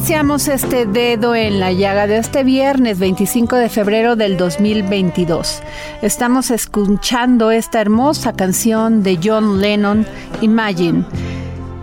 Iniciamos 0.00 0.48
este 0.48 0.86
dedo 0.86 1.34
en 1.34 1.60
la 1.60 1.72
llaga 1.72 2.06
de 2.06 2.16
este 2.16 2.42
viernes 2.42 2.98
25 2.98 3.56
de 3.56 3.68
febrero 3.68 4.16
del 4.16 4.38
2022. 4.38 5.62
Estamos 6.00 6.50
escuchando 6.50 7.50
esta 7.50 7.82
hermosa 7.82 8.32
canción 8.32 9.02
de 9.02 9.20
John 9.22 9.60
Lennon, 9.60 10.06
Imagine. 10.40 11.04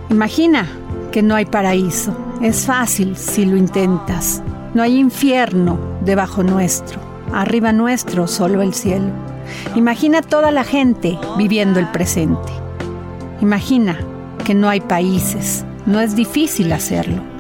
Imagina 0.10 0.68
que 1.12 1.22
no 1.22 1.36
hay 1.36 1.46
paraíso. 1.46 2.12
Es 2.42 2.66
fácil 2.66 3.16
si 3.16 3.46
lo 3.46 3.56
intentas. 3.56 4.42
No 4.74 4.82
hay 4.82 4.98
infierno 4.98 5.78
debajo 6.04 6.42
nuestro. 6.42 7.00
Arriba 7.32 7.72
nuestro 7.72 8.26
solo 8.26 8.64
el 8.64 8.74
cielo. 8.74 9.12
Imagina 9.76 10.24
toda 10.24 10.50
la 10.50 10.64
gente 10.64 11.20
viviendo 11.38 11.80
el 11.80 11.88
presente. 11.92 12.52
Imagina 13.42 14.00
que 14.44 14.56
no 14.56 14.70
hay 14.70 14.82
países. 14.82 15.66
No 15.86 16.02
es 16.02 16.16
difícil 16.16 16.72
hacerlo. 16.72 17.37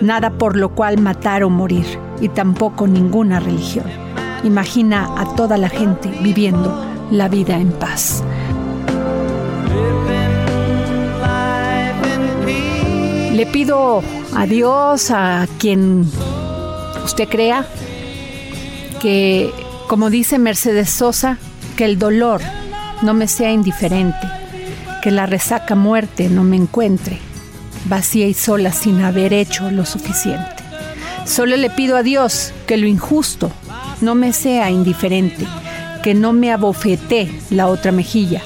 Nada 0.00 0.30
por 0.30 0.56
lo 0.56 0.70
cual 0.70 0.98
matar 0.98 1.42
o 1.42 1.50
morir. 1.50 1.86
Y 2.20 2.28
tampoco 2.28 2.86
ninguna 2.86 3.40
religión. 3.40 3.86
Imagina 4.44 5.08
a 5.16 5.34
toda 5.34 5.56
la 5.56 5.68
gente 5.68 6.08
viviendo 6.22 6.84
la 7.10 7.28
vida 7.28 7.58
en 7.58 7.72
paz. 7.72 8.22
Le 13.34 13.46
pido 13.46 14.02
a 14.34 14.46
Dios, 14.46 15.10
a 15.10 15.46
quien 15.58 16.10
usted 17.04 17.28
crea, 17.28 17.66
que, 19.00 19.52
como 19.86 20.10
dice 20.10 20.38
Mercedes 20.38 20.90
Sosa, 20.90 21.38
que 21.76 21.84
el 21.84 21.98
dolor 21.98 22.40
no 23.02 23.14
me 23.14 23.28
sea 23.28 23.52
indiferente, 23.52 24.26
que 25.02 25.12
la 25.12 25.26
resaca 25.26 25.76
muerte 25.76 26.28
no 26.28 26.42
me 26.42 26.56
encuentre, 26.56 27.20
vacía 27.88 28.26
y 28.26 28.34
sola 28.34 28.72
sin 28.72 29.02
haber 29.02 29.32
hecho 29.32 29.70
lo 29.70 29.84
suficiente. 29.86 30.62
Solo 31.24 31.56
le 31.56 31.70
pido 31.70 31.96
a 31.96 32.02
Dios 32.02 32.52
que 32.66 32.76
lo 32.76 32.86
injusto 32.86 33.52
no 34.00 34.14
me 34.14 34.32
sea 34.32 34.70
indiferente, 34.70 35.46
que 36.02 36.14
no 36.14 36.32
me 36.32 36.52
abofetee 36.52 37.30
la 37.50 37.66
otra 37.66 37.92
mejilla 37.92 38.42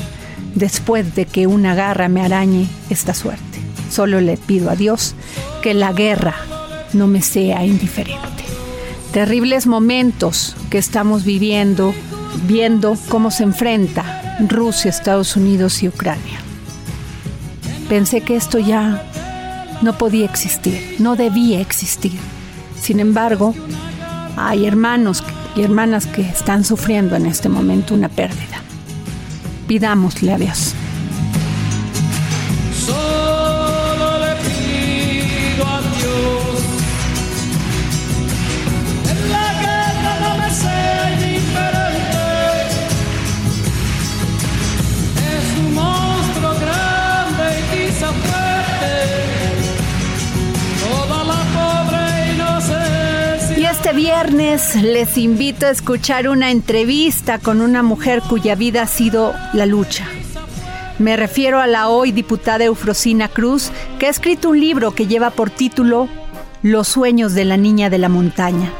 después 0.54 1.14
de 1.14 1.26
que 1.26 1.46
una 1.46 1.74
garra 1.74 2.08
me 2.08 2.22
arañe 2.22 2.66
esta 2.90 3.14
suerte. 3.14 3.42
Solo 3.90 4.20
le 4.20 4.36
pido 4.36 4.70
a 4.70 4.76
Dios 4.76 5.14
que 5.62 5.74
la 5.74 5.92
guerra 5.92 6.34
no 6.92 7.06
me 7.06 7.22
sea 7.22 7.64
indiferente. 7.64 8.44
Terribles 9.12 9.66
momentos 9.66 10.56
que 10.70 10.78
estamos 10.78 11.24
viviendo, 11.24 11.94
viendo 12.46 12.96
cómo 13.08 13.30
se 13.30 13.44
enfrenta 13.44 14.36
Rusia, 14.48 14.90
Estados 14.90 15.36
Unidos 15.36 15.82
y 15.82 15.88
Ucrania. 15.88 16.40
Pensé 17.88 18.22
que 18.22 18.36
esto 18.36 18.58
ya 18.58 19.02
no 19.82 19.98
podía 19.98 20.24
existir, 20.24 20.96
no 20.98 21.16
debía 21.16 21.60
existir. 21.60 22.18
Sin 22.80 23.00
embargo, 23.00 23.54
hay 24.36 24.66
hermanos 24.66 25.22
y 25.54 25.62
hermanas 25.62 26.06
que 26.06 26.22
están 26.22 26.64
sufriendo 26.64 27.16
en 27.16 27.26
este 27.26 27.48
momento 27.48 27.94
una 27.94 28.08
pérdida. 28.08 28.62
Pidámosle 29.66 30.32
a 30.32 30.38
Dios. 30.38 30.74
Viernes 54.22 54.76
les 54.76 55.18
invito 55.18 55.66
a 55.66 55.70
escuchar 55.70 56.28
una 56.28 56.52
entrevista 56.52 57.40
con 57.40 57.60
una 57.60 57.82
mujer 57.82 58.22
cuya 58.22 58.54
vida 58.54 58.82
ha 58.82 58.86
sido 58.86 59.34
la 59.52 59.66
lucha. 59.66 60.06
Me 61.00 61.16
refiero 61.16 61.58
a 61.58 61.66
la 61.66 61.88
hoy 61.88 62.12
diputada 62.12 62.62
Eufrosina 62.62 63.26
Cruz, 63.26 63.72
que 63.98 64.06
ha 64.06 64.10
escrito 64.10 64.50
un 64.50 64.60
libro 64.60 64.92
que 64.92 65.08
lleva 65.08 65.30
por 65.30 65.50
título 65.50 66.08
Los 66.62 66.86
sueños 66.86 67.34
de 67.34 67.44
la 67.44 67.56
niña 67.56 67.90
de 67.90 67.98
la 67.98 68.08
montaña, 68.08 68.70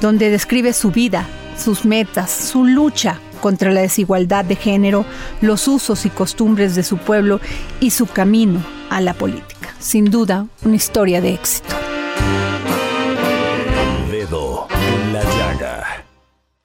donde 0.00 0.30
describe 0.30 0.72
su 0.72 0.90
vida, 0.90 1.28
sus 1.56 1.84
metas, 1.84 2.32
su 2.32 2.64
lucha 2.64 3.20
contra 3.40 3.70
la 3.70 3.82
desigualdad 3.82 4.44
de 4.44 4.56
género, 4.56 5.04
los 5.40 5.68
usos 5.68 6.06
y 6.06 6.10
costumbres 6.10 6.74
de 6.74 6.82
su 6.82 6.96
pueblo 6.96 7.40
y 7.78 7.90
su 7.90 8.06
camino 8.06 8.60
a 8.90 9.00
la 9.00 9.14
política. 9.14 9.76
Sin 9.78 10.06
duda, 10.06 10.48
una 10.64 10.74
historia 10.74 11.20
de 11.20 11.34
éxito. 11.34 11.81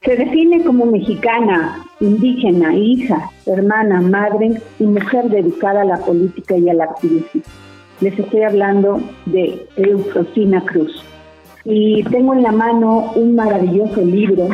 Se 0.07 0.15
define 0.15 0.63
como 0.63 0.85
mexicana, 0.85 1.83
indígena, 1.99 2.73
hija, 2.73 3.29
hermana, 3.45 3.99
madre 3.99 4.53
y 4.79 4.85
mujer 4.85 5.25
dedicada 5.25 5.81
a 5.81 5.83
la 5.83 5.97
política 5.97 6.55
y 6.55 6.69
al 6.69 6.79
activismo. 6.79 7.41
Les 7.99 8.17
estoy 8.17 8.43
hablando 8.43 9.01
de 9.25 9.67
Eufrosina 9.75 10.61
Cruz. 10.61 11.03
Y 11.65 12.05
tengo 12.05 12.33
en 12.33 12.43
la 12.43 12.53
mano 12.53 13.11
un 13.15 13.35
maravilloso 13.35 13.99
libro, 13.99 14.47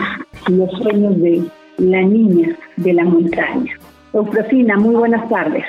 Los 0.48 0.72
sueños 0.72 1.22
de 1.22 1.44
la 1.78 2.02
niña 2.02 2.58
de 2.78 2.94
la 2.94 3.04
montaña. 3.04 3.78
Eufrosina, 4.12 4.78
muy 4.78 4.96
buenas 4.96 5.30
tardes. 5.30 5.66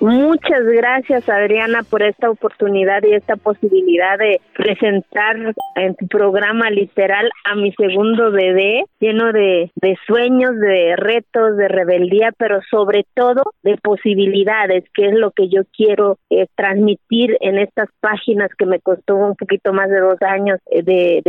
Muchas 0.00 0.64
gracias 0.64 1.28
Adriana 1.28 1.82
por 1.82 2.04
esta 2.04 2.30
oportunidad 2.30 3.02
y 3.02 3.14
esta 3.14 3.34
posibilidad 3.34 4.16
de 4.16 4.40
presentar 4.54 5.36
en 5.74 5.96
tu 5.96 6.06
programa 6.06 6.70
literal 6.70 7.28
a 7.44 7.56
mi 7.56 7.72
segundo 7.72 8.30
bebé 8.30 8.84
lleno 9.00 9.32
de, 9.32 9.70
sueños, 10.06 10.52
de 10.60 10.94
retos, 10.96 11.56
de 11.56 11.66
rebeldía, 11.66 12.30
pero 12.36 12.60
sobre 12.70 13.06
todo 13.14 13.42
de 13.62 13.76
posibilidades, 13.76 14.84
que 14.94 15.06
es 15.06 15.14
lo 15.14 15.32
que 15.32 15.48
yo 15.48 15.62
quiero 15.76 16.18
eh, 16.30 16.46
transmitir 16.54 17.36
en 17.40 17.58
estas 17.58 17.88
páginas 18.00 18.50
que 18.56 18.66
me 18.66 18.80
costó 18.80 19.16
un 19.16 19.34
poquito 19.34 19.72
más 19.72 19.90
de 19.90 20.00
dos 20.00 20.20
años 20.22 20.60
eh, 20.70 20.82
de 20.82 21.22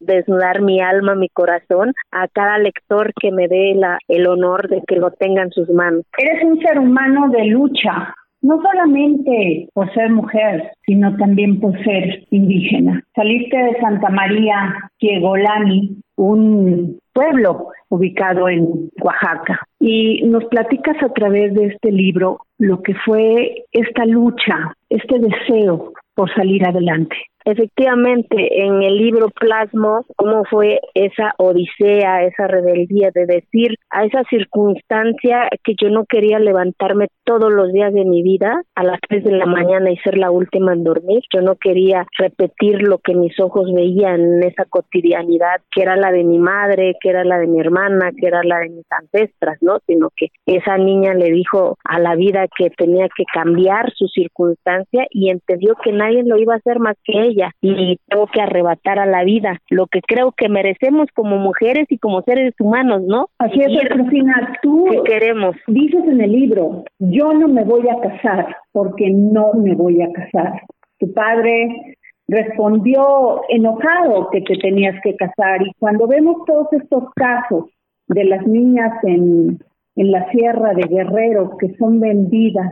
desnudar 0.00 0.62
mi 0.62 0.80
alma, 0.80 1.14
mi 1.14 1.28
corazón, 1.28 1.92
a 2.12 2.28
cada 2.28 2.58
lector 2.58 3.12
que 3.20 3.32
me 3.32 3.48
dé 3.48 3.74
la, 3.74 3.98
el 4.06 4.26
honor 4.26 4.68
de 4.68 4.82
que 4.86 4.96
lo 4.96 5.10
tenga 5.10 5.42
en 5.42 5.50
sus 5.50 5.68
manos. 5.70 6.04
Eres 6.16 6.44
un 6.44 6.60
ser 6.60 6.78
humano 6.78 7.28
de 7.30 7.46
lucha, 7.46 8.13
no 8.44 8.60
solamente 8.60 9.68
por 9.72 9.92
ser 9.94 10.10
mujer, 10.10 10.70
sino 10.84 11.16
también 11.16 11.60
por 11.60 11.72
ser 11.82 12.24
indígena. 12.30 13.02
Saliste 13.16 13.56
de 13.56 13.80
Santa 13.80 14.10
María 14.10 14.74
Kiegolani, 14.98 15.96
un 16.16 16.98
pueblo 17.14 17.68
ubicado 17.88 18.48
en 18.50 18.90
Oaxaca, 19.00 19.60
y 19.80 20.22
nos 20.26 20.44
platicas 20.44 21.02
a 21.02 21.08
través 21.08 21.54
de 21.54 21.66
este 21.68 21.90
libro 21.90 22.40
lo 22.58 22.82
que 22.82 22.94
fue 23.06 23.64
esta 23.72 24.04
lucha, 24.04 24.74
este 24.90 25.18
deseo 25.18 25.92
por 26.14 26.32
salir 26.34 26.66
adelante. 26.66 27.16
Efectivamente, 27.46 28.64
en 28.64 28.82
el 28.82 28.96
libro 28.96 29.28
plasmo 29.28 30.06
cómo 30.16 30.44
fue 30.44 30.80
esa 30.94 31.34
odisea, 31.36 32.24
esa 32.24 32.46
rebeldía 32.46 33.10
de 33.14 33.26
decir 33.26 33.76
a 33.90 34.06
esa 34.06 34.22
circunstancia 34.30 35.50
que 35.62 35.74
yo 35.78 35.90
no 35.90 36.06
quería 36.06 36.38
levantarme 36.38 37.08
todos 37.24 37.52
los 37.52 37.70
días 37.70 37.92
de 37.92 38.06
mi 38.06 38.22
vida 38.22 38.62
a 38.74 38.82
las 38.82 38.98
tres 39.06 39.24
de 39.24 39.32
la 39.32 39.44
mañana 39.44 39.90
y 39.90 39.98
ser 39.98 40.16
la 40.16 40.30
última 40.30 40.72
en 40.72 40.84
dormir. 40.84 41.22
Yo 41.34 41.42
no 41.42 41.56
quería 41.56 42.06
repetir 42.18 42.80
lo 42.82 42.98
que 42.98 43.14
mis 43.14 43.38
ojos 43.38 43.70
veían 43.74 44.20
en 44.20 44.42
esa 44.44 44.64
cotidianidad, 44.64 45.60
que 45.70 45.82
era 45.82 45.96
la 45.96 46.12
de 46.12 46.24
mi 46.24 46.38
madre, 46.38 46.94
que 46.98 47.10
era 47.10 47.24
la 47.24 47.38
de 47.38 47.46
mi 47.46 47.60
hermana, 47.60 48.10
que 48.18 48.26
era 48.26 48.42
la 48.42 48.60
de 48.60 48.70
mis 48.70 48.86
ancestras, 48.90 49.58
¿no? 49.60 49.80
Sino 49.86 50.08
que 50.16 50.28
esa 50.46 50.78
niña 50.78 51.12
le 51.12 51.30
dijo 51.30 51.76
a 51.84 51.98
la 52.00 52.14
vida 52.14 52.46
que 52.56 52.70
tenía 52.70 53.08
que 53.14 53.24
cambiar 53.32 53.92
su 53.94 54.08
circunstancia 54.08 55.06
y 55.10 55.28
entendió 55.28 55.74
que 55.82 55.92
nadie 55.92 56.22
lo 56.24 56.38
iba 56.38 56.54
a 56.54 56.58
hacer 56.58 56.78
más 56.78 56.96
que 57.04 57.20
ella 57.20 57.33
y 57.60 57.98
tengo 58.08 58.26
que 58.26 58.40
arrebatar 58.40 58.98
a 58.98 59.06
la 59.06 59.24
vida 59.24 59.60
lo 59.70 59.86
que 59.86 60.00
creo 60.00 60.32
que 60.32 60.48
merecemos 60.48 61.08
como 61.14 61.36
mujeres 61.38 61.86
y 61.90 61.98
como 61.98 62.22
seres 62.22 62.54
humanos, 62.58 63.02
¿no? 63.06 63.28
Así 63.38 63.60
es, 63.60 63.88
Cristina, 63.88 64.58
tú 64.62 64.86
que 64.90 65.02
queremos. 65.02 65.56
Dices 65.66 66.04
en 66.04 66.20
el 66.20 66.32
libro, 66.32 66.84
yo 66.98 67.32
no 67.32 67.48
me 67.48 67.64
voy 67.64 67.88
a 67.88 68.00
casar 68.00 68.56
porque 68.72 69.10
no 69.10 69.52
me 69.54 69.74
voy 69.74 70.02
a 70.02 70.12
casar. 70.12 70.62
Tu 70.98 71.12
padre 71.12 71.96
respondió 72.28 73.42
enojado 73.48 74.30
que 74.30 74.40
te 74.42 74.56
tenías 74.56 75.00
que 75.02 75.14
casar 75.16 75.62
y 75.62 75.72
cuando 75.78 76.06
vemos 76.06 76.44
todos 76.46 76.72
estos 76.72 77.04
casos 77.14 77.66
de 78.08 78.24
las 78.24 78.46
niñas 78.46 78.92
en, 79.04 79.58
en 79.96 80.10
la 80.10 80.30
sierra 80.30 80.74
de 80.74 80.86
Guerrero 80.88 81.56
que 81.58 81.74
son 81.76 82.00
vendidas 82.00 82.70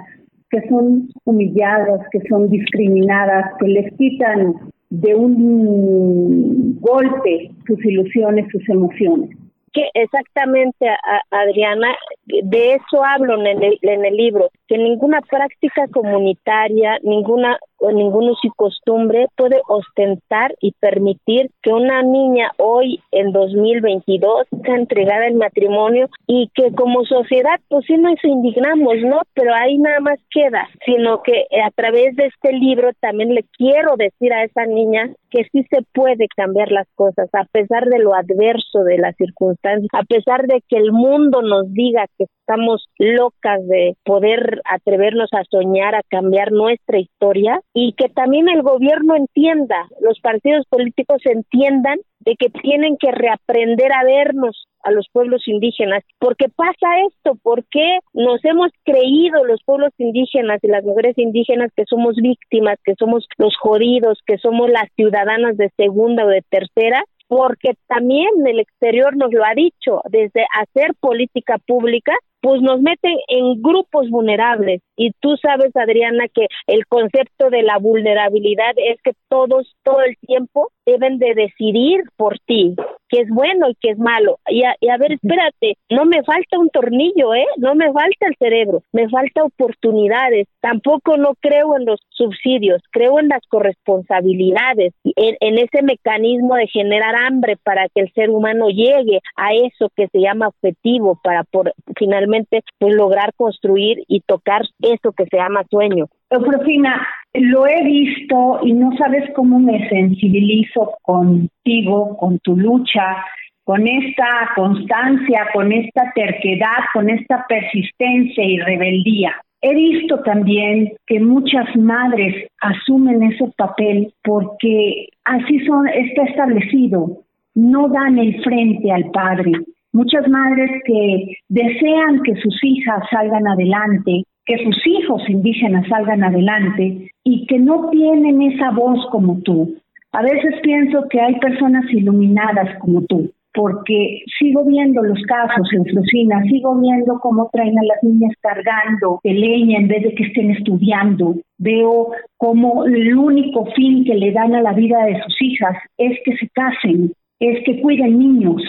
que 0.52 0.68
son 0.68 1.08
humilladas, 1.24 2.06
que 2.12 2.20
son 2.28 2.50
discriminadas, 2.50 3.52
que 3.58 3.68
les 3.68 3.92
quitan 3.96 4.54
de 4.90 5.14
un 5.14 6.78
golpe 6.78 7.50
sus 7.66 7.82
ilusiones, 7.84 8.46
sus 8.52 8.68
emociones. 8.68 9.30
Que 9.72 9.88
exactamente, 9.94 10.86
Adriana, 11.30 11.88
de 12.24 12.74
eso 12.74 13.04
hablo 13.04 13.34
en 13.44 13.62
el, 13.62 14.16
libro, 14.16 14.50
que 14.68 14.78
ninguna 14.78 15.20
práctica 15.22 15.86
comunitaria, 15.88 16.98
ninguna 17.02 17.58
ningún 17.90 18.30
uso 18.30 18.40
y 18.44 18.50
costumbre 18.50 19.26
puede 19.36 19.60
ostentar 19.66 20.54
y 20.60 20.72
permitir 20.78 21.50
que 21.62 21.72
una 21.72 22.02
niña 22.02 22.52
hoy 22.58 23.00
en 23.10 23.32
2022 23.32 24.46
sea 24.64 24.76
entregada 24.76 25.26
en 25.26 25.38
matrimonio 25.38 26.08
y 26.28 26.48
que 26.54 26.72
como 26.72 27.04
sociedad 27.04 27.58
pues 27.68 27.84
sí 27.86 27.96
nos 27.96 28.22
indignamos, 28.22 28.94
¿no? 29.02 29.22
Pero 29.34 29.52
ahí 29.54 29.78
nada 29.78 30.00
más 30.00 30.20
queda, 30.30 30.68
sino 30.86 31.22
que 31.22 31.46
a 31.64 31.70
través 31.70 32.14
de 32.14 32.26
este 32.26 32.52
libro 32.52 32.90
también 33.00 33.34
le 33.34 33.44
quiero 33.56 33.96
decir 33.96 34.32
a 34.32 34.44
esa 34.44 34.64
niña 34.66 35.10
que 35.30 35.44
sí 35.50 35.64
se 35.70 35.82
puede 35.94 36.26
cambiar 36.36 36.70
las 36.70 36.86
cosas 36.94 37.28
a 37.32 37.44
pesar 37.50 37.86
de 37.86 37.98
lo 37.98 38.14
adverso 38.14 38.84
de 38.84 38.98
las 38.98 39.16
circunstancias, 39.16 39.88
a 39.92 40.04
pesar 40.04 40.46
de 40.46 40.62
que 40.68 40.76
el 40.76 40.92
mundo 40.92 41.42
nos 41.42 41.72
diga 41.72 42.06
que 42.18 42.21
estamos 42.40 42.88
locas 42.98 43.66
de 43.66 43.96
poder 44.04 44.60
atrevernos 44.64 45.30
a 45.32 45.44
soñar, 45.50 45.94
a 45.94 46.02
cambiar 46.08 46.52
nuestra 46.52 46.98
historia 46.98 47.60
y 47.72 47.92
que 47.94 48.08
también 48.08 48.48
el 48.48 48.62
gobierno 48.62 49.16
entienda, 49.16 49.88
los 50.00 50.20
partidos 50.20 50.66
políticos 50.68 51.22
entiendan 51.24 51.98
de 52.20 52.36
que 52.36 52.50
tienen 52.50 52.96
que 52.98 53.10
reaprender 53.10 53.92
a 53.92 54.04
vernos 54.04 54.66
a 54.82 54.90
los 54.90 55.06
pueblos 55.12 55.46
indígenas. 55.46 56.02
¿Por 56.18 56.36
qué 56.36 56.48
pasa 56.48 57.00
esto? 57.08 57.36
¿Por 57.42 57.64
qué 57.70 57.98
nos 58.12 58.44
hemos 58.44 58.70
creído 58.84 59.44
los 59.44 59.62
pueblos 59.64 59.92
indígenas 59.98 60.58
y 60.62 60.68
las 60.68 60.84
mujeres 60.84 61.16
indígenas 61.18 61.70
que 61.76 61.84
somos 61.86 62.16
víctimas, 62.16 62.78
que 62.84 62.94
somos 62.98 63.26
los 63.38 63.56
jodidos, 63.56 64.18
que 64.26 64.38
somos 64.38 64.70
las 64.70 64.88
ciudadanas 64.96 65.56
de 65.56 65.70
segunda 65.76 66.24
o 66.24 66.28
de 66.28 66.42
tercera? 66.48 67.04
Porque 67.34 67.78
también 67.86 68.28
el 68.46 68.60
exterior 68.60 69.16
nos 69.16 69.32
lo 69.32 69.42
ha 69.42 69.54
dicho, 69.54 70.02
desde 70.10 70.44
hacer 70.60 70.92
política 71.00 71.56
pública 71.66 72.12
pues 72.42 72.60
nos 72.60 72.82
meten 72.82 73.16
en 73.28 73.62
grupos 73.62 74.10
vulnerables. 74.10 74.82
Y 74.96 75.12
tú 75.20 75.36
sabes, 75.40 75.74
Adriana, 75.76 76.26
que 76.34 76.48
el 76.66 76.86
concepto 76.86 77.50
de 77.50 77.62
la 77.62 77.78
vulnerabilidad 77.78 78.72
es 78.76 79.00
que 79.02 79.12
todos, 79.28 79.74
todo 79.84 80.00
el 80.02 80.16
tiempo, 80.18 80.70
deben 80.84 81.18
de 81.18 81.34
decidir 81.34 82.02
por 82.16 82.38
ti 82.40 82.74
qué 83.08 83.20
es 83.20 83.28
bueno 83.28 83.70
y 83.70 83.76
qué 83.80 83.90
es 83.90 83.98
malo. 83.98 84.40
Y 84.48 84.64
a, 84.64 84.74
y 84.80 84.88
a, 84.88 84.96
ver, 84.96 85.12
espérate, 85.12 85.76
no 85.88 86.04
me 86.04 86.24
falta 86.24 86.58
un 86.58 86.68
tornillo, 86.70 87.32
¿eh? 87.34 87.46
No 87.58 87.76
me 87.76 87.92
falta 87.92 88.26
el 88.26 88.36
cerebro, 88.38 88.82
me 88.92 89.08
falta 89.08 89.44
oportunidades. 89.44 90.48
Tampoco 90.60 91.16
no 91.16 91.34
creo 91.40 91.76
en 91.76 91.84
los 91.84 92.00
subsidios, 92.10 92.82
creo 92.90 93.20
en 93.20 93.28
las 93.28 93.46
corresponsabilidades, 93.48 94.94
en, 95.04 95.36
en 95.40 95.58
ese 95.58 95.82
mecanismo 95.82 96.56
de 96.56 96.66
generar 96.66 97.14
hambre 97.14 97.56
para 97.62 97.88
que 97.88 98.00
el 98.00 98.12
ser 98.14 98.30
humano 98.30 98.68
llegue 98.68 99.20
a 99.36 99.54
eso 99.54 99.90
que 99.94 100.08
se 100.08 100.20
llama 100.20 100.48
objetivo 100.48 101.20
para 101.22 101.44
por, 101.44 101.72
finalmente 101.96 102.31
pues, 102.78 102.94
lograr 102.94 103.32
construir 103.36 104.02
y 104.08 104.20
tocar 104.20 104.62
eso 104.80 105.12
que 105.12 105.26
se 105.26 105.36
llama 105.36 105.64
sueño. 105.70 106.06
Profina, 106.28 107.06
lo 107.34 107.66
he 107.66 107.82
visto 107.84 108.60
y 108.62 108.72
no 108.72 108.96
sabes 108.96 109.30
cómo 109.34 109.58
me 109.58 109.88
sensibilizo 109.88 110.94
contigo, 111.02 112.16
con 112.16 112.38
tu 112.38 112.56
lucha, 112.56 113.24
con 113.64 113.86
esta 113.86 114.50
constancia, 114.56 115.48
con 115.52 115.72
esta 115.72 116.12
terquedad, 116.14 116.84
con 116.92 117.08
esta 117.10 117.44
persistencia 117.48 118.44
y 118.44 118.58
rebeldía. 118.58 119.34
He 119.60 119.74
visto 119.74 120.18
también 120.22 120.92
que 121.06 121.20
muchas 121.20 121.76
madres 121.76 122.48
asumen 122.60 123.22
ese 123.22 123.46
papel 123.56 124.12
porque 124.24 125.08
así 125.24 125.60
son, 125.60 125.86
está 125.86 126.24
establecido, 126.24 127.18
no 127.54 127.88
dan 127.88 128.18
el 128.18 128.42
frente 128.42 128.90
al 128.90 129.10
padre, 129.12 129.52
muchas 129.92 130.26
madres 130.28 130.70
que 130.84 131.36
desean 131.48 132.22
que 132.22 132.34
sus 132.36 132.58
hijas 132.64 133.02
salgan 133.10 133.46
adelante, 133.46 134.24
que 134.44 134.64
sus 134.64 134.76
hijos 134.86 135.22
indígenas 135.28 135.86
salgan 135.88 136.24
adelante 136.24 137.10
y 137.24 137.46
que 137.46 137.58
no 137.58 137.90
tienen 137.90 138.42
esa 138.42 138.70
voz 138.70 139.06
como 139.10 139.40
tú. 139.42 139.76
A 140.12 140.22
veces 140.22 140.54
pienso 140.62 141.08
que 141.08 141.20
hay 141.20 141.38
personas 141.38 141.84
iluminadas 141.90 142.78
como 142.80 143.02
tú, 143.02 143.30
porque 143.54 144.22
sigo 144.38 144.64
viendo 144.64 145.02
los 145.02 145.22
casos 145.22 145.68
en 145.72 145.84
Frusina, 145.84 146.42
sigo 146.44 146.78
viendo 146.78 147.18
cómo 147.20 147.48
traen 147.52 147.78
a 147.78 147.82
las 147.82 148.02
niñas 148.02 148.34
cargando 148.40 149.20
de 149.22 149.32
leña 149.32 149.78
en 149.78 149.88
vez 149.88 150.02
de 150.02 150.14
que 150.14 150.24
estén 150.24 150.50
estudiando. 150.50 151.36
Veo 151.58 152.08
cómo 152.36 152.84
el 152.84 153.16
único 153.16 153.66
fin 153.74 154.04
que 154.04 154.14
le 154.14 154.32
dan 154.32 154.54
a 154.54 154.62
la 154.62 154.72
vida 154.72 155.04
de 155.04 155.22
sus 155.22 155.40
hijas 155.40 155.76
es 155.96 156.18
que 156.24 156.36
se 156.36 156.48
casen, 156.48 157.12
es 157.40 157.64
que 157.64 157.80
cuiden 157.80 158.18
niños, 158.18 158.62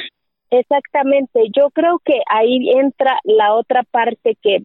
Exactamente, 0.54 1.48
yo 1.58 1.72
creo 1.72 2.00
que 2.06 2.22
ahí 2.30 2.70
entra 2.78 3.20
la 3.24 3.56
otra 3.56 3.82
parte 3.90 4.38
que, 4.44 4.60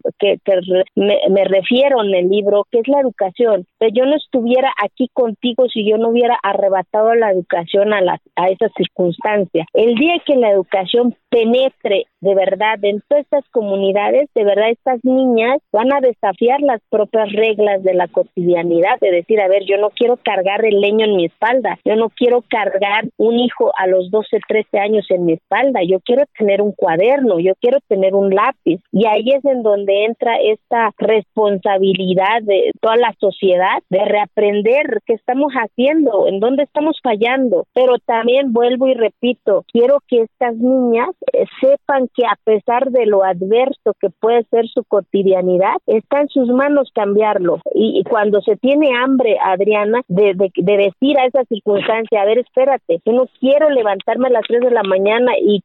me, 0.95 1.43
refiero 1.45 2.03
en 2.03 2.13
el 2.13 2.29
libro, 2.29 2.67
que 2.69 2.77
es 2.77 2.87
la 2.87 2.99
educación. 2.99 3.65
Que 3.79 3.89
yo 3.91 4.05
no 4.05 4.15
estuviera 4.15 4.71
aquí 4.83 5.09
contigo 5.11 5.67
si 5.67 5.89
yo 5.89 5.97
no 5.97 6.09
hubiera 6.09 6.37
arrebatado 6.43 7.15
la 7.15 7.31
educación 7.31 7.91
a, 7.93 8.01
las, 8.01 8.19
a 8.35 8.49
esas 8.49 8.71
circunstancias. 8.77 9.65
El 9.73 9.95
día 9.95 10.21
que 10.23 10.35
la 10.35 10.51
educación 10.51 11.15
penetre 11.29 12.05
de 12.21 12.35
verdad 12.35 12.83
en 12.83 13.01
todas 13.07 13.23
estas 13.23 13.47
comunidades, 13.49 14.29
de 14.35 14.43
verdad 14.43 14.69
estas 14.69 15.03
niñas 15.03 15.59
van 15.71 15.91
a 15.93 16.01
desafiar 16.01 16.59
las 16.61 16.81
propias 16.89 17.31
reglas 17.31 17.81
de 17.83 17.93
la 17.93 18.07
cotidianidad, 18.07 18.99
de 18.99 19.11
decir, 19.11 19.39
a 19.39 19.47
ver, 19.47 19.63
yo 19.65 19.77
no 19.77 19.89
quiero 19.89 20.17
cargar 20.17 20.65
el 20.65 20.81
leño 20.81 21.05
en 21.05 21.15
mi 21.15 21.25
espalda, 21.25 21.79
yo 21.85 21.95
no 21.95 22.09
quiero 22.09 22.43
cargar 22.47 23.05
un 23.17 23.39
hijo 23.39 23.71
a 23.77 23.87
los 23.87 24.11
12, 24.11 24.39
13 24.47 24.79
años 24.79 25.05
en 25.09 25.25
mi 25.25 25.33
espalda 25.33 25.78
escuela, 25.79 25.83
yo 25.87 25.99
quiero 25.99 26.23
tener 26.37 26.61
un 26.61 26.71
cuaderno, 26.71 27.39
yo 27.39 27.53
quiero 27.59 27.79
tener 27.87 28.15
un 28.15 28.33
lápiz. 28.33 28.81
Y 28.91 29.05
ahí 29.05 29.29
es 29.31 29.43
en 29.45 29.63
donde 29.63 30.05
entra 30.05 30.37
esta 30.41 30.91
responsabilidad 30.97 32.41
de 32.41 32.71
toda 32.81 32.95
la 32.97 33.13
sociedad 33.19 33.81
de 33.89 34.05
reaprender 34.05 34.99
qué 35.05 35.13
estamos 35.13 35.53
haciendo, 35.53 36.27
en 36.27 36.39
dónde 36.39 36.63
estamos 36.63 36.99
fallando. 37.01 37.65
Pero 37.73 37.97
también 38.05 38.53
vuelvo 38.53 38.87
y 38.87 38.93
repito, 38.93 39.65
quiero 39.71 39.99
que 40.07 40.21
estas 40.21 40.55
niñas 40.55 41.09
eh, 41.33 41.45
sepan 41.61 42.07
que 42.15 42.25
a 42.25 42.37
pesar 42.43 42.91
de 42.91 43.05
lo 43.05 43.23
adverso 43.23 43.93
que 43.99 44.09
puede 44.09 44.43
ser 44.45 44.67
su 44.67 44.83
cotidianidad, 44.83 45.75
está 45.87 46.21
en 46.21 46.29
sus 46.29 46.47
manos 46.49 46.91
cambiarlo. 46.93 47.59
Y, 47.73 48.03
cuando 48.09 48.41
se 48.41 48.55
tiene 48.55 48.89
hambre, 48.95 49.37
Adriana, 49.41 50.01
de, 50.07 50.33
de, 50.33 50.51
de 50.55 50.77
decir 50.77 51.19
a 51.19 51.25
esa 51.25 51.43
circunstancia, 51.45 52.21
a 52.21 52.25
ver, 52.25 52.39
espérate, 52.39 53.01
yo 53.05 53.13
no 53.13 53.25
quiero 53.39 53.69
levantarme 53.69 54.27
a 54.27 54.31
las 54.31 54.43
3 54.47 54.61
de 54.61 54.71
la 54.71 54.83
mañana 54.83 55.33
y 55.39 55.61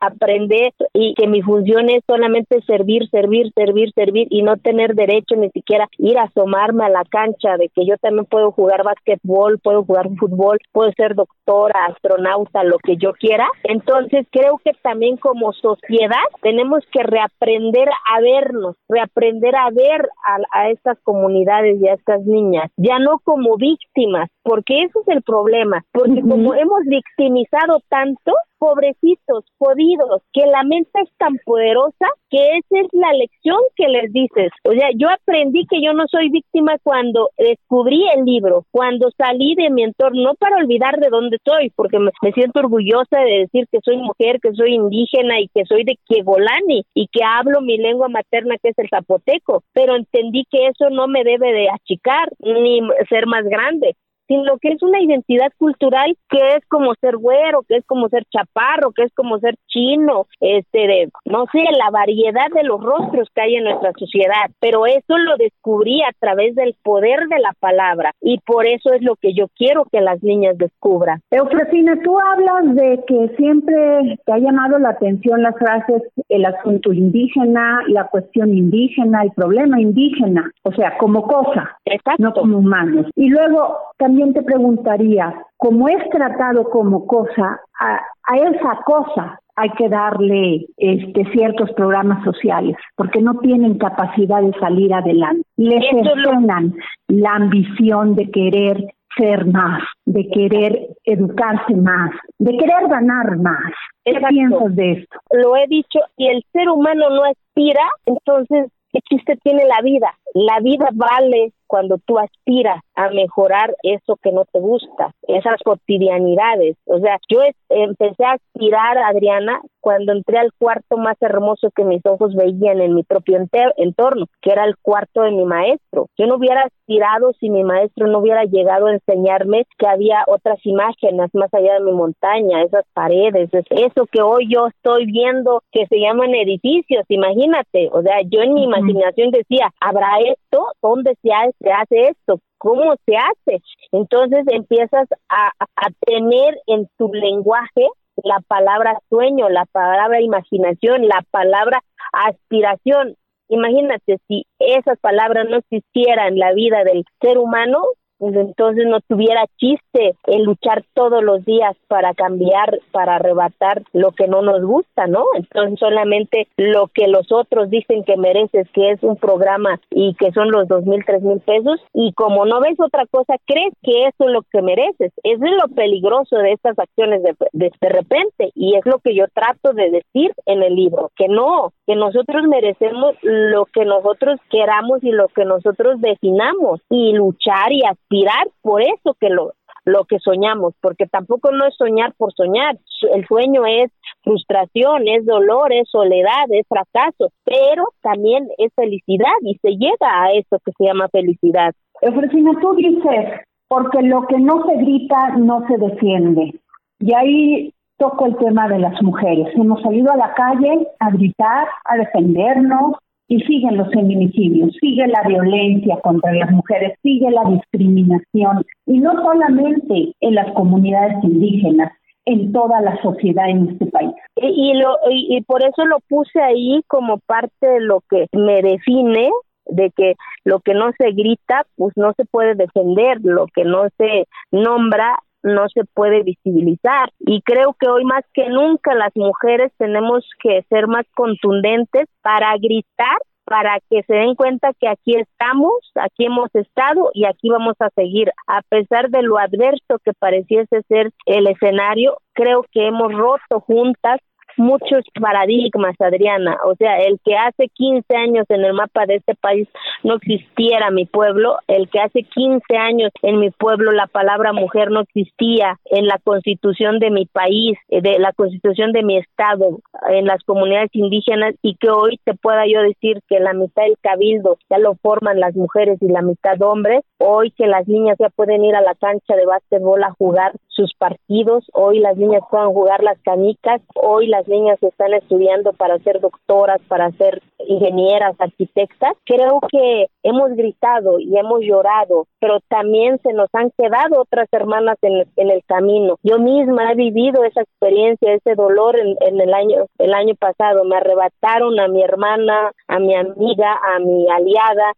aprender 0.00 0.72
y 0.92 1.14
que 1.14 1.26
mi 1.26 1.42
función 1.42 1.88
es 1.88 2.02
solamente 2.06 2.60
servir, 2.62 3.08
servir, 3.10 3.52
servir, 3.54 3.92
servir 3.94 4.26
y 4.30 4.42
no 4.42 4.56
tener 4.56 4.94
derecho 4.94 5.36
ni 5.36 5.50
siquiera 5.50 5.88
ir 5.98 6.18
a 6.18 6.24
asomarme 6.24 6.84
a 6.84 6.90
la 6.90 7.04
cancha 7.04 7.56
de 7.56 7.68
que 7.68 7.86
yo 7.86 7.96
también 7.98 8.26
puedo 8.26 8.52
jugar 8.52 8.84
básquetbol, 8.84 9.58
puedo 9.58 9.84
jugar 9.84 10.08
fútbol, 10.18 10.58
puedo 10.72 10.92
ser 10.96 11.14
doctora, 11.14 11.86
astronauta, 11.86 12.64
lo 12.64 12.78
que 12.78 12.96
yo 12.96 13.12
quiera. 13.14 13.48
Entonces 13.64 14.26
creo 14.30 14.60
que 14.64 14.72
también 14.82 15.16
como 15.16 15.52
sociedad 15.52 16.24
tenemos 16.42 16.84
que 16.92 17.02
reaprender 17.02 17.88
a 17.88 18.20
vernos, 18.20 18.76
reaprender 18.88 19.56
a 19.56 19.70
ver 19.70 20.08
a, 20.26 20.60
a 20.60 20.70
estas 20.70 20.98
comunidades 21.02 21.80
y 21.80 21.88
a 21.88 21.94
estas 21.94 22.24
niñas, 22.24 22.70
ya 22.76 22.98
no 22.98 23.18
como 23.24 23.56
víctimas, 23.56 24.28
porque 24.42 24.82
eso 24.82 25.00
es 25.00 25.08
el 25.08 25.22
problema, 25.22 25.84
porque 25.92 26.20
como 26.20 26.54
hemos 26.54 26.82
victimizado 26.86 27.80
tanto, 27.88 28.32
pobrecitos, 28.58 29.44
jodidos, 29.58 30.22
que 30.32 30.46
la 30.46 30.62
mente 30.62 30.90
es 31.02 31.10
tan 31.18 31.36
poderosa 31.44 32.06
que 32.30 32.58
esa 32.58 32.80
es 32.80 32.88
la 32.92 33.12
lección 33.12 33.58
que 33.76 33.88
les 33.88 34.12
dices. 34.12 34.50
O 34.64 34.72
sea, 34.72 34.88
yo 34.96 35.08
aprendí 35.08 35.66
que 35.66 35.82
yo 35.82 35.92
no 35.92 36.04
soy 36.08 36.30
víctima 36.30 36.76
cuando 36.82 37.30
descubrí 37.38 38.02
el 38.16 38.24
libro, 38.24 38.64
cuando 38.70 39.10
salí 39.16 39.54
de 39.54 39.70
mi 39.70 39.84
entorno, 39.84 40.22
no 40.22 40.34
para 40.34 40.56
olvidar 40.56 40.98
de 40.98 41.08
dónde 41.10 41.38
soy, 41.44 41.70
porque 41.76 41.98
me, 41.98 42.10
siento 42.32 42.60
orgullosa 42.60 43.20
de 43.20 43.40
decir 43.40 43.66
que 43.70 43.78
soy 43.84 43.98
mujer, 43.98 44.40
que 44.40 44.52
soy 44.54 44.74
indígena 44.74 45.40
y 45.40 45.48
que 45.48 45.64
soy 45.66 45.84
de 45.84 45.98
Kiegolani 46.06 46.84
y 46.94 47.08
que 47.08 47.24
hablo 47.24 47.60
mi 47.60 47.78
lengua 47.78 48.08
materna 48.08 48.56
que 48.62 48.70
es 48.70 48.78
el 48.78 48.88
zapoteco, 48.88 49.62
pero 49.72 49.96
entendí 49.96 50.44
que 50.50 50.66
eso 50.66 50.90
no 50.90 51.06
me 51.06 51.24
debe 51.24 51.52
de 51.52 51.68
achicar 51.68 52.28
ni 52.40 52.80
ser 53.08 53.26
más 53.26 53.44
grande 53.44 53.96
sino 54.26 54.58
que 54.58 54.68
es 54.68 54.82
una 54.82 55.00
identidad 55.00 55.52
cultural 55.58 56.16
que 56.28 56.38
es 56.56 56.66
como 56.68 56.94
ser 57.00 57.16
güero, 57.16 57.62
que 57.68 57.76
es 57.76 57.86
como 57.86 58.08
ser 58.08 58.24
chaparro, 58.30 58.92
que 58.92 59.04
es 59.04 59.14
como 59.14 59.38
ser 59.38 59.56
chino, 59.68 60.26
este, 60.40 60.78
de, 60.78 61.08
no 61.24 61.46
sé, 61.52 61.60
la 61.76 61.90
variedad 61.90 62.48
de 62.54 62.64
los 62.64 62.82
rostros 62.82 63.28
que 63.34 63.42
hay 63.42 63.56
en 63.56 63.64
nuestra 63.64 63.92
sociedad, 63.98 64.50
pero 64.60 64.86
eso 64.86 65.16
lo 65.18 65.36
descubrí 65.36 66.02
a 66.02 66.12
través 66.18 66.54
del 66.54 66.74
poder 66.82 67.26
de 67.28 67.38
la 67.38 67.52
palabra 67.58 68.12
y 68.20 68.38
por 68.40 68.66
eso 68.66 68.92
es 68.92 69.02
lo 69.02 69.16
que 69.16 69.34
yo 69.34 69.48
quiero 69.56 69.86
que 69.90 70.00
las 70.00 70.22
niñas 70.22 70.56
descubran. 70.58 71.20
Eufrosina, 71.30 71.98
tú 72.02 72.18
hablas 72.18 72.74
de 72.74 73.04
que 73.06 73.34
siempre 73.36 74.18
te 74.24 74.32
ha 74.32 74.38
llamado 74.38 74.78
la 74.78 74.90
atención 74.90 75.42
las 75.42 75.56
frases 75.58 76.02
el 76.28 76.44
asunto 76.44 76.92
indígena, 76.92 77.82
la 77.88 78.06
cuestión 78.08 78.54
indígena, 78.54 79.22
el 79.22 79.32
problema 79.32 79.80
indígena, 79.80 80.50
o 80.62 80.72
sea, 80.72 80.96
como 80.98 81.22
cosa, 81.26 81.78
no 82.18 82.32
como 82.32 82.58
humanos. 82.58 83.06
Y 83.14 83.28
luego 83.28 83.78
también 83.98 84.13
también 84.14 84.32
te 84.32 84.42
preguntaría, 84.42 85.34
como 85.56 85.88
es 85.88 86.08
tratado 86.08 86.70
como 86.70 87.04
cosa, 87.04 87.60
a, 87.80 88.36
esa 88.36 88.78
cosa 88.86 89.40
hay 89.56 89.70
que 89.70 89.88
darle 89.88 90.66
este, 90.76 91.24
ciertos 91.32 91.72
programas 91.72 92.22
sociales, 92.22 92.76
porque 92.94 93.20
no 93.20 93.34
tienen 93.40 93.76
capacidad 93.76 94.40
de 94.40 94.52
salir 94.60 94.94
adelante. 94.94 95.42
Les 95.56 95.82
escenan 95.82 96.76
la 97.08 97.34
ambición 97.34 98.14
de 98.14 98.30
querer 98.30 98.86
ser 99.18 99.46
más, 99.46 99.82
de 100.06 100.28
querer 100.28 100.86
educarse 101.02 101.74
más, 101.74 102.12
de 102.38 102.56
querer 102.56 102.88
ganar 102.88 103.36
más. 103.38 103.72
¿Qué 104.04 104.14
piensas 104.28 104.76
de 104.76 104.92
esto? 104.92 105.18
Lo 105.32 105.56
he 105.56 105.66
dicho, 105.66 105.98
y 106.16 106.28
el 106.28 106.44
ser 106.52 106.68
humano 106.68 107.10
no 107.10 107.24
aspira, 107.24 107.82
entonces, 108.06 108.70
¿qué 108.92 109.00
chiste 109.08 109.36
tiene 109.42 109.64
la 109.64 109.82
vida? 109.82 110.14
La 110.34 110.60
vida 110.60 110.88
vale 110.92 111.52
cuando 111.66 111.98
tú 112.04 112.18
aspiras 112.18 112.80
a 112.94 113.10
mejorar 113.10 113.74
eso 113.82 114.16
que 114.22 114.32
no 114.32 114.44
te 114.44 114.60
gusta, 114.60 115.12
esas 115.26 115.60
cotidianidades. 115.64 116.76
O 116.86 116.98
sea, 116.98 117.18
yo 117.28 117.40
empecé 117.68 118.24
a 118.24 118.32
aspirar, 118.32 118.98
Adriana, 118.98 119.60
cuando 119.80 120.12
entré 120.12 120.38
al 120.38 120.50
cuarto 120.58 120.96
más 120.96 121.20
hermoso 121.20 121.70
que 121.74 121.84
mis 121.84 122.00
ojos 122.06 122.34
veían 122.34 122.80
en 122.80 122.94
mi 122.94 123.02
propio 123.02 123.38
entorno, 123.76 124.26
que 124.40 124.50
era 124.50 124.64
el 124.64 124.76
cuarto 124.78 125.22
de 125.22 125.32
mi 125.32 125.44
maestro. 125.44 126.06
Yo 126.16 126.26
no 126.26 126.36
hubiera 126.36 126.62
aspirado 126.62 127.32
si 127.38 127.50
mi 127.50 127.64
maestro 127.64 128.06
no 128.06 128.20
hubiera 128.20 128.44
llegado 128.44 128.86
a 128.86 128.94
enseñarme 128.94 129.66
que 129.76 129.86
había 129.86 130.24
otras 130.26 130.58
imágenes 130.64 131.28
más 131.34 131.52
allá 131.52 131.74
de 131.74 131.80
mi 131.80 131.92
montaña, 131.92 132.62
esas 132.62 132.84
paredes, 132.94 133.50
eso 133.52 134.06
que 134.10 134.22
hoy 134.22 134.48
yo 134.48 134.68
estoy 134.68 135.04
viendo 135.06 135.62
que 135.70 135.86
se 135.86 135.98
llaman 135.98 136.34
edificios, 136.34 137.04
imagínate. 137.08 137.90
O 137.92 138.00
sea, 138.02 138.22
yo 138.22 138.40
en 138.40 138.54
mi 138.54 138.64
imaginación 138.64 139.30
decía, 139.32 139.70
¿habrá 139.80 140.18
esto? 140.20 140.66
¿Dónde 140.80 141.14
se 141.20 141.30
hace? 141.32 141.53
Se 141.60 141.70
hace 141.70 142.02
esto, 142.10 142.40
cómo 142.58 142.94
se 143.06 143.16
hace. 143.16 143.62
Entonces 143.92 144.44
empiezas 144.48 145.08
a, 145.28 145.50
a 145.58 145.86
tener 146.06 146.58
en 146.66 146.88
tu 146.96 147.12
lenguaje 147.12 147.88
la 148.22 148.40
palabra 148.46 148.98
sueño, 149.08 149.48
la 149.48 149.64
palabra 149.66 150.20
imaginación, 150.20 151.08
la 151.08 151.22
palabra 151.30 151.82
aspiración. 152.12 153.16
Imagínate 153.48 154.18
si 154.28 154.46
esas 154.58 154.98
palabras 155.00 155.46
no 155.48 155.58
existieran 155.58 156.34
en 156.34 156.38
la 156.38 156.52
vida 156.52 156.84
del 156.84 157.04
ser 157.20 157.38
humano, 157.38 157.82
pues 158.18 158.34
entonces 158.36 158.86
no 158.86 159.00
tuviera 159.00 159.44
chiste 159.56 160.14
el 160.26 160.44
luchar 160.44 160.84
todos 160.94 161.22
los 161.22 161.44
días 161.44 161.76
para 161.88 162.14
cambiar, 162.14 162.78
para 162.92 163.16
arrebatar 163.16 163.82
lo 163.92 164.12
que 164.12 164.28
no 164.28 164.42
nos 164.42 164.62
gusta, 164.62 165.06
¿no? 165.06 165.24
Entonces 165.34 165.78
solamente 165.78 166.48
lo 166.56 166.88
que 166.88 167.08
los 167.08 167.30
otros 167.32 167.70
dicen 167.70 168.04
que 168.04 168.16
mereces, 168.16 168.68
que 168.72 168.90
es 168.90 169.02
un 169.02 169.16
programa 169.16 169.80
y 169.90 170.14
que 170.14 170.32
son 170.32 170.50
los 170.50 170.68
dos 170.68 170.84
mil, 170.84 171.04
tres 171.04 171.22
mil 171.22 171.40
pesos, 171.40 171.80
y 171.92 172.12
como 172.12 172.46
no 172.46 172.60
ves 172.60 172.78
otra 172.78 173.06
cosa, 173.06 173.34
crees 173.46 173.72
que 173.82 174.06
eso 174.06 174.24
es 174.24 174.30
lo 174.30 174.42
que 174.42 174.62
mereces. 174.62 175.12
Eso 175.22 175.44
es 175.44 175.52
lo 175.62 175.74
peligroso 175.74 176.36
de 176.36 176.52
estas 176.52 176.78
acciones 176.78 177.22
de, 177.22 177.34
de, 177.52 177.72
de 177.80 177.88
repente, 177.88 178.50
y 178.54 178.76
es 178.76 178.86
lo 178.86 178.98
que 178.98 179.14
yo 179.14 179.26
trato 179.34 179.72
de 179.72 179.90
decir 179.90 180.32
en 180.46 180.62
el 180.62 180.74
libro, 180.74 181.10
que 181.16 181.28
no, 181.28 181.72
que 181.86 181.96
nosotros 181.96 182.44
merecemos 182.48 183.14
lo 183.22 183.66
que 183.66 183.84
nosotros 183.84 184.40
queramos 184.50 185.02
y 185.02 185.10
lo 185.10 185.28
que 185.28 185.44
nosotros 185.44 186.00
definamos, 186.00 186.80
y 186.90 187.12
luchar 187.12 187.72
y 187.72 187.82
hacer 187.82 188.03
aspirar 188.04 188.48
por 188.62 188.82
eso 188.82 189.16
que 189.18 189.28
lo, 189.28 189.52
lo 189.84 190.04
que 190.04 190.18
soñamos, 190.18 190.74
porque 190.80 191.06
tampoco 191.06 191.50
no 191.52 191.66
es 191.66 191.74
soñar 191.76 192.14
por 192.16 192.32
soñar, 192.32 192.76
el 193.12 193.26
sueño 193.26 193.66
es 193.66 193.90
frustración, 194.22 195.06
es 195.08 195.26
dolor, 195.26 195.72
es 195.72 195.88
soledad, 195.90 196.46
es 196.50 196.66
fracaso, 196.68 197.30
pero 197.44 197.84
también 198.02 198.48
es 198.58 198.72
felicidad 198.74 199.34
y 199.42 199.56
se 199.58 199.72
llega 199.72 200.22
a 200.22 200.32
eso 200.32 200.58
que 200.64 200.72
se 200.76 200.84
llama 200.84 201.08
felicidad. 201.08 201.74
Efrosina, 202.00 202.52
tú 202.60 202.74
dices, 202.74 203.40
porque 203.68 204.02
lo 204.02 204.26
que 204.26 204.38
no 204.38 204.64
se 204.66 204.76
grita 204.76 205.36
no 205.36 205.66
se 205.68 205.76
defiende. 205.78 206.54
Y 207.00 207.14
ahí 207.14 207.74
toco 207.98 208.26
el 208.26 208.36
tema 208.36 208.68
de 208.68 208.78
las 208.78 209.00
mujeres. 209.02 209.48
Hemos 209.54 209.82
salido 209.82 210.10
a 210.12 210.16
la 210.16 210.32
calle 210.34 210.88
a 210.98 211.10
gritar, 211.10 211.68
a 211.84 211.96
defendernos, 211.96 212.96
y 213.28 213.40
siguen 213.40 213.76
los 213.76 213.90
feminicidios, 213.90 214.70
sigue 214.80 215.06
la 215.06 215.22
violencia 215.26 215.98
contra 216.02 216.32
las 216.32 216.50
mujeres, 216.50 216.98
sigue 217.02 217.30
la 217.30 217.44
discriminación, 217.44 218.64
y 218.86 218.98
no 218.98 219.12
solamente 219.12 220.12
en 220.20 220.34
las 220.34 220.52
comunidades 220.52 221.22
indígenas, 221.22 221.92
en 222.26 222.52
toda 222.52 222.80
la 222.80 223.00
sociedad 223.02 223.48
en 223.48 223.68
este 223.70 223.86
país. 223.86 224.10
Y, 224.36 224.74
lo, 224.74 224.96
y, 225.10 225.42
por 225.42 225.62
eso 225.62 225.84
lo 225.84 225.98
puse 226.08 226.40
ahí 226.40 226.82
como 226.86 227.18
parte 227.18 227.66
de 227.66 227.80
lo 227.80 228.02
que 228.08 228.26
me 228.32 228.62
define 228.62 229.30
de 229.66 229.90
que 229.90 230.14
lo 230.44 230.60
que 230.60 230.74
no 230.74 230.90
se 230.98 231.12
grita, 231.12 231.66
pues 231.76 231.94
no 231.96 232.12
se 232.16 232.24
puede 232.26 232.54
defender, 232.54 233.18
lo 233.22 233.46
que 233.46 233.64
no 233.64 233.88
se 233.96 234.26
nombra, 234.50 235.18
no 235.44 235.68
se 235.68 235.84
puede 235.84 236.22
visibilizar. 236.22 237.10
Y 237.20 237.42
creo 237.42 237.76
que 237.78 237.88
hoy 237.88 238.04
más 238.04 238.24
que 238.32 238.48
nunca 238.48 238.94
las 238.94 239.12
mujeres 239.14 239.72
tenemos 239.78 240.28
que 240.42 240.64
ser 240.68 240.88
más 240.88 241.06
contundentes 241.14 242.08
para 242.22 242.56
gritar 242.56 243.18
para 243.44 243.78
que 243.90 244.02
se 244.04 244.14
den 244.14 244.34
cuenta 244.34 244.72
que 244.80 244.88
aquí 244.88 245.16
estamos, 245.16 245.74
aquí 245.96 246.24
hemos 246.24 246.48
estado 246.54 247.10
y 247.12 247.26
aquí 247.26 247.50
vamos 247.50 247.74
a 247.78 247.90
seguir. 247.90 248.32
A 248.46 248.62
pesar 248.62 249.10
de 249.10 249.22
lo 249.22 249.38
adverso 249.38 249.98
que 250.02 250.12
pareciese 250.18 250.82
ser 250.88 251.10
el 251.26 251.46
escenario, 251.46 252.16
creo 252.32 252.64
que 252.72 252.86
hemos 252.86 253.12
roto 253.12 253.60
juntas 253.60 254.18
muchos 254.56 255.04
paradigmas, 255.20 255.94
Adriana. 256.00 256.58
O 256.64 256.74
sea, 256.76 256.98
el 256.98 257.18
que 257.24 257.36
hace 257.36 257.68
15 257.68 258.16
años 258.16 258.46
en 258.48 258.64
el 258.64 258.74
mapa 258.74 259.06
de 259.06 259.16
este 259.16 259.34
país 259.34 259.68
no 260.02 260.14
existiera 260.14 260.90
mi 260.90 261.06
pueblo, 261.06 261.58
el 261.68 261.88
que 261.88 262.00
hace 262.00 262.22
15 262.22 262.76
años 262.76 263.10
en 263.22 263.38
mi 263.38 263.50
pueblo 263.50 263.92
la 263.92 264.06
palabra 264.06 264.52
mujer 264.52 264.90
no 264.90 265.00
existía 265.00 265.78
en 265.86 266.06
la 266.06 266.18
constitución 266.22 266.98
de 266.98 267.10
mi 267.10 267.26
país, 267.26 267.78
eh, 267.88 268.00
de 268.00 268.18
la 268.18 268.32
constitución 268.32 268.92
de 268.92 269.02
mi 269.02 269.18
estado, 269.18 269.80
en 270.08 270.26
las 270.26 270.42
comunidades 270.44 270.90
indígenas 270.92 271.54
y 271.62 271.76
que 271.76 271.90
hoy 271.90 272.18
te 272.24 272.34
pueda 272.34 272.64
yo 272.66 272.82
decir 272.82 273.20
que 273.28 273.40
la 273.40 273.52
mitad 273.52 273.82
del 273.82 273.96
cabildo 274.00 274.58
ya 274.70 274.78
lo 274.78 274.94
forman 274.96 275.40
las 275.40 275.54
mujeres 275.54 275.98
y 276.00 276.08
la 276.08 276.22
mitad 276.22 276.60
hombres, 276.62 277.02
hoy 277.18 277.50
que 277.52 277.66
las 277.66 277.86
niñas 277.86 278.16
ya 278.18 278.28
pueden 278.30 278.64
ir 278.64 278.74
a 278.74 278.80
la 278.80 278.94
cancha 278.94 279.36
de 279.36 279.46
básquetbol 279.46 280.02
a 280.02 280.12
jugar 280.12 280.52
sus 280.68 280.94
partidos, 280.94 281.64
hoy 281.72 282.00
las 282.00 282.16
niñas 282.16 282.42
pueden 282.50 282.72
jugar 282.72 283.02
las 283.02 283.18
canicas, 283.22 283.80
hoy 283.94 284.26
las 284.26 284.46
niñas 284.48 284.82
están 284.82 285.14
estudiando 285.14 285.72
para 285.72 285.98
ser 286.00 286.20
doctoras, 286.20 286.80
para 286.88 287.10
ser 287.12 287.42
ingenieras, 287.66 288.34
arquitectas, 288.38 289.16
creo 289.24 289.60
que 289.70 290.06
hemos 290.22 290.50
gritado 290.50 291.18
y 291.18 291.36
hemos 291.36 291.60
llorado, 291.60 292.26
pero 292.40 292.58
también 292.68 293.18
se 293.22 293.32
nos 293.32 293.48
han 293.52 293.70
quedado 293.76 294.20
otras 294.20 294.48
hermanas 294.52 294.96
en, 295.02 295.24
el 295.36 295.62
camino. 295.66 296.16
Yo 296.22 296.38
misma 296.38 296.92
he 296.92 296.94
vivido 296.94 297.44
esa 297.44 297.62
experiencia, 297.62 298.32
ese 298.32 298.54
dolor 298.54 298.98
en, 298.98 299.16
en, 299.20 299.40
el 299.40 299.52
año 299.52 299.86
el 299.98 300.14
año 300.14 300.34
pasado. 300.34 300.84
Me 300.84 300.96
arrebataron 300.96 301.78
a 301.78 301.88
mi 301.88 302.02
hermana, 302.02 302.72
a 302.88 302.98
mi 302.98 303.14
amiga, 303.14 303.78
a 303.94 303.98
mi 303.98 304.28
aliada, 304.28 304.92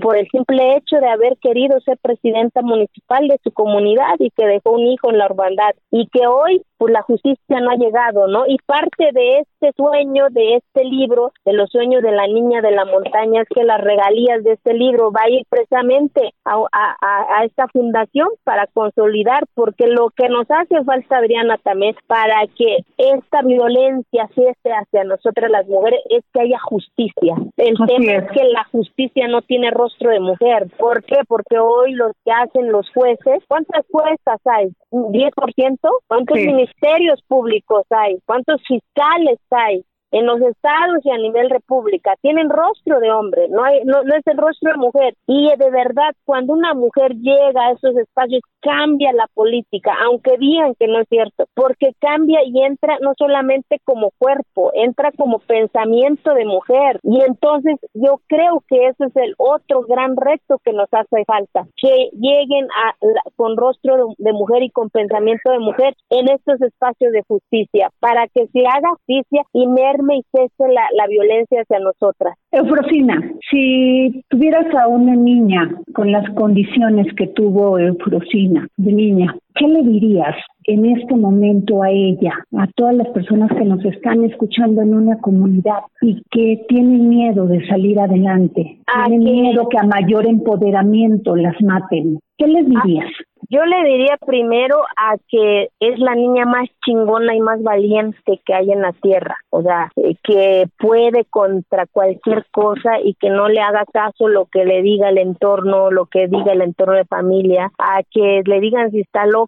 por 0.00 0.16
el 0.16 0.28
simple 0.28 0.76
hecho 0.76 0.96
de 0.96 1.08
haber 1.08 1.36
querido 1.38 1.80
ser 1.80 1.98
presidenta 1.98 2.62
municipal 2.62 3.28
de 3.28 3.38
su 3.42 3.52
comunidad 3.52 4.16
y 4.18 4.30
que 4.30 4.46
dejó 4.46 4.72
un 4.72 4.86
hijo 4.86 5.10
en 5.10 5.18
la 5.18 5.26
urbanidad 5.26 5.74
y 5.90 6.08
que 6.08 6.26
hoy 6.26 6.62
pues 6.78 6.92
la 6.92 7.02
justicia 7.02 7.60
no 7.60 7.70
ha 7.70 7.76
llegado, 7.76 8.28
¿no? 8.28 8.46
Y 8.46 8.58
parte 8.66 9.10
de 9.12 9.38
este 9.38 9.72
sueño, 9.76 10.26
de 10.30 10.56
este 10.56 10.84
libro, 10.84 11.32
de 11.44 11.54
los 11.54 11.70
sueños 11.70 11.95
de 12.00 12.12
la 12.12 12.26
niña 12.26 12.60
de 12.60 12.72
la 12.72 12.84
montaña, 12.84 13.42
es 13.42 13.48
que 13.48 13.64
las 13.64 13.80
regalías 13.80 14.42
de 14.44 14.52
este 14.52 14.74
libro 14.74 15.12
va 15.12 15.22
a 15.24 15.30
ir 15.30 15.44
precisamente 15.48 16.32
a, 16.44 16.56
a, 16.72 17.40
a 17.40 17.44
esta 17.44 17.68
fundación 17.68 18.28
para 18.44 18.66
consolidar, 18.66 19.44
porque 19.54 19.86
lo 19.86 20.10
que 20.10 20.28
nos 20.28 20.46
hace 20.50 20.82
falta, 20.84 21.18
Adriana, 21.18 21.58
también, 21.62 21.94
para 22.06 22.46
que 22.56 22.78
esta 22.96 23.42
violencia 23.42 24.28
cese 24.34 24.70
hacia 24.70 25.04
nosotras 25.04 25.50
las 25.50 25.66
mujeres, 25.66 26.00
es 26.10 26.24
que 26.32 26.42
haya 26.42 26.58
justicia. 26.60 27.34
El 27.56 27.76
tema 27.86 28.12
es. 28.12 28.30
que 28.32 28.44
la 28.44 28.64
justicia 28.64 29.28
no 29.28 29.42
tiene 29.42 29.70
rostro 29.70 30.10
de 30.10 30.20
mujer. 30.20 30.68
¿Por 30.78 31.04
qué? 31.04 31.18
Porque 31.26 31.58
hoy 31.58 31.92
los 31.92 32.12
que 32.24 32.32
hacen 32.32 32.70
los 32.70 32.88
jueces, 32.92 33.42
¿cuántas 33.48 33.84
juezas 33.90 34.40
hay? 34.44 34.68
¿10%? 34.90 35.78
¿Cuántos 36.06 36.36
ministerios 36.36 37.22
públicos 37.28 37.84
hay? 37.90 38.18
¿Cuántos 38.26 38.60
fiscales 38.66 39.38
hay? 39.50 39.84
En 40.10 40.26
los 40.26 40.40
estados 40.40 41.04
y 41.04 41.10
a 41.10 41.18
nivel 41.18 41.50
república 41.50 42.14
tienen 42.20 42.50
rostro 42.50 43.00
de 43.00 43.10
hombre, 43.10 43.48
no 43.48 43.64
hay 43.64 43.84
no, 43.84 44.02
no 44.02 44.14
es 44.14 44.26
el 44.26 44.36
rostro 44.36 44.72
de 44.72 44.78
mujer. 44.78 45.14
Y 45.26 45.48
de 45.56 45.70
verdad 45.70 46.14
cuando 46.24 46.52
una 46.52 46.74
mujer 46.74 47.14
llega 47.14 47.66
a 47.66 47.72
esos 47.72 47.96
espacios 47.96 48.42
cambia 48.60 49.12
la 49.12 49.28
política, 49.32 49.92
aunque 50.04 50.36
digan 50.38 50.74
que 50.78 50.88
no 50.88 51.00
es 51.00 51.08
cierto, 51.08 51.46
porque 51.54 51.92
cambia 52.00 52.40
y 52.44 52.64
entra 52.64 52.98
no 53.00 53.12
solamente 53.16 53.80
como 53.84 54.10
cuerpo, 54.18 54.72
entra 54.74 55.12
como 55.12 55.38
pensamiento 55.38 56.34
de 56.34 56.44
mujer. 56.44 56.98
Y 57.02 57.20
entonces 57.22 57.76
yo 57.94 58.20
creo 58.26 58.62
que 58.68 58.88
ese 58.88 59.04
es 59.04 59.16
el 59.16 59.34
otro 59.38 59.82
gran 59.82 60.16
reto 60.16 60.60
que 60.64 60.72
nos 60.72 60.88
hace 60.92 61.24
falta, 61.24 61.66
que 61.76 62.10
lleguen 62.12 62.66
a, 62.74 62.94
con 63.36 63.56
rostro 63.56 64.14
de, 64.18 64.32
mujer 64.32 64.62
y 64.62 64.70
con 64.70 64.90
pensamiento 64.90 65.50
de 65.50 65.58
mujer 65.58 65.94
en 66.10 66.28
estos 66.28 66.60
espacios 66.60 67.12
de 67.12 67.22
justicia 67.26 67.90
para 68.00 68.26
que 68.28 68.46
se 68.48 68.60
haga 68.66 68.90
justicia 68.90 69.42
y 69.52 69.66
merme 69.96 70.18
y 70.18 70.22
cese 70.32 70.72
la, 70.72 70.82
la 70.96 71.06
violencia 71.06 71.62
hacia 71.62 71.78
nosotras. 71.78 72.36
Eufrosina, 72.52 73.32
si 73.50 74.24
tuvieras 74.28 74.66
a 74.74 74.88
una 74.88 75.14
niña 75.14 75.70
con 75.94 76.12
las 76.12 76.28
condiciones 76.34 77.06
que 77.16 77.28
tuvo 77.28 77.78
Eufrosina 77.78 78.68
de 78.76 78.92
niña, 78.92 79.36
¿qué 79.56 79.66
le 79.66 79.82
dirías 79.82 80.36
en 80.64 80.86
este 80.86 81.14
momento 81.14 81.82
a 81.82 81.90
ella, 81.90 82.34
a 82.56 82.66
todas 82.74 82.94
las 82.94 83.08
personas 83.08 83.50
que 83.52 83.64
nos 83.64 83.84
están 83.84 84.24
escuchando 84.24 84.82
en 84.82 84.94
una 84.94 85.18
comunidad 85.18 85.80
y 86.02 86.22
que 86.30 86.64
tienen 86.68 87.08
miedo 87.08 87.46
de 87.46 87.66
salir 87.66 87.98
adelante, 87.98 88.78
tienen 89.06 89.24
miedo 89.24 89.68
que 89.68 89.78
a 89.78 89.84
mayor 89.84 90.26
empoderamiento 90.26 91.36
las 91.36 91.60
maten? 91.62 92.18
¿Qué 92.38 92.46
les 92.46 92.68
dirías? 92.68 93.10
Yo 93.48 93.64
le 93.64 93.88
diría 93.88 94.18
primero 94.26 94.78
a 94.96 95.16
que 95.28 95.68
es 95.78 95.98
la 96.00 96.14
niña 96.16 96.46
más 96.46 96.68
chingona 96.84 97.34
y 97.34 97.40
más 97.40 97.62
valiente 97.62 98.40
que 98.44 98.54
hay 98.54 98.72
en 98.72 98.82
la 98.82 98.92
tierra, 98.92 99.36
o 99.50 99.62
sea, 99.62 99.90
eh, 99.96 100.16
que 100.22 100.66
puede 100.78 101.24
contra 101.26 101.86
cualquier 101.86 102.44
cosa 102.50 102.98
y 103.02 103.14
que 103.14 103.30
no 103.30 103.48
le 103.48 103.60
haga 103.60 103.84
caso 103.92 104.28
lo 104.28 104.46
que 104.46 104.64
le 104.64 104.82
diga 104.82 105.10
el 105.10 105.18
entorno, 105.18 105.92
lo 105.92 106.06
que 106.06 106.26
diga 106.26 106.52
el 106.52 106.62
entorno 106.62 106.94
de 106.94 107.04
familia, 107.04 107.70
a 107.78 108.02
que 108.10 108.42
le 108.44 108.60
digan 108.60 108.90
si 108.90 109.00
está 109.00 109.26
loca, 109.26 109.45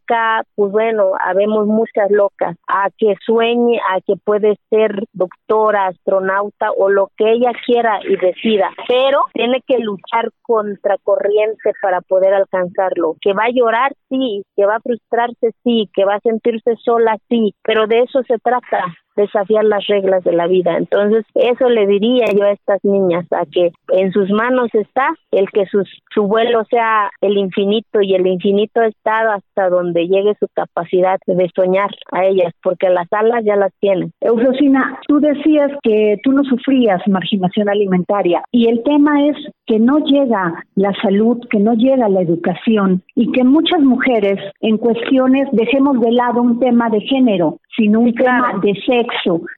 pues 0.55 0.73
bueno, 0.73 1.13
habemos 1.21 1.67
muchas 1.67 2.11
locas, 2.11 2.57
a 2.67 2.91
que 2.97 3.15
sueñe, 3.25 3.81
a 3.95 4.01
que 4.01 4.15
puede 4.17 4.59
ser 4.71 5.05
doctora, 5.13 5.87
astronauta 5.87 6.71
o 6.73 6.89
lo 6.89 7.11
que 7.17 7.31
ella 7.33 7.53
quiera 7.65 8.01
y 8.05 8.17
decida, 8.17 8.71
pero 8.87 9.25
tiene 9.33 9.63
que 9.67 9.79
luchar 9.79 10.31
contra 10.43 10.97
corriente 11.03 11.73
para 11.83 12.01
poder 12.01 12.35
alcanzarlo, 12.35 13.17
que 13.21 13.33
va 13.33 13.45
a 13.45 13.53
llorar 13.53 13.93
sí, 14.09 14.43
que 14.57 14.67
va 14.67 14.77
a 14.77 14.81
frustrarse, 14.81 15.53
sí, 15.63 15.89
que 15.95 16.05
va 16.05 16.15
a 16.15 16.21
sentirse 16.21 16.77
sola, 16.77 17.17
sí, 17.29 17.55
pero 17.63 17.87
de 17.87 18.01
eso 18.01 18.23
se 18.23 18.39
trata, 18.39 18.85
desafiar 19.19 19.65
las 19.65 19.87
reglas 19.87 20.25
de 20.25 20.33
la 20.33 20.47
vida. 20.47 20.77
Entonces, 20.77 21.25
eso 21.35 21.69
le 21.69 21.87
diría 21.87 22.27
yo 22.35 22.45
a 22.45 22.53
estas 22.53 22.83
niñas, 22.85 23.27
a 23.33 23.45
que 23.45 23.73
en 23.91 24.13
sus 24.13 24.31
manos 24.31 24.69
está 24.73 25.09
el 25.33 25.51
que 25.51 25.67
sus, 25.67 25.87
su 26.15 26.23
vuelo 26.23 26.65
sea 26.71 27.11
el 27.21 27.37
infinito 27.37 28.01
y 28.01 28.15
el 28.15 28.27
infinito 28.27 28.81
está 28.83 29.35
hasta 29.35 29.69
donde 29.69 30.07
llegue 30.07 30.35
su 30.41 30.47
capacidad 30.55 31.19
de 31.27 31.51
soñar 31.55 31.91
a 32.13 32.25
ellas, 32.25 32.53
porque 32.63 32.89
las 32.89 33.13
alas 33.13 33.45
ya 33.45 33.57
las 33.57 33.73
tienen. 33.81 34.13
Eufrosina, 34.21 34.99
tú 35.07 35.21
decías 35.21 35.73
que 35.83 36.17
tú 36.23 36.33
no 36.33 36.45
sufrías 36.45 37.03
marginación 37.07 37.69
alimentaria 37.69 38.43
y 38.53 38.69
el 38.69 38.83
tema 38.83 39.27
es 39.27 39.37
que 39.67 39.79
no 39.79 39.99
llega 39.99 40.65
la 40.75 40.93
salud, 41.03 41.39
que 41.51 41.59
no 41.59 41.75
llega 41.75 42.09
la 42.09 42.23
educación 42.23 43.03
y 43.15 43.31
que 43.33 43.45
muchas 43.45 43.81
mujeres 43.81 44.39
en 44.61 44.79
cuestiones 44.79 45.49
dejemos 45.53 46.01
de 46.01 46.13
lado 46.13 46.43
un 46.43 46.59
tema 46.59 46.89
de 46.89 47.01
género, 47.01 47.59
sino 47.77 48.01
un 48.01 48.15
tema 48.15 48.55
de 48.63 48.75
sexo, 48.87 49.08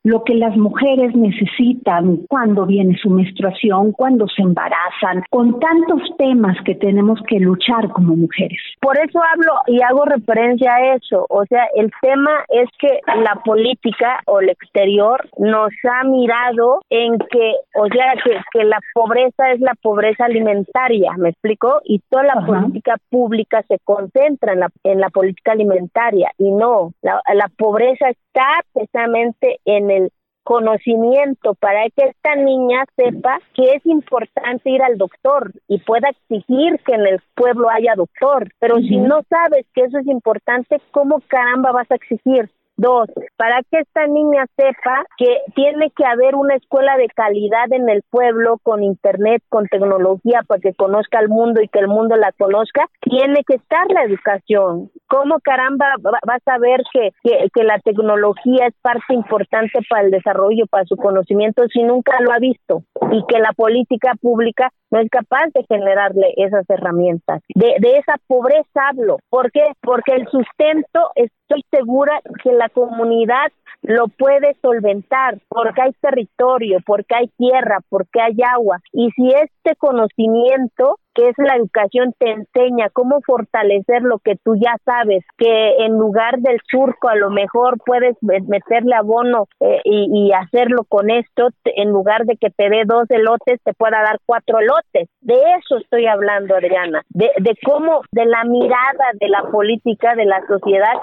lo 0.04 0.24
que 0.24 0.34
las 0.34 0.56
mujeres 0.56 1.14
necesitan 1.14 2.18
cuando 2.28 2.66
viene 2.66 2.96
su 2.98 3.10
menstruación, 3.10 3.92
cuando 3.92 4.26
se 4.28 4.42
embarazan, 4.42 5.22
con 5.30 5.58
tantos 5.60 6.02
temas 6.18 6.56
que 6.64 6.74
tenemos 6.74 7.20
que 7.26 7.38
luchar 7.38 7.88
como 7.90 8.16
mujeres. 8.16 8.58
Por 8.80 8.96
eso 8.98 9.20
hablo 9.32 9.52
y 9.66 9.80
hago 9.82 10.04
referencia 10.04 10.74
a 10.74 10.94
eso, 10.94 11.26
o 11.28 11.44
sea, 11.46 11.66
el 11.74 11.90
tema 12.00 12.30
es 12.48 12.68
que 12.78 13.00
la 13.22 13.40
política 13.44 14.20
o 14.26 14.40
el 14.40 14.50
exterior 14.50 15.28
nos 15.38 15.70
ha 15.84 16.04
mirado 16.04 16.80
en 16.90 17.18
que, 17.18 17.54
o 17.74 17.86
sea, 17.88 18.14
que, 18.22 18.36
que 18.52 18.64
la 18.64 18.78
pobreza 18.94 19.52
es 19.52 19.60
la 19.60 19.74
pobreza 19.82 20.24
alimentaria, 20.24 21.12
¿me 21.18 21.30
explico? 21.30 21.80
Y 21.84 22.00
toda 22.08 22.24
la 22.24 22.46
política 22.46 22.96
pública 23.10 23.62
se 23.68 23.78
concentra 23.84 24.52
en 24.52 24.60
la, 24.60 24.68
en 24.84 25.00
la 25.00 25.10
política 25.10 25.52
alimentaria 25.52 26.30
y 26.38 26.50
no, 26.50 26.92
la, 27.02 27.20
la 27.34 27.48
pobreza 27.56 28.10
está 28.10 28.46
precisamente 28.72 29.39
en 29.64 29.90
el 29.90 30.12
conocimiento 30.42 31.54
para 31.54 31.88
que 31.90 32.06
esta 32.06 32.34
niña 32.34 32.84
sepa 32.96 33.38
que 33.54 33.74
es 33.74 33.86
importante 33.86 34.70
ir 34.70 34.82
al 34.82 34.98
doctor 34.98 35.52
y 35.68 35.78
pueda 35.78 36.08
exigir 36.08 36.80
que 36.84 36.94
en 36.94 37.06
el 37.06 37.20
pueblo 37.34 37.68
haya 37.70 37.94
doctor. 37.94 38.48
Pero 38.58 38.78
si 38.78 38.96
no 38.96 39.22
sabes 39.28 39.66
que 39.74 39.82
eso 39.82 39.98
es 39.98 40.06
importante, 40.06 40.80
¿cómo 40.90 41.22
caramba 41.28 41.72
vas 41.72 41.90
a 41.90 41.94
exigir? 41.94 42.50
Dos, 42.80 43.08
para 43.36 43.60
que 43.70 43.80
esta 43.80 44.06
niña 44.06 44.46
sepa 44.56 45.04
que 45.18 45.36
tiene 45.54 45.90
que 45.94 46.06
haber 46.06 46.34
una 46.34 46.54
escuela 46.54 46.96
de 46.96 47.08
calidad 47.08 47.70
en 47.72 47.90
el 47.90 48.02
pueblo 48.08 48.56
con 48.62 48.82
internet, 48.82 49.42
con 49.50 49.66
tecnología, 49.66 50.40
para 50.46 50.62
que 50.62 50.72
conozca 50.72 51.20
el 51.20 51.28
mundo 51.28 51.60
y 51.60 51.68
que 51.68 51.78
el 51.78 51.88
mundo 51.88 52.16
la 52.16 52.32
conozca, 52.32 52.86
tiene 53.02 53.44
que 53.46 53.56
estar 53.56 53.86
la 53.90 54.04
educación. 54.04 54.90
¿Cómo 55.08 55.40
caramba 55.40 55.88
vas 56.00 56.42
a 56.46 56.58
ver 56.58 56.80
que, 56.90 57.10
que, 57.22 57.64
la 57.64 57.78
tecnología 57.80 58.68
es 58.68 58.74
parte 58.80 59.12
importante 59.12 59.80
para 59.90 60.06
el 60.06 60.10
desarrollo, 60.10 60.64
para 60.70 60.86
su 60.86 60.96
conocimiento, 60.96 61.64
si 61.70 61.82
nunca 61.82 62.18
lo 62.22 62.32
ha 62.32 62.38
visto? 62.38 62.84
Y 63.12 63.22
que 63.28 63.40
la 63.40 63.52
política 63.52 64.14
pública 64.22 64.70
no 64.90 65.00
es 65.00 65.08
capaz 65.10 65.46
de 65.54 65.64
generarle 65.68 66.34
esas 66.36 66.68
herramientas. 66.68 67.42
De, 67.54 67.76
de 67.78 67.98
esa 67.98 68.16
pobreza 68.26 68.88
hablo. 68.88 69.18
¿Por 69.28 69.50
qué? 69.52 69.64
Porque 69.80 70.12
el 70.14 70.26
sustento 70.28 71.10
estoy 71.14 71.64
segura 71.70 72.20
que 72.42 72.52
la 72.52 72.68
comunidad 72.68 73.52
lo 73.82 74.08
puede 74.08 74.56
solventar 74.60 75.38
porque 75.48 75.82
hay 75.82 75.92
territorio, 76.00 76.78
porque 76.84 77.14
hay 77.14 77.28
tierra, 77.38 77.78
porque 77.88 78.20
hay 78.20 78.36
agua. 78.46 78.80
Y 78.92 79.10
si 79.12 79.30
este 79.30 79.76
conocimiento 79.76 80.98
es 81.28 81.34
la 81.38 81.56
educación, 81.56 82.14
te 82.18 82.30
enseña 82.30 82.88
cómo 82.92 83.20
fortalecer 83.26 84.02
lo 84.02 84.18
que 84.18 84.36
tú 84.36 84.54
ya 84.56 84.76
sabes, 84.84 85.24
que 85.36 85.76
en 85.84 85.92
lugar 85.92 86.38
del 86.38 86.58
surco 86.68 87.08
a 87.08 87.16
lo 87.16 87.30
mejor 87.30 87.78
puedes 87.84 88.16
meterle 88.22 88.94
abono 88.94 89.46
eh, 89.60 89.80
y, 89.84 90.30
hacerlo 90.32 90.84
con 90.88 91.10
esto, 91.10 91.48
en 91.64 91.90
lugar 91.90 92.24
de 92.24 92.36
que 92.36 92.50
te 92.50 92.70
dé 92.70 92.84
dos 92.86 93.04
elotes, 93.10 93.60
te 93.64 93.74
pueda 93.74 94.00
dar 94.02 94.18
cuatro 94.24 94.58
elotes. 94.58 95.08
De 95.20 95.34
eso 95.34 95.78
estoy 95.78 96.06
hablando, 96.06 96.54
Adriana, 96.54 97.02
de, 97.08 97.30
de 97.38 97.56
cómo, 97.64 98.02
de 98.12 98.24
la 98.24 98.44
mirada 98.44 99.10
de 99.20 99.28
la 99.28 99.42
política, 99.50 100.14
de 100.14 100.24
la 100.24 100.40
sociedad, 100.46 100.94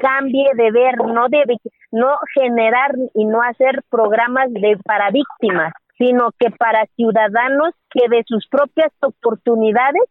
cambie 0.00 0.48
de 0.54 0.70
ver, 0.70 0.96
no 0.98 1.28
de 1.28 1.44
no 1.92 2.16
generar 2.34 2.92
y 3.14 3.24
no 3.24 3.42
hacer 3.42 3.82
programas 3.90 4.52
de 4.52 4.76
para 4.84 5.10
víctimas, 5.10 5.72
sino 5.98 6.30
que 6.38 6.50
para 6.50 6.86
ciudadanos 6.96 7.74
que 7.90 8.08
de 8.08 8.22
sus 8.26 8.46
propias 8.48 8.92
oportunidades 9.00 10.02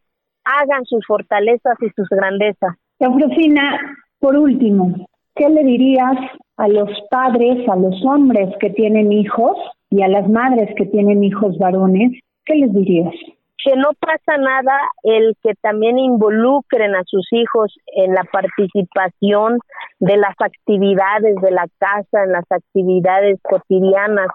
hagan 0.43 0.86
sus 0.86 1.06
fortalezas 1.06 1.78
y 1.82 1.89
sus 1.95 2.08
grandezas. 2.10 2.76
Eufrosina, 3.00 3.80
por 4.19 4.38
último, 4.38 5.08
¿qué 5.36 5.50
le 5.50 5.63
dirías 5.63 6.15
a 6.58 6.67
los 6.67 6.89
padres, 7.10 7.67
a 7.67 7.76
los 7.76 7.95
hombres 8.06 8.54
que 8.60 8.69
tienen 8.69 9.12
hijos 9.12 9.58
y 9.89 10.02
a 10.02 10.08
las 10.08 10.30
madres 10.30 10.69
que 10.78 10.86
tienen 10.86 11.24
hijos 11.24 11.58
varones? 11.58 12.12
¿Qué 12.45 12.56
les 12.56 12.74
dirías? 12.74 13.13
que 13.65 13.76
no 13.76 13.89
pasa 14.00 14.38
nada 14.38 14.78
el 15.02 15.36
que 15.41 15.56
también 15.56 15.98
involucren 15.98 16.95
a 16.95 17.02
sus 17.04 17.28
hijos 17.32 17.76
en 17.95 18.13
la 18.13 18.24
participación 18.32 19.58
de 20.00 20.17
las 20.17 20.36
actividades 20.39 21.36
de 21.41 21.50
la 21.50 21.65
casa, 21.80 22.24
en 22.24 22.32
las 22.32 22.45
actividades 22.52 23.39
cotidianas, 23.41 24.28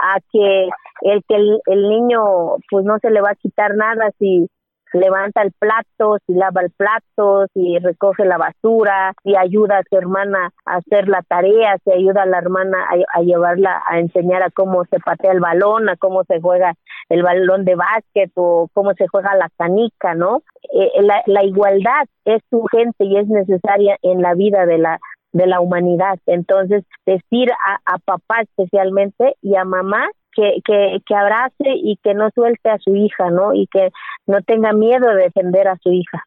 a 0.00 0.20
que 0.32 0.68
el 1.02 1.22
que 1.28 1.36
el, 1.36 1.88
niño 1.88 2.56
pues 2.70 2.84
no 2.84 2.98
se 2.98 3.10
le 3.10 3.20
va 3.20 3.30
a 3.30 3.34
quitar 3.34 3.74
nada 3.74 4.10
si 4.18 4.48
levanta 4.92 5.42
el 5.42 5.52
plato, 5.52 6.18
si 6.26 6.34
lava 6.34 6.62
el 6.62 6.70
plato, 6.70 7.46
si 7.52 7.78
recoge 7.78 8.24
la 8.24 8.38
basura, 8.38 9.12
si 9.22 9.36
ayuda 9.36 9.78
a 9.78 9.82
su 9.88 9.96
hermana 9.96 10.52
a 10.64 10.76
hacer 10.76 11.08
la 11.08 11.22
tarea, 11.22 11.76
si 11.84 11.90
ayuda 11.90 12.22
a 12.22 12.26
la 12.26 12.38
hermana 12.38 12.78
a, 13.12 13.20
llevarla 13.20 13.82
a 13.88 13.98
enseñar 13.98 14.42
a 14.42 14.50
cómo 14.50 14.84
se 14.84 14.98
patea 15.00 15.32
el 15.32 15.40
balón, 15.40 15.88
a 15.88 15.96
cómo 15.96 16.24
se 16.24 16.40
juega 16.40 16.74
el 17.08 17.22
balón 17.22 17.64
de 17.64 17.74
básquet 17.74 18.30
o 18.36 18.68
cómo 18.72 18.94
se 18.94 19.06
juega 19.08 19.34
la 19.34 19.50
canica, 19.58 20.14
¿no? 20.14 20.42
Eh, 20.72 21.02
la, 21.02 21.22
la 21.26 21.44
igualdad 21.44 22.06
es 22.24 22.42
urgente 22.50 23.04
y 23.04 23.18
es 23.18 23.28
necesaria 23.28 23.96
en 24.02 24.22
la 24.22 24.34
vida 24.34 24.66
de 24.66 24.78
la 24.78 24.98
de 25.36 25.46
la 25.46 25.60
humanidad. 25.60 26.18
Entonces, 26.26 26.84
decir 27.04 27.50
a, 27.50 27.94
a 27.94 27.98
papá 27.98 28.40
especialmente 28.42 29.36
y 29.42 29.56
a 29.56 29.64
mamá 29.64 30.08
que, 30.32 30.60
que, 30.64 30.98
que 31.06 31.14
abrace 31.14 31.64
y 31.74 31.98
que 32.02 32.14
no 32.14 32.30
suelte 32.34 32.70
a 32.70 32.78
su 32.78 32.94
hija, 32.94 33.30
¿no? 33.30 33.54
Y 33.54 33.66
que 33.66 33.90
no 34.26 34.40
tenga 34.42 34.72
miedo 34.72 35.08
de 35.10 35.24
defender 35.24 35.68
a 35.68 35.76
su 35.82 35.90
hija. 35.90 36.24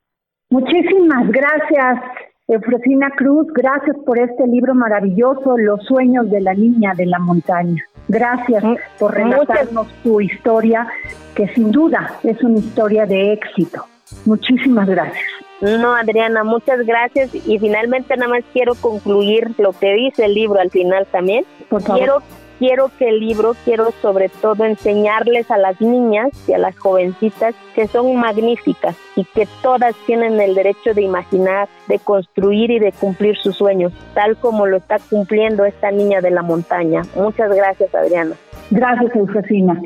Muchísimas 0.50 1.30
gracias, 1.30 2.00
Eufrosina 2.48 3.12
Cruz. 3.15 3.48
Gracias 3.54 3.95
por 4.06 4.19
este 4.19 4.48
libro 4.48 4.74
maravilloso, 4.74 5.58
Los 5.58 5.84
sueños 5.86 6.30
de 6.32 6.41
la 6.41 6.54
niña 6.54 6.93
de 6.95 7.06
la 7.06 7.19
montaña. 7.19 7.84
Gracias 8.08 8.63
mm, 8.63 8.76
por 9.00 9.13
relatarnos 9.13 9.88
tu 10.02 10.19
historia, 10.22 10.88
que 11.36 11.48
sin 11.50 11.72
duda 11.72 12.15
es 12.24 12.41
una 12.43 12.58
historia 12.58 13.06
de 13.06 13.34
éxito. 13.34 13.86
Muchísimas 14.26 14.88
gracias. 14.88 15.26
No, 15.62 15.93
Adriana, 15.93 16.43
muchas 16.43 16.86
gracias. 16.86 17.34
Y 17.34 17.60
finalmente 17.60 18.15
nada 18.15 18.30
más 18.30 18.43
quiero 18.54 18.76
concluir 18.76 19.52
lo 19.58 19.74
que 19.74 19.93
dice 19.93 20.26
el 20.26 20.34
libro 20.34 20.60
al 20.60 20.72
final 20.72 21.06
también. 21.12 21.45
Por 21.69 21.82
favor. 21.82 22.00
Quiero 22.00 22.24
quiero 22.60 22.91
que 23.00 23.10
el 23.10 23.19
libro, 23.19 23.56
quiero 23.63 23.91
sobre 24.02 24.30
todo 24.30 24.65
enseñarles 24.65 25.50
a 25.50 25.58
las 25.58 25.82
niñas 25.82 26.30
y 26.48 26.54
a 26.54 26.58
las 26.58 26.78
jovencitas 26.78 27.56
que 27.74 27.88
son 27.88 28.15
magníficas 28.17 28.95
y 29.15 29.24
que 29.24 29.48
todas 29.63 29.95
tienen 30.06 30.39
el 30.39 30.54
derecho 30.54 30.93
de 30.93 31.02
imaginar, 31.02 31.67
de 31.88 31.98
construir 31.98 32.69
y 32.69 32.80
de 32.80 32.91
cumplir 32.91 33.38
sus 33.38 33.56
sueños, 33.56 33.93
tal 34.13 34.38
como 34.38 34.67
lo 34.67 34.78
está 34.78 34.98
cumpliendo 35.10 35.65
esta 35.65 35.89
niña 35.89 36.22
de 36.22 36.32
la 36.32 36.43
montaña. 36.43 37.02
Muchas 37.15 37.50
gracias, 37.56 37.95
Adriana. 37.95 38.36
Gracias, 38.69 39.15
Eufesina. 39.15 39.82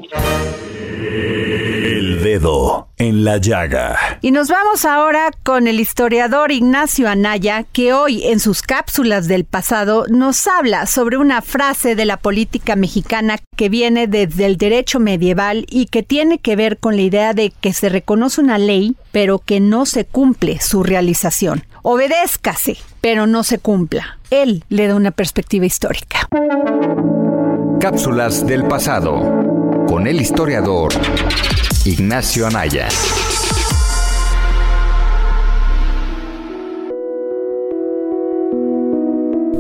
El 1.06 2.24
dedo 2.24 2.88
en 2.98 3.26
la 3.26 3.38
llaga. 3.38 3.98
Y 4.22 4.32
nos 4.32 4.48
vamos 4.48 4.86
ahora 4.86 5.32
con 5.44 5.68
el 5.68 5.82
historiador 5.82 6.54
Ignacio 6.54 7.10
Anaya, 7.10 7.66
que 7.74 7.92
hoy 7.92 8.24
en 8.26 8.40
sus 8.40 8.62
cápsulas 8.62 9.28
del 9.28 9.44
pasado 9.44 10.06
nos 10.08 10.48
habla 10.48 10.86
sobre 10.86 11.18
una 11.18 11.42
frase 11.42 11.96
de 11.96 12.06
la 12.06 12.16
política 12.16 12.78
mexicana 12.78 13.38
que 13.58 13.68
viene 13.68 14.08
desde 14.08 14.46
el 14.46 14.56
derecho 14.58 15.02
medieval 15.02 15.66
y 15.70 15.88
que 15.88 16.04
tiene 16.04 16.40
que 16.40 16.56
ver 16.56 16.78
con 16.78 16.96
la 16.96 17.02
idea 17.02 17.34
de 17.34 17.52
que 17.52 17.74
se 17.74 17.90
reconoce 17.90 18.40
una 18.40 18.58
ley, 18.58 18.96
pero 19.12 19.40
que 19.40 19.60
no 19.60 19.86
se 19.86 20.06
cumple 20.06 20.62
su 20.62 20.84
realización. 20.84 21.66
Obedézcase, 21.82 22.78
pero 23.02 23.28
no 23.28 23.44
se 23.44 23.60
cumpla. 23.60 24.20
Él 24.30 24.64
le 24.70 24.88
da 24.88 24.96
una 24.96 25.12
perspectiva 25.12 25.66
histórica. 25.66 26.30
Cápsulas 27.82 28.48
del 28.48 28.64
pasado 28.64 29.63
con 29.88 30.08
el 30.08 30.22
historiador 30.22 30.94
Ignacio 31.86 32.48
Anaya. 32.48 32.88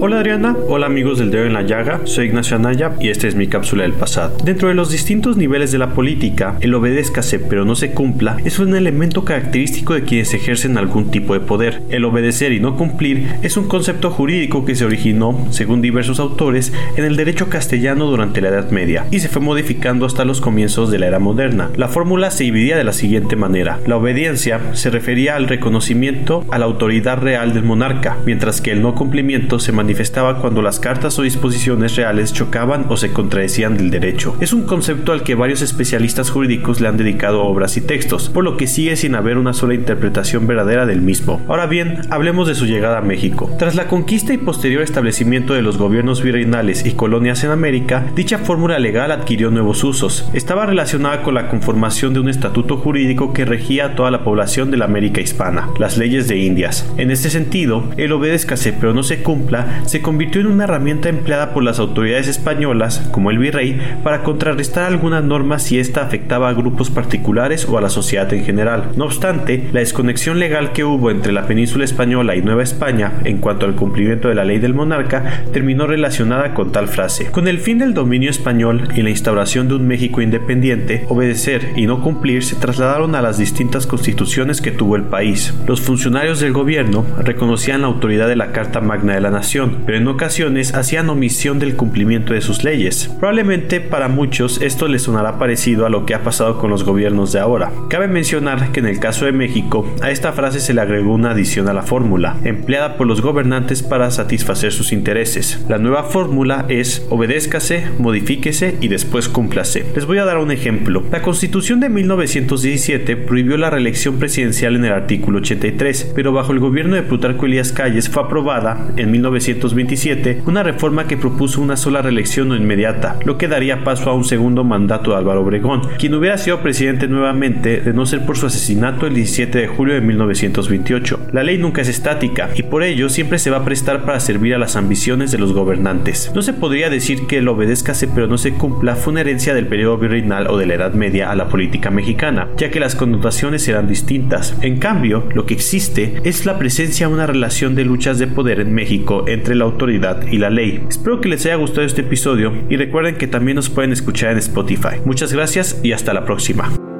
Hola 0.05 0.17
Adriana, 0.17 0.57
hola 0.67 0.87
amigos 0.87 1.17
del 1.17 1.31
Dedo 1.31 1.45
en 1.45 1.53
la 1.53 1.61
Llaga, 1.61 2.01
soy 2.03 2.25
Ignacio 2.25 2.57
Anaya 2.57 2.91
y 2.99 3.07
esta 3.07 3.25
es 3.25 3.35
mi 3.35 3.47
cápsula 3.47 3.83
del 3.83 3.93
pasado. 3.93 4.35
Dentro 4.43 4.67
de 4.67 4.73
los 4.73 4.91
distintos 4.91 5.37
niveles 5.37 5.71
de 5.71 5.77
la 5.77 5.93
política, 5.93 6.57
el 6.59 6.73
obedézcase 6.73 7.39
pero 7.39 7.63
no 7.63 7.73
se 7.75 7.91
cumpla 7.93 8.35
es 8.43 8.59
un 8.59 8.75
elemento 8.75 9.23
característico 9.23 9.93
de 9.93 10.03
quienes 10.03 10.33
ejercen 10.33 10.77
algún 10.77 11.09
tipo 11.09 11.33
de 11.33 11.39
poder. 11.39 11.83
El 11.87 12.03
obedecer 12.03 12.51
y 12.51 12.59
no 12.59 12.75
cumplir 12.75 13.29
es 13.43 13.55
un 13.55 13.69
concepto 13.69 14.11
jurídico 14.11 14.65
que 14.65 14.75
se 14.75 14.83
originó, 14.83 15.47
según 15.51 15.81
diversos 15.81 16.19
autores, 16.19 16.73
en 16.97 17.05
el 17.05 17.15
derecho 17.15 17.47
castellano 17.47 18.05
durante 18.05 18.41
la 18.41 18.49
Edad 18.49 18.71
Media 18.71 19.05
y 19.09 19.21
se 19.21 19.29
fue 19.29 19.41
modificando 19.41 20.05
hasta 20.05 20.25
los 20.25 20.41
comienzos 20.41 20.91
de 20.91 20.99
la 20.99 21.07
era 21.07 21.19
moderna. 21.19 21.69
La 21.77 21.87
fórmula 21.87 22.29
se 22.29 22.43
dividía 22.43 22.75
de 22.75 22.83
la 22.83 22.91
siguiente 22.91 23.37
manera. 23.37 23.79
La 23.87 23.95
obediencia 23.95 24.59
se 24.73 24.89
refería 24.89 25.37
al 25.37 25.47
reconocimiento 25.47 26.43
a 26.51 26.59
la 26.59 26.65
autoridad 26.65 27.19
real 27.19 27.53
del 27.53 27.63
monarca, 27.63 28.17
mientras 28.25 28.59
que 28.59 28.73
el 28.73 28.81
no 28.81 28.95
cumplimiento 28.95 29.59
se 29.59 29.71
manifestaba 29.71 29.92
manifestaba 29.93 30.39
cuando 30.39 30.63
las 30.63 30.79
cartas 30.79 31.19
o 31.19 31.21
disposiciones 31.21 31.95
reales 31.95 32.33
chocaban 32.33 32.87
o 32.89 32.97
se 32.97 33.11
contradecían 33.11 33.77
del 33.77 33.91
derecho. 33.91 34.35
Es 34.39 34.51
un 34.51 34.63
concepto 34.63 35.11
al 35.11 35.21
que 35.21 35.35
varios 35.35 35.61
especialistas 35.61 36.31
jurídicos 36.31 36.81
le 36.81 36.87
han 36.87 36.97
dedicado 36.97 37.43
obras 37.43 37.77
y 37.77 37.81
textos, 37.81 38.29
por 38.29 38.43
lo 38.43 38.57
que 38.57 38.65
sigue 38.65 38.95
sin 38.95 39.13
haber 39.13 39.37
una 39.37 39.53
sola 39.53 39.75
interpretación 39.75 40.47
verdadera 40.47 40.87
del 40.87 41.03
mismo. 41.03 41.43
Ahora 41.47 41.67
bien, 41.67 42.01
hablemos 42.09 42.47
de 42.47 42.55
su 42.55 42.65
llegada 42.65 42.97
a 42.97 43.01
México. 43.01 43.55
Tras 43.59 43.75
la 43.75 43.87
conquista 43.87 44.33
y 44.33 44.39
posterior 44.39 44.81
establecimiento 44.81 45.53
de 45.53 45.61
los 45.61 45.77
gobiernos 45.77 46.23
virreinales 46.23 46.87
y 46.87 46.93
colonias 46.93 47.43
en 47.43 47.51
América, 47.51 48.07
dicha 48.15 48.39
fórmula 48.39 48.79
legal 48.79 49.11
adquirió 49.11 49.51
nuevos 49.51 49.83
usos. 49.83 50.27
Estaba 50.33 50.65
relacionada 50.65 51.21
con 51.21 51.35
la 51.35 51.49
conformación 51.49 52.15
de 52.15 52.19
un 52.19 52.29
estatuto 52.29 52.77
jurídico 52.77 53.31
que 53.31 53.45
regía 53.45 53.85
a 53.85 53.95
toda 53.95 54.09
la 54.09 54.23
población 54.23 54.71
de 54.71 54.77
la 54.77 54.85
América 54.85 55.21
hispana, 55.21 55.69
las 55.77 55.99
leyes 55.99 56.27
de 56.27 56.39
Indias. 56.39 56.91
En 56.97 57.11
este 57.11 57.29
sentido, 57.29 57.83
el 57.97 58.11
obedézcase 58.11 58.73
pero 58.73 58.95
no 58.95 59.03
se 59.03 59.21
cumpla 59.21 59.82
se 59.85 60.01
convirtió 60.01 60.41
en 60.41 60.47
una 60.47 60.65
herramienta 60.65 61.09
empleada 61.09 61.53
por 61.53 61.63
las 61.63 61.79
autoridades 61.79 62.27
españolas, 62.27 63.07
como 63.11 63.31
el 63.31 63.37
virrey, 63.37 63.79
para 64.03 64.23
contrarrestar 64.23 64.85
algunas 64.85 65.23
normas 65.23 65.63
si 65.63 65.79
ésta 65.79 66.01
afectaba 66.01 66.49
a 66.49 66.53
grupos 66.53 66.89
particulares 66.89 67.67
o 67.69 67.77
a 67.77 67.81
la 67.81 67.89
sociedad 67.89 68.31
en 68.33 68.43
general. 68.43 68.91
No 68.95 69.05
obstante, 69.05 69.69
la 69.71 69.79
desconexión 69.79 70.39
legal 70.39 70.71
que 70.71 70.83
hubo 70.83 71.11
entre 71.11 71.33
la 71.33 71.47
península 71.47 71.85
española 71.85 72.35
y 72.35 72.41
Nueva 72.41 72.63
España 72.63 73.13
en 73.23 73.37
cuanto 73.37 73.65
al 73.65 73.75
cumplimiento 73.75 74.29
de 74.29 74.35
la 74.35 74.45
ley 74.45 74.59
del 74.59 74.73
monarca 74.73 75.43
terminó 75.51 75.87
relacionada 75.87 76.53
con 76.53 76.71
tal 76.71 76.87
frase. 76.87 77.31
Con 77.31 77.47
el 77.47 77.59
fin 77.59 77.79
del 77.79 77.93
dominio 77.93 78.29
español 78.29 78.89
y 78.95 79.01
la 79.01 79.09
instauración 79.09 79.67
de 79.67 79.75
un 79.75 79.87
México 79.87 80.21
independiente, 80.21 81.05
obedecer 81.09 81.73
y 81.75 81.85
no 81.85 82.01
cumplir 82.01 82.43
se 82.43 82.55
trasladaron 82.55 83.15
a 83.15 83.21
las 83.21 83.37
distintas 83.37 83.87
constituciones 83.87 84.61
que 84.61 84.71
tuvo 84.71 84.95
el 84.95 85.03
país. 85.03 85.53
Los 85.67 85.81
funcionarios 85.81 86.39
del 86.39 86.53
gobierno 86.53 87.05
reconocían 87.19 87.81
la 87.81 87.87
autoridad 87.87 88.27
de 88.27 88.35
la 88.35 88.51
Carta 88.51 88.81
Magna 88.81 89.13
de 89.13 89.21
la 89.21 89.31
Nación, 89.31 89.62
pero 89.85 89.97
en 89.97 90.07
ocasiones 90.07 90.73
hacían 90.73 91.09
omisión 91.09 91.59
del 91.59 91.75
cumplimiento 91.75 92.33
de 92.33 92.41
sus 92.41 92.63
leyes. 92.63 93.09
Probablemente 93.19 93.81
para 93.81 94.07
muchos 94.07 94.61
esto 94.61 94.87
les 94.87 95.03
sonará 95.03 95.37
parecido 95.37 95.85
a 95.85 95.89
lo 95.89 96.05
que 96.05 96.15
ha 96.15 96.23
pasado 96.23 96.57
con 96.57 96.69
los 96.69 96.83
gobiernos 96.83 97.31
de 97.31 97.39
ahora. 97.39 97.71
Cabe 97.89 98.07
mencionar 98.07 98.71
que 98.71 98.79
en 98.79 98.87
el 98.87 98.99
caso 98.99 99.25
de 99.25 99.31
México, 99.31 99.87
a 100.01 100.11
esta 100.11 100.33
frase 100.33 100.59
se 100.59 100.73
le 100.73 100.81
agregó 100.81 101.13
una 101.13 101.31
adición 101.31 101.67
a 101.67 101.73
la 101.73 101.83
fórmula, 101.83 102.37
empleada 102.43 102.97
por 102.97 103.07
los 103.07 103.21
gobernantes 103.21 103.83
para 103.83 104.11
satisfacer 104.11 104.71
sus 104.71 104.91
intereses. 104.91 105.63
La 105.69 105.77
nueva 105.77 106.03
fórmula 106.03 106.65
es 106.69 107.05
obedézcase, 107.09 107.87
modifíquese 107.99 108.77
y 108.81 108.87
después 108.87 109.29
cúmplase. 109.29 109.85
Les 109.95 110.05
voy 110.05 110.17
a 110.17 110.25
dar 110.25 110.37
un 110.37 110.51
ejemplo. 110.51 111.03
La 111.11 111.21
Constitución 111.21 111.79
de 111.79 111.89
1917 111.89 113.15
prohibió 113.17 113.57
la 113.57 113.69
reelección 113.69 114.17
presidencial 114.19 114.75
en 114.75 114.85
el 114.85 114.93
artículo 114.93 115.39
83, 115.39 116.13
pero 116.15 116.31
bajo 116.31 116.51
el 116.51 116.59
gobierno 116.59 116.95
de 116.95 117.03
Plutarco 117.03 117.45
Elías 117.45 117.71
Calles 117.71 118.09
fue 118.09 118.23
aprobada 118.23 118.87
en 118.97 119.11
1917 119.11 119.52
1927 119.53 120.43
una 120.45 120.63
reforma 120.63 121.07
que 121.07 121.17
propuso 121.17 121.61
una 121.61 121.77
sola 121.77 122.01
reelección 122.01 122.49
no 122.49 122.55
inmediata, 122.55 123.17
lo 123.25 123.37
que 123.37 123.47
daría 123.47 123.83
paso 123.83 124.09
a 124.09 124.13
un 124.13 124.23
segundo 124.23 124.63
mandato 124.63 125.11
de 125.11 125.17
Álvaro 125.17 125.41
Obregón, 125.41 125.81
quien 125.97 126.13
hubiera 126.15 126.37
sido 126.37 126.61
presidente 126.61 127.07
nuevamente 127.07 127.81
de 127.81 127.93
no 127.93 128.05
ser 128.05 128.25
por 128.25 128.37
su 128.37 128.47
asesinato 128.47 129.07
el 129.07 129.13
17 129.13 129.57
de 129.57 129.67
julio 129.67 129.93
de 129.93 130.01
1928. 130.01 131.27
La 131.31 131.43
ley 131.43 131.57
nunca 131.57 131.81
es 131.81 131.89
estática 131.89 132.49
y 132.55 132.63
por 132.63 132.83
ello 132.83 133.09
siempre 133.09 133.39
se 133.39 133.51
va 133.51 133.57
a 133.57 133.65
prestar 133.65 134.05
para 134.05 134.19
servir 134.19 134.55
a 134.55 134.57
las 134.57 134.75
ambiciones 134.75 135.31
de 135.31 135.37
los 135.37 135.53
gobernantes. 135.53 136.31
No 136.33 136.41
se 136.41 136.53
podría 136.53 136.89
decir 136.89 137.27
que 137.27 137.37
el 137.37 137.47
obedézcase 137.47 138.07
pero 138.07 138.27
no 138.27 138.37
se 138.37 138.53
cumpla 138.53 138.95
fue 138.95 139.11
una 139.11 139.21
herencia 139.21 139.53
del 139.53 139.67
periodo 139.67 139.97
virreinal 139.97 140.47
o 140.47 140.57
de 140.57 140.65
la 140.65 140.75
Edad 140.75 140.93
Media 140.93 141.31
a 141.31 141.35
la 141.35 141.47
política 141.47 141.91
mexicana, 141.91 142.49
ya 142.57 142.69
que 142.69 142.79
las 142.79 142.95
connotaciones 142.95 143.67
eran 143.67 143.87
distintas. 143.87 144.55
En 144.61 144.77
cambio, 144.77 145.27
lo 145.33 145.45
que 145.45 145.53
existe 145.53 146.21
es 146.23 146.45
la 146.45 146.57
presencia 146.57 147.07
de 147.07 147.13
una 147.13 147.27
relación 147.27 147.75
de 147.75 147.85
luchas 147.85 148.19
de 148.19 148.27
poder 148.27 148.59
en 148.59 148.73
México 148.73 149.25
la 149.49 149.65
autoridad 149.65 150.25
y 150.27 150.37
la 150.37 150.49
ley. 150.49 150.83
Espero 150.89 151.21
que 151.21 151.29
les 151.29 151.45
haya 151.45 151.55
gustado 151.55 151.85
este 151.85 152.01
episodio 152.01 152.53
y 152.69 152.77
recuerden 152.77 153.15
que 153.15 153.27
también 153.27 153.55
nos 153.55 153.69
pueden 153.69 153.91
escuchar 153.91 154.31
en 154.31 154.37
Spotify. 154.37 154.99
Muchas 155.05 155.33
gracias 155.33 155.79
y 155.83 155.91
hasta 155.91 156.13
la 156.13 156.25
próxima. 156.25 156.92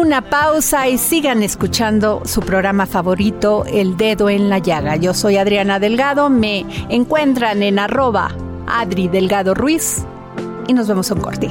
Una 0.00 0.22
pausa 0.22 0.88
y 0.88 0.96
sigan 0.96 1.42
escuchando 1.42 2.22
su 2.24 2.40
programa 2.40 2.86
favorito, 2.86 3.64
El 3.66 3.98
Dedo 3.98 4.30
en 4.30 4.48
la 4.48 4.58
Llaga. 4.58 4.96
Yo 4.96 5.12
soy 5.12 5.36
Adriana 5.36 5.78
Delgado, 5.78 6.30
me 6.30 6.64
encuentran 6.88 7.62
en 7.62 7.78
arroba 7.78 8.30
Adri 8.66 9.08
Delgado 9.08 9.52
Ruiz 9.52 10.04
y 10.66 10.72
nos 10.72 10.88
vemos 10.88 11.10
un 11.10 11.20
corte. 11.20 11.50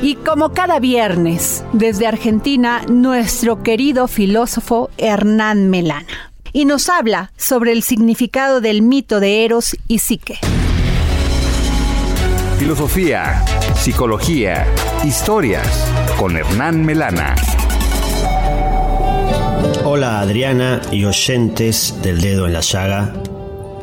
Y 0.00 0.14
como 0.14 0.52
cada 0.52 0.78
viernes, 0.78 1.64
desde 1.72 2.06
Argentina, 2.06 2.82
nuestro 2.88 3.64
querido 3.64 4.06
filósofo 4.06 4.90
Hernán 4.96 5.70
Melana. 5.70 6.06
Y 6.52 6.66
nos 6.66 6.88
habla 6.88 7.32
sobre 7.36 7.72
el 7.72 7.82
significado 7.82 8.60
del 8.60 8.82
mito 8.82 9.18
de 9.18 9.44
Eros 9.44 9.76
y 9.88 9.98
Psique. 9.98 10.38
Filosofía, 12.58 13.44
psicología, 13.74 14.66
historias 15.04 15.66
con 16.16 16.36
Hernán 16.36 16.84
Melana. 16.84 17.34
Hola 19.84 20.20
Adriana 20.20 20.80
y 20.92 21.04
oyentes 21.04 21.94
del 22.02 22.20
dedo 22.20 22.46
en 22.46 22.52
la 22.52 22.60
llaga. 22.60 23.12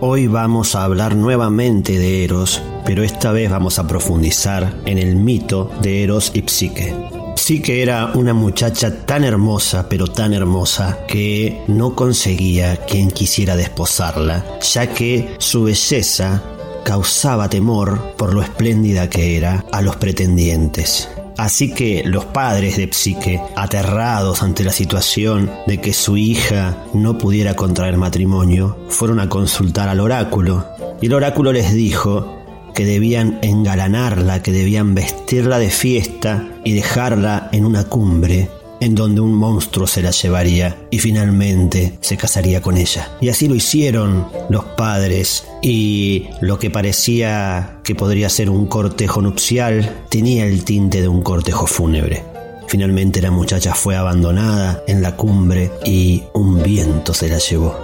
Hoy 0.07 0.27
vamos 0.27 0.75
a 0.75 0.83
hablar 0.83 1.15
nuevamente 1.15 1.97
de 1.97 2.23
Eros, 2.23 2.61
pero 2.85 3.01
esta 3.01 3.31
vez 3.31 3.49
vamos 3.49 3.79
a 3.79 3.87
profundizar 3.87 4.71
en 4.85 4.99
el 4.99 5.15
mito 5.15 5.71
de 5.81 6.03
Eros 6.03 6.29
y 6.35 6.43
Psique. 6.43 6.93
Psique 7.35 7.81
era 7.81 8.11
una 8.13 8.35
muchacha 8.35 9.03
tan 9.03 9.23
hermosa, 9.23 9.89
pero 9.89 10.05
tan 10.05 10.35
hermosa, 10.35 10.99
que 11.07 11.63
no 11.67 11.95
conseguía 11.95 12.85
quien 12.85 13.09
quisiera 13.09 13.55
desposarla, 13.55 14.45
ya 14.61 14.93
que 14.93 15.33
su 15.39 15.63
belleza 15.63 16.43
causaba 16.83 17.49
temor 17.49 18.13
por 18.15 18.31
lo 18.31 18.43
espléndida 18.43 19.09
que 19.09 19.35
era 19.37 19.65
a 19.71 19.81
los 19.81 19.95
pretendientes. 19.95 21.09
Así 21.37 21.73
que 21.73 22.03
los 22.05 22.25
padres 22.25 22.77
de 22.77 22.89
Psique, 22.91 23.41
aterrados 23.55 24.41
ante 24.41 24.63
la 24.63 24.71
situación 24.71 25.51
de 25.67 25.81
que 25.81 25.93
su 25.93 26.17
hija 26.17 26.77
no 26.93 27.17
pudiera 27.17 27.55
contraer 27.55 27.97
matrimonio, 27.97 28.77
fueron 28.89 29.19
a 29.19 29.27
consultar 29.27 29.89
al 29.89 29.99
oráculo. 29.99 30.65
Y 31.01 31.07
el 31.07 31.13
oráculo 31.13 31.51
les 31.51 31.73
dijo 31.73 32.35
que 32.73 32.85
debían 32.85 33.39
engalanarla, 33.41 34.41
que 34.41 34.51
debían 34.51 34.95
vestirla 34.95 35.59
de 35.59 35.69
fiesta 35.69 36.47
y 36.63 36.73
dejarla 36.73 37.49
en 37.51 37.65
una 37.65 37.85
cumbre 37.85 38.49
en 38.79 38.95
donde 38.95 39.21
un 39.21 39.33
monstruo 39.33 39.87
se 39.87 40.01
la 40.01 40.11
llevaría 40.11 40.77
y 40.91 40.99
finalmente 40.99 41.97
se 42.01 42.17
casaría 42.17 42.61
con 42.61 42.77
ella. 42.77 43.11
Y 43.21 43.29
así 43.29 43.47
lo 43.47 43.55
hicieron 43.55 44.27
los 44.49 44.63
padres 44.63 45.45
y 45.61 46.27
lo 46.41 46.59
que 46.59 46.69
parecía 46.69 47.79
que 47.83 47.95
podría 47.95 48.29
ser 48.29 48.49
un 48.49 48.67
cortejo 48.67 49.21
nupcial 49.21 50.03
tenía 50.09 50.45
el 50.45 50.63
tinte 50.63 51.01
de 51.01 51.07
un 51.07 51.21
cortejo 51.21 51.67
fúnebre. 51.67 52.23
Finalmente 52.67 53.21
la 53.21 53.31
muchacha 53.31 53.73
fue 53.73 53.95
abandonada 53.95 54.83
en 54.87 55.01
la 55.01 55.15
cumbre 55.15 55.71
y 55.85 56.23
un 56.33 56.63
viento 56.63 57.13
se 57.13 57.29
la 57.29 57.37
llevó. 57.37 57.75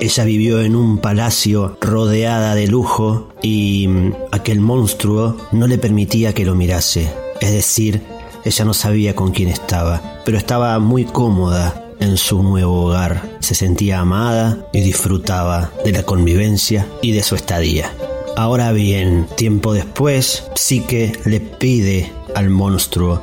Ella 0.00 0.24
vivió 0.24 0.60
en 0.62 0.74
un 0.74 0.98
palacio 0.98 1.76
rodeada 1.80 2.56
de 2.56 2.66
lujo 2.66 3.28
y 3.40 3.88
aquel 4.32 4.60
monstruo 4.60 5.36
no 5.52 5.68
le 5.68 5.78
permitía 5.78 6.32
que 6.32 6.44
lo 6.44 6.56
mirase. 6.56 7.08
Es 7.40 7.52
decir, 7.52 8.02
ella 8.44 8.64
no 8.64 8.74
sabía 8.74 9.14
con 9.14 9.32
quién 9.32 9.48
estaba, 9.48 10.20
pero 10.24 10.38
estaba 10.38 10.78
muy 10.78 11.04
cómoda 11.04 11.82
en 12.00 12.16
su 12.16 12.42
nuevo 12.42 12.86
hogar. 12.86 13.38
Se 13.40 13.54
sentía 13.54 14.00
amada 14.00 14.66
y 14.72 14.80
disfrutaba 14.80 15.70
de 15.84 15.92
la 15.92 16.02
convivencia 16.02 16.86
y 17.00 17.12
de 17.12 17.22
su 17.22 17.36
estadía. 17.36 17.92
Ahora 18.36 18.72
bien, 18.72 19.28
tiempo 19.36 19.74
después, 19.74 20.44
Psique 20.54 21.12
le 21.24 21.40
pide 21.40 22.10
al 22.34 22.50
monstruo 22.50 23.22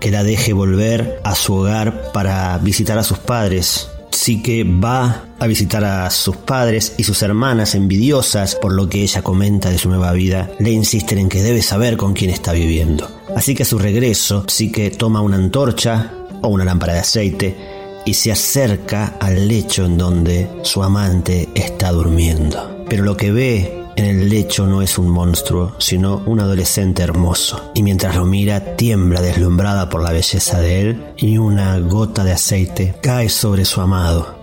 que 0.00 0.10
la 0.10 0.24
deje 0.24 0.52
volver 0.52 1.20
a 1.24 1.34
su 1.34 1.54
hogar 1.54 2.12
para 2.12 2.58
visitar 2.58 2.98
a 2.98 3.04
sus 3.04 3.18
padres. 3.18 3.88
Psique 4.10 4.64
va 4.64 5.24
a 5.38 5.46
visitar 5.46 5.84
a 5.84 6.10
sus 6.10 6.36
padres 6.36 6.94
y 6.98 7.04
sus 7.04 7.22
hermanas 7.22 7.74
envidiosas 7.74 8.56
por 8.56 8.72
lo 8.72 8.88
que 8.88 9.02
ella 9.02 9.22
comenta 9.22 9.70
de 9.70 9.78
su 9.78 9.88
nueva 9.88 10.12
vida, 10.12 10.50
le 10.58 10.70
insisten 10.70 11.18
en 11.18 11.28
que 11.28 11.42
debe 11.42 11.62
saber 11.62 11.96
con 11.96 12.14
quién 12.14 12.30
está 12.30 12.52
viviendo. 12.52 13.17
Así 13.36 13.54
que 13.54 13.62
a 13.62 13.66
su 13.66 13.78
regreso, 13.78 14.44
Psique 14.48 14.90
toma 14.90 15.20
una 15.20 15.36
antorcha 15.36 16.12
o 16.42 16.48
una 16.48 16.64
lámpara 16.64 16.94
de 16.94 17.00
aceite 17.00 17.56
y 18.04 18.14
se 18.14 18.32
acerca 18.32 19.16
al 19.20 19.48
lecho 19.48 19.84
en 19.84 19.98
donde 19.98 20.48
su 20.62 20.82
amante 20.82 21.48
está 21.54 21.92
durmiendo. 21.92 22.84
Pero 22.88 23.04
lo 23.04 23.16
que 23.16 23.32
ve 23.32 23.84
en 23.96 24.04
el 24.04 24.28
lecho 24.28 24.66
no 24.66 24.80
es 24.80 24.96
un 24.96 25.10
monstruo, 25.10 25.74
sino 25.78 26.22
un 26.24 26.40
adolescente 26.40 27.02
hermoso. 27.02 27.72
Y 27.74 27.82
mientras 27.82 28.16
lo 28.16 28.24
mira, 28.24 28.76
tiembla 28.76 29.20
deslumbrada 29.20 29.90
por 29.90 30.02
la 30.02 30.12
belleza 30.12 30.60
de 30.60 30.80
él 30.80 31.04
y 31.16 31.36
una 31.36 31.78
gota 31.80 32.24
de 32.24 32.32
aceite 32.32 32.94
cae 33.02 33.28
sobre 33.28 33.64
su 33.64 33.80
amado. 33.80 34.38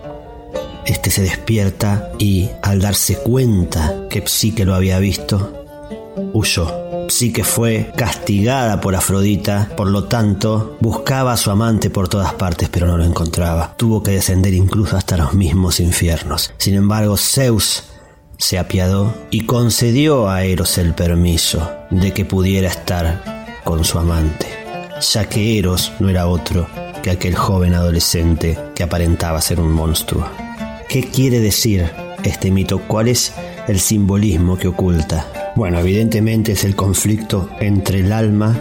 Este 0.84 1.10
se 1.10 1.22
despierta 1.22 2.10
y, 2.18 2.50
al 2.62 2.80
darse 2.80 3.16
cuenta 3.16 4.06
que 4.08 4.22
Psique 4.26 4.64
lo 4.64 4.74
había 4.74 4.98
visto, 5.00 5.64
huyó. 6.32 6.85
Psique 7.08 7.44
fue 7.44 7.92
castigada 7.96 8.80
por 8.80 8.94
Afrodita, 8.94 9.70
por 9.76 9.88
lo 9.88 10.04
tanto, 10.04 10.76
buscaba 10.80 11.32
a 11.32 11.36
su 11.36 11.50
amante 11.50 11.90
por 11.90 12.08
todas 12.08 12.34
partes, 12.34 12.68
pero 12.68 12.86
no 12.86 12.96
lo 12.98 13.04
encontraba. 13.04 13.74
Tuvo 13.76 14.02
que 14.02 14.12
descender 14.12 14.54
incluso 14.54 14.96
hasta 14.96 15.16
los 15.16 15.34
mismos 15.34 15.80
infiernos. 15.80 16.52
Sin 16.58 16.74
embargo, 16.74 17.16
Zeus 17.16 17.84
se 18.38 18.58
apiadó 18.58 19.14
y 19.30 19.46
concedió 19.46 20.28
a 20.28 20.44
Eros 20.44 20.78
el 20.78 20.94
permiso 20.94 21.70
de 21.90 22.12
que 22.12 22.24
pudiera 22.24 22.68
estar 22.68 23.62
con 23.64 23.84
su 23.84 23.98
amante, 23.98 24.46
ya 25.12 25.28
que 25.28 25.58
Eros 25.58 25.92
no 26.00 26.08
era 26.08 26.26
otro 26.26 26.66
que 27.02 27.10
aquel 27.10 27.34
joven 27.34 27.74
adolescente 27.74 28.58
que 28.74 28.82
aparentaba 28.82 29.40
ser 29.40 29.60
un 29.60 29.72
monstruo. 29.72 30.28
¿Qué 30.88 31.08
quiere 31.08 31.40
decir 31.40 31.90
este 32.24 32.50
mito? 32.50 32.80
¿Cuál 32.86 33.08
es 33.08 33.32
el 33.68 33.80
simbolismo 33.80 34.56
que 34.56 34.68
oculta? 34.68 35.52
Bueno, 35.56 35.78
evidentemente 35.78 36.52
es 36.52 36.64
el 36.64 36.76
conflicto 36.76 37.48
entre 37.60 38.00
el 38.00 38.12
alma 38.12 38.56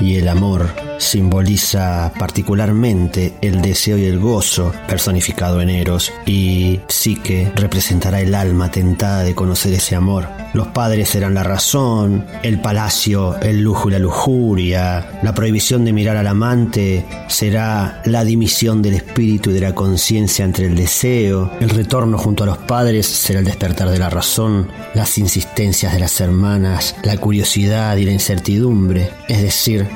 y 0.00 0.16
el 0.16 0.28
amor. 0.28 0.87
Simboliza 0.98 2.12
particularmente 2.18 3.34
el 3.40 3.62
deseo 3.62 3.96
y 3.96 4.04
el 4.04 4.18
gozo 4.18 4.72
personificado 4.86 5.60
en 5.60 5.70
Eros 5.70 6.12
y 6.26 6.80
Psique 6.88 7.52
representará 7.54 8.20
el 8.20 8.34
alma 8.34 8.70
tentada 8.70 9.22
de 9.22 9.34
conocer 9.34 9.72
ese 9.72 9.94
amor. 9.94 10.28
Los 10.54 10.68
padres 10.68 11.10
serán 11.10 11.34
la 11.34 11.44
razón, 11.44 12.26
el 12.42 12.60
palacio 12.60 13.38
el 13.42 13.62
lujo 13.62 13.88
y 13.88 13.92
la 13.92 13.98
lujuria, 13.98 15.20
la 15.22 15.34
prohibición 15.34 15.84
de 15.84 15.92
mirar 15.92 16.16
al 16.16 16.26
amante 16.26 17.04
será 17.28 18.02
la 18.04 18.24
dimisión 18.24 18.82
del 18.82 18.94
espíritu 18.94 19.50
y 19.50 19.54
de 19.54 19.60
la 19.60 19.74
conciencia 19.74 20.44
entre 20.44 20.66
el 20.66 20.74
deseo, 20.74 21.50
el 21.60 21.70
retorno 21.70 22.18
junto 22.18 22.44
a 22.44 22.46
los 22.46 22.58
padres 22.58 23.06
será 23.06 23.40
el 23.40 23.44
despertar 23.44 23.90
de 23.90 23.98
la 23.98 24.10
razón, 24.10 24.68
las 24.94 25.18
insistencias 25.18 25.92
de 25.92 26.00
las 26.00 26.20
hermanas, 26.20 26.96
la 27.02 27.16
curiosidad 27.18 27.96
y 27.96 28.04
la 28.04 28.12
incertidumbre, 28.12 29.10
es 29.28 29.42
decir, 29.42 29.86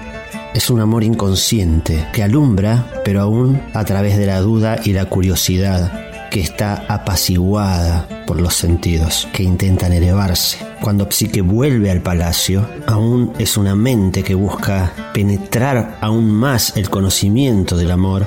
es 0.54 0.70
un 0.70 0.80
amor 0.80 1.04
inconsciente 1.04 2.06
que 2.12 2.22
alumbra, 2.22 2.86
pero 3.04 3.22
aún 3.22 3.60
a 3.74 3.84
través 3.84 4.18
de 4.18 4.26
la 4.26 4.40
duda 4.40 4.78
y 4.84 4.92
la 4.92 5.06
curiosidad, 5.06 6.10
que 6.30 6.40
está 6.40 6.86
apaciguada 6.88 8.08
por 8.26 8.40
los 8.40 8.54
sentidos, 8.54 9.28
que 9.32 9.42
intentan 9.42 9.92
elevarse. 9.92 10.58
Cuando 10.80 11.10
Psique 11.10 11.42
vuelve 11.42 11.90
al 11.90 12.00
palacio, 12.00 12.66
aún 12.86 13.32
es 13.38 13.56
una 13.56 13.74
mente 13.74 14.22
que 14.22 14.34
busca 14.34 14.92
penetrar 15.12 15.98
aún 16.00 16.30
más 16.30 16.76
el 16.76 16.88
conocimiento 16.88 17.76
del 17.76 17.90
amor, 17.90 18.26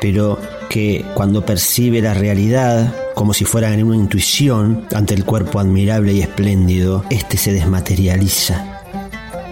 pero 0.00 0.38
que 0.70 1.04
cuando 1.14 1.44
percibe 1.44 2.00
la 2.00 2.14
realidad, 2.14 2.94
como 3.14 3.34
si 3.34 3.44
fuera 3.44 3.72
en 3.72 3.84
una 3.84 3.96
intuición 3.96 4.86
ante 4.94 5.12
el 5.12 5.26
cuerpo 5.26 5.60
admirable 5.60 6.14
y 6.14 6.22
espléndido, 6.22 7.04
este 7.10 7.36
se 7.36 7.52
desmaterializa. 7.52 8.80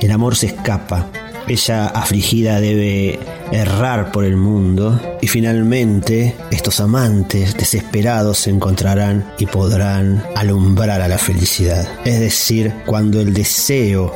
El 0.00 0.10
amor 0.10 0.34
se 0.34 0.46
escapa, 0.46 1.08
ella 1.50 1.88
afligida 1.88 2.60
debe 2.60 3.18
errar 3.50 4.12
por 4.12 4.24
el 4.24 4.36
mundo 4.36 5.00
y 5.20 5.26
finalmente 5.26 6.36
estos 6.52 6.78
amantes 6.78 7.56
desesperados 7.56 8.38
se 8.38 8.50
encontrarán 8.50 9.32
y 9.36 9.46
podrán 9.46 10.24
alumbrar 10.36 11.00
a 11.00 11.08
la 11.08 11.18
felicidad. 11.18 11.88
Es 12.04 12.20
decir, 12.20 12.72
cuando 12.86 13.20
el 13.20 13.34
deseo 13.34 14.14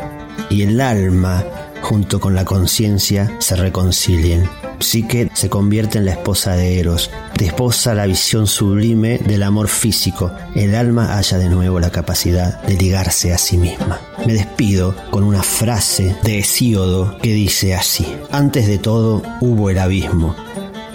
y 0.49 0.62
el 0.62 0.81
alma 0.81 1.44
junto 1.83 2.20
con 2.20 2.37
la 2.37 2.44
conciencia 2.44 3.33
se 3.40 3.57
reconcilien. 3.57 4.49
Psique 4.85 5.31
se 5.35 5.49
convierte 5.49 5.99
en 5.99 6.05
la 6.05 6.12
esposa 6.12 6.55
de 6.55 6.79
Eros, 6.79 7.11
desposa 7.37 7.94
la 7.94 8.07
visión 8.07 8.47
sublime 8.47 9.18
del 9.18 9.42
amor 9.42 9.68
físico. 9.68 10.31
El 10.55 10.75
alma 10.75 11.16
halla 11.16 11.38
de 11.38 11.49
nuevo 11.49 11.81
la 11.81 11.90
capacidad 11.90 12.62
de 12.62 12.77
ligarse 12.77 13.33
a 13.33 13.38
sí 13.38 13.57
misma. 13.57 14.01
Me 14.27 14.35
despido 14.35 14.94
con 15.11 15.25
una 15.25 15.42
frase 15.42 16.14
de 16.23 16.38
Hesíodo 16.38 17.16
que 17.18 17.33
dice 17.33 17.75
así: 17.75 18.07
Antes 18.31 18.66
de 18.66 18.79
todo 18.79 19.23
hubo 19.40 19.70
el 19.70 19.79
abismo, 19.79 20.37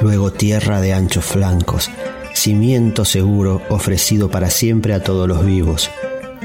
luego 0.02 0.32
tierra 0.32 0.82
de 0.82 0.93
anchos 0.93 1.25
flancos, 1.25 1.89
cimiento 2.34 3.06
seguro 3.06 3.63
ofrecido 3.69 4.30
para 4.30 4.49
siempre 4.52 4.93
a 4.93 5.04
todos 5.04 5.28
los 5.28 5.43
vivos, 5.43 5.89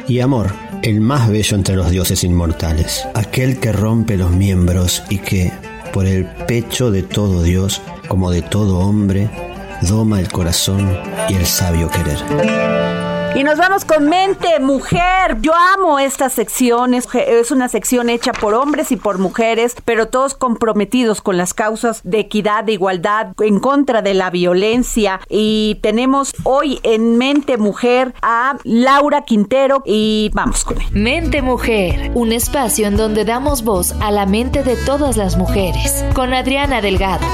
y 0.08 0.20
amor 0.20 0.52
el 0.82 1.00
más 1.00 1.30
bello 1.30 1.56
entre 1.56 1.76
los 1.76 1.90
dioses 1.90 2.24
inmortales, 2.24 3.06
aquel 3.14 3.58
que 3.58 3.72
rompe 3.72 4.18
los 4.18 4.30
miembros 4.32 5.02
y 5.08 5.18
que, 5.18 5.50
por 5.94 6.06
el 6.06 6.26
pecho 6.26 6.90
de 6.90 7.04
todo 7.04 7.44
Dios, 7.44 7.80
como 8.08 8.32
de 8.32 8.42
todo 8.42 8.80
hombre, 8.80 9.30
doma 9.82 10.18
el 10.18 10.28
corazón 10.28 10.98
y 11.28 11.34
el 11.34 11.46
sabio 11.46 11.88
querer. 11.88 12.83
Y 13.36 13.42
nos 13.42 13.58
vamos 13.58 13.84
con 13.84 14.08
Mente 14.08 14.60
Mujer. 14.60 15.40
Yo 15.40 15.52
amo 15.74 15.98
esta 15.98 16.28
sección. 16.28 16.94
Es, 16.94 17.08
es, 17.14 17.50
una 17.50 17.68
sección 17.68 18.08
hecha 18.08 18.32
por 18.32 18.54
hombres 18.54 18.92
y 18.92 18.96
por 18.96 19.18
mujeres, 19.18 19.74
pero 19.84 20.06
todos 20.06 20.34
comprometidos 20.34 21.20
con 21.20 21.36
las 21.36 21.52
causas 21.52 22.00
de 22.04 22.20
equidad, 22.20 22.62
de 22.62 22.74
igualdad, 22.74 23.32
en 23.40 23.58
contra 23.58 24.02
de 24.02 24.14
la 24.14 24.30
violencia. 24.30 25.20
Y 25.28 25.80
tenemos 25.82 26.32
hoy 26.44 26.78
en 26.84 27.18
Mente 27.18 27.56
Mujer 27.56 28.14
a 28.22 28.56
Laura 28.62 29.22
Quintero 29.22 29.82
y 29.84 30.30
vamos 30.32 30.64
con 30.64 30.80
él. 30.80 30.86
Mente 30.92 31.42
Mujer, 31.42 32.12
un 32.14 32.30
espacio 32.30 32.86
en 32.86 32.96
donde 32.96 33.24
damos 33.24 33.64
voz 33.64 33.96
a 34.00 34.12
la 34.12 34.26
mente 34.26 34.62
de 34.62 34.76
todas 34.76 35.16
las 35.16 35.36
mujeres. 35.36 36.04
Con 36.14 36.32
Adriana 36.34 36.80
Delgado. 36.80 37.26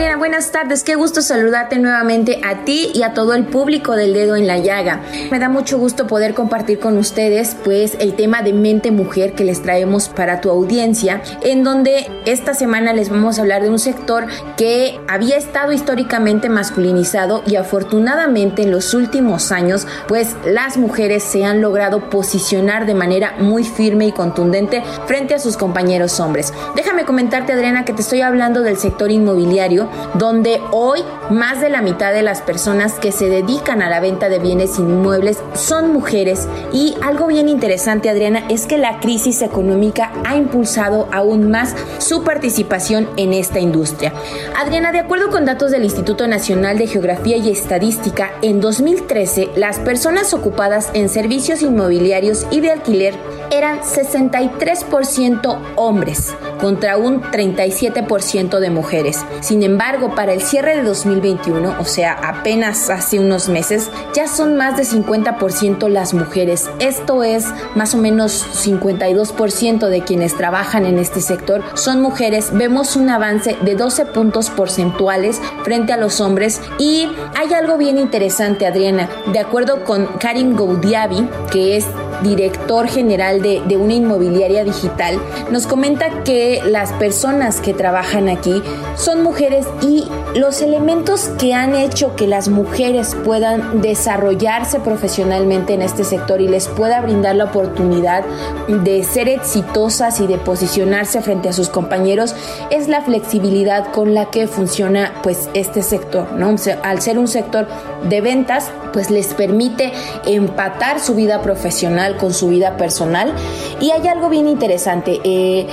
Buenas 0.00 0.52
tardes. 0.52 0.82
Qué 0.82 0.94
gusto 0.94 1.20
saludarte 1.20 1.78
nuevamente 1.78 2.40
a 2.42 2.64
ti 2.64 2.90
y 2.94 3.02
a 3.02 3.12
todo 3.12 3.34
el 3.34 3.44
público 3.44 3.96
del 3.96 4.14
dedo 4.14 4.34
en 4.34 4.46
la 4.46 4.56
llaga. 4.56 5.02
Me 5.30 5.38
da 5.38 5.50
mucho 5.50 5.76
gusto 5.76 6.06
poder 6.06 6.32
compartir 6.32 6.78
con 6.78 6.96
ustedes 6.96 7.54
pues 7.62 7.98
el 8.00 8.14
tema 8.14 8.40
de 8.40 8.54
mente 8.54 8.92
mujer 8.92 9.34
que 9.34 9.44
les 9.44 9.60
traemos 9.60 10.08
para 10.08 10.40
tu 10.40 10.48
audiencia, 10.48 11.20
en 11.42 11.64
donde 11.64 12.08
esta 12.24 12.54
semana 12.54 12.94
les 12.94 13.10
vamos 13.10 13.36
a 13.36 13.42
hablar 13.42 13.62
de 13.62 13.68
un 13.68 13.78
sector 13.78 14.26
que 14.56 14.98
había 15.06 15.36
estado 15.36 15.72
históricamente 15.72 16.48
masculinizado 16.48 17.42
y 17.46 17.56
afortunadamente 17.56 18.62
en 18.62 18.70
los 18.70 18.94
últimos 18.94 19.52
años 19.52 19.86
pues 20.08 20.34
las 20.46 20.78
mujeres 20.78 21.22
se 21.22 21.44
han 21.44 21.60
logrado 21.60 22.08
posicionar 22.08 22.86
de 22.86 22.94
manera 22.94 23.34
muy 23.38 23.64
firme 23.64 24.06
y 24.06 24.12
contundente 24.12 24.82
frente 25.06 25.34
a 25.34 25.38
sus 25.38 25.58
compañeros 25.58 26.18
hombres. 26.18 26.54
Déjame 26.74 27.04
comentarte 27.04 27.52
Adriana 27.52 27.84
que 27.84 27.92
te 27.92 28.00
estoy 28.00 28.22
hablando 28.22 28.62
del 28.62 28.78
sector 28.78 29.10
inmobiliario 29.10 29.89
donde 30.14 30.60
hoy 30.72 31.00
más 31.30 31.60
de 31.60 31.70
la 31.70 31.82
mitad 31.82 32.12
de 32.12 32.22
las 32.22 32.42
personas 32.42 32.94
que 32.94 33.12
se 33.12 33.28
dedican 33.28 33.82
a 33.82 33.90
la 33.90 34.00
venta 34.00 34.28
de 34.28 34.38
bienes 34.38 34.78
inmuebles 34.78 35.38
son 35.54 35.92
mujeres 35.92 36.48
y 36.72 36.94
algo 37.02 37.26
bien 37.26 37.48
interesante 37.48 38.10
Adriana 38.10 38.44
es 38.48 38.66
que 38.66 38.78
la 38.78 39.00
crisis 39.00 39.42
económica 39.42 40.12
ha 40.24 40.36
impulsado 40.36 41.08
aún 41.12 41.50
más 41.50 41.74
su 41.98 42.24
participación 42.24 43.08
en 43.16 43.32
esta 43.32 43.60
industria. 43.60 44.12
Adriana, 44.56 44.92
de 44.92 45.00
acuerdo 45.00 45.30
con 45.30 45.44
datos 45.44 45.70
del 45.70 45.84
Instituto 45.84 46.26
Nacional 46.26 46.78
de 46.78 46.86
Geografía 46.86 47.36
y 47.36 47.50
Estadística, 47.50 48.30
en 48.42 48.60
2013 48.60 49.50
las 49.56 49.78
personas 49.78 50.34
ocupadas 50.34 50.90
en 50.94 51.08
servicios 51.08 51.62
inmobiliarios 51.62 52.46
y 52.50 52.60
de 52.60 52.72
alquiler 52.72 53.14
eran 53.50 53.80
63% 53.80 55.58
hombres 55.76 56.34
contra 56.60 56.96
un 56.96 57.22
37% 57.22 58.58
de 58.58 58.70
mujeres. 58.70 59.24
Sin 59.40 59.62
embargo, 59.62 60.14
para 60.14 60.32
el 60.32 60.42
cierre 60.42 60.76
de 60.76 60.82
2021, 60.82 61.76
o 61.78 61.84
sea, 61.84 62.12
apenas 62.12 62.90
hace 62.90 63.18
unos 63.18 63.48
meses, 63.48 63.90
ya 64.14 64.28
son 64.28 64.56
más 64.56 64.76
de 64.76 64.84
50% 64.84 65.88
las 65.88 66.14
mujeres. 66.14 66.68
Esto 66.78 67.24
es 67.24 67.46
más 67.74 67.94
o 67.94 67.98
menos 67.98 68.46
52% 68.64 69.88
de 69.88 70.02
quienes 70.02 70.36
trabajan 70.36 70.86
en 70.86 70.98
este 70.98 71.20
sector 71.20 71.62
son 71.74 72.00
mujeres. 72.00 72.50
Vemos 72.52 72.96
un 72.96 73.08
avance 73.08 73.56
de 73.62 73.74
12 73.74 74.06
puntos 74.06 74.50
porcentuales 74.50 75.40
frente 75.64 75.92
a 75.92 75.96
los 75.96 76.20
hombres 76.20 76.60
y 76.78 77.08
hay 77.36 77.52
algo 77.54 77.76
bien 77.76 77.98
interesante, 77.98 78.66
Adriana. 78.66 79.08
De 79.32 79.38
acuerdo 79.38 79.84
con 79.84 80.06
Karim 80.18 80.56
Goudiabi, 80.56 81.28
que 81.50 81.76
es 81.76 81.86
director 82.22 82.88
general 82.88 83.42
de, 83.42 83.62
de, 83.66 83.76
una 83.76 83.94
inmobiliaria 83.94 84.64
digital, 84.64 85.18
nos 85.50 85.66
comenta 85.66 86.22
que 86.24 86.60
las 86.64 86.92
personas 86.92 87.60
que 87.60 87.74
trabajan 87.74 88.28
aquí 88.28 88.62
son 88.96 89.22
mujeres 89.22 89.66
y 89.82 90.06
los 90.34 90.62
elementos 90.62 91.30
que 91.38 91.54
han 91.54 91.74
hecho 91.74 92.14
que 92.16 92.26
las 92.26 92.48
mujeres 92.48 93.16
puedan 93.24 93.80
desarrollarse 93.80 94.80
profesionalmente 94.80 95.74
en 95.74 95.82
este 95.82 96.04
sector 96.04 96.40
y 96.40 96.48
les 96.48 96.68
pueda 96.68 97.00
brindar 97.00 97.36
la 97.36 97.44
oportunidad 97.44 98.24
de 98.68 99.02
ser 99.04 99.28
exitosas 99.28 100.20
y 100.20 100.26
de 100.26 100.38
posicionarse 100.38 101.20
frente 101.20 101.48
a 101.48 101.52
sus 101.52 101.68
compañeros 101.68 102.34
es 102.70 102.88
la 102.88 103.02
flexibilidad 103.02 103.90
con 103.92 104.14
la 104.14 104.30
que 104.30 104.46
funciona 104.46 105.12
pues 105.22 105.48
este 105.54 105.82
sector, 105.82 106.32
¿no? 106.32 106.54
al 106.82 107.00
ser 107.00 107.18
un 107.18 107.28
sector 107.28 107.66
de 108.08 108.20
ventas, 108.20 108.70
pues 108.92 109.10
les 109.10 109.34
permite 109.34 109.92
empatar 110.26 111.00
su 111.00 111.14
vida 111.14 111.42
profesional 111.42 112.09
con 112.16 112.32
su 112.32 112.48
vida 112.48 112.76
personal 112.76 113.34
Y 113.80 113.90
hay 113.90 114.06
algo 114.08 114.28
bien 114.28 114.48
interesante. 114.48 115.20
Eh, 115.24 115.66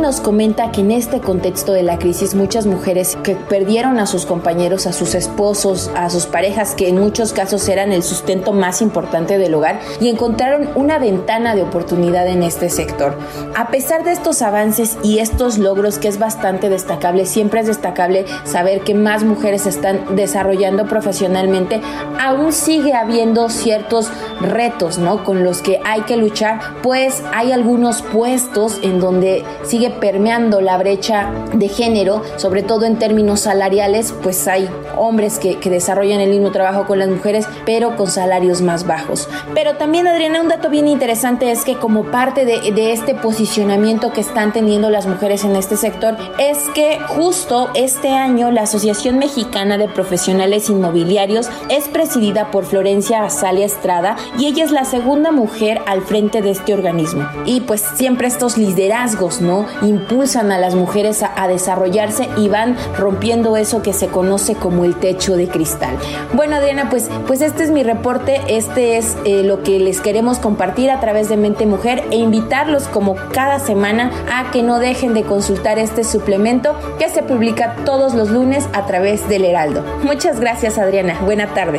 nos 0.00 0.20
comenta 0.20 0.70
que 0.70 0.80
en 0.80 0.92
este 0.92 1.20
contexto 1.20 1.72
de 1.72 1.82
la 1.82 1.98
crisis 1.98 2.34
muchas 2.34 2.66
mujeres 2.66 3.16
que 3.22 3.34
perdieron 3.34 3.98
a 3.98 4.06
sus 4.06 4.26
compañeros, 4.26 4.86
a 4.86 4.92
sus 4.92 5.14
esposos, 5.14 5.90
a 5.96 6.08
sus 6.10 6.26
parejas, 6.26 6.74
que 6.74 6.88
en 6.88 6.98
muchos 6.98 7.32
casos 7.32 7.68
eran 7.68 7.92
el 7.92 8.02
sustento 8.02 8.52
más 8.52 8.80
importante 8.80 9.38
del 9.38 9.54
hogar, 9.54 9.80
y 10.00 10.08
encontraron 10.08 10.68
una 10.74 10.98
ventana 10.98 11.54
de 11.54 11.62
oportunidad 11.62 12.26
en 12.28 12.42
este 12.42 12.70
sector. 12.70 13.18
A 13.56 13.68
pesar 13.70 14.04
de 14.04 14.12
estos 14.12 14.42
avances 14.42 14.98
y 15.02 15.18
estos 15.18 15.58
logros, 15.58 15.98
que 15.98 16.08
es 16.08 16.18
bastante 16.18 16.68
destacable, 16.68 17.26
siempre 17.26 17.60
es 17.60 17.66
destacable 17.66 18.24
saber 18.44 18.80
que 18.80 18.94
más 18.94 19.24
mujeres 19.24 19.66
están 19.66 20.16
desarrollando 20.16 20.86
profesionalmente, 20.86 21.80
aún 22.20 22.52
sigue 22.52 22.94
habiendo 22.94 23.48
ciertos 23.48 24.10
retos, 24.40 24.98
¿no? 24.98 25.24
Con 25.24 25.44
los 25.48 25.62
que 25.62 25.80
hay 25.82 26.02
que 26.02 26.18
luchar, 26.18 26.60
pues 26.82 27.22
hay 27.32 27.52
algunos 27.52 28.02
puestos 28.02 28.80
en 28.82 29.00
donde 29.00 29.44
sigue 29.64 29.88
permeando 29.88 30.60
la 30.60 30.76
brecha 30.76 31.30
de 31.54 31.68
género, 31.68 32.22
sobre 32.36 32.62
todo 32.62 32.84
en 32.84 32.98
términos 32.98 33.40
salariales, 33.40 34.14
pues 34.22 34.46
hay 34.46 34.68
hombres 34.98 35.38
que, 35.38 35.58
que 35.58 35.70
desarrollan 35.70 36.20
el 36.20 36.28
mismo 36.28 36.52
trabajo 36.52 36.86
con 36.86 36.98
las 36.98 37.08
mujeres, 37.08 37.46
pero 37.64 37.96
con 37.96 38.08
salarios 38.08 38.60
más 38.60 38.86
bajos. 38.86 39.26
Pero 39.54 39.76
también, 39.76 40.06
Adriana, 40.06 40.42
un 40.42 40.48
dato 40.48 40.68
bien 40.68 40.86
interesante 40.86 41.50
es 41.50 41.64
que 41.64 41.76
como 41.76 42.04
parte 42.04 42.44
de, 42.44 42.70
de 42.72 42.92
este 42.92 43.14
posicionamiento 43.14 44.12
que 44.12 44.20
están 44.20 44.52
teniendo 44.52 44.90
las 44.90 45.06
mujeres 45.06 45.44
en 45.44 45.56
este 45.56 45.78
sector, 45.78 46.14
es 46.38 46.58
que 46.74 46.98
justo 47.08 47.70
este 47.74 48.10
año 48.10 48.50
la 48.50 48.62
Asociación 48.62 49.18
Mexicana 49.18 49.78
de 49.78 49.88
Profesionales 49.88 50.68
Inmobiliarios 50.68 51.48
es 51.70 51.88
presidida 51.88 52.50
por 52.50 52.66
Florencia 52.66 53.24
Azalia 53.24 53.64
Estrada 53.64 54.16
y 54.38 54.44
ella 54.44 54.64
es 54.64 54.72
la 54.72 54.84
segunda 54.84 55.32
mujer 55.38 55.80
al 55.86 56.02
frente 56.02 56.42
de 56.42 56.50
este 56.50 56.74
organismo. 56.74 57.26
Y 57.44 57.60
pues 57.62 57.80
siempre 57.94 58.26
estos 58.28 58.58
liderazgos, 58.58 59.40
¿no? 59.40 59.66
Impulsan 59.82 60.52
a 60.52 60.58
las 60.58 60.74
mujeres 60.74 61.22
a, 61.22 61.32
a 61.40 61.48
desarrollarse 61.48 62.28
y 62.36 62.48
van 62.48 62.76
rompiendo 62.96 63.56
eso 63.56 63.82
que 63.82 63.92
se 63.92 64.08
conoce 64.08 64.54
como 64.54 64.84
el 64.84 64.96
techo 64.96 65.36
de 65.36 65.48
cristal. 65.48 65.96
Bueno, 66.34 66.56
Adriana, 66.56 66.90
pues, 66.90 67.08
pues 67.26 67.40
este 67.40 67.64
es 67.64 67.70
mi 67.70 67.82
reporte, 67.82 68.40
este 68.48 68.98
es 68.98 69.16
eh, 69.24 69.42
lo 69.44 69.62
que 69.62 69.78
les 69.78 70.00
queremos 70.00 70.38
compartir 70.38 70.90
a 70.90 71.00
través 71.00 71.28
de 71.28 71.36
Mente 71.36 71.66
Mujer 71.66 72.04
e 72.10 72.16
invitarlos 72.16 72.88
como 72.88 73.14
cada 73.32 73.58
semana 73.60 74.10
a 74.32 74.50
que 74.50 74.62
no 74.62 74.78
dejen 74.78 75.14
de 75.14 75.22
consultar 75.22 75.78
este 75.78 76.04
suplemento 76.04 76.74
que 76.98 77.08
se 77.08 77.22
publica 77.22 77.76
todos 77.84 78.14
los 78.14 78.30
lunes 78.30 78.68
a 78.72 78.86
través 78.86 79.28
del 79.28 79.44
Heraldo. 79.44 79.84
Muchas 80.02 80.40
gracias, 80.40 80.78
Adriana. 80.78 81.18
Buena 81.24 81.54
tarde. 81.54 81.78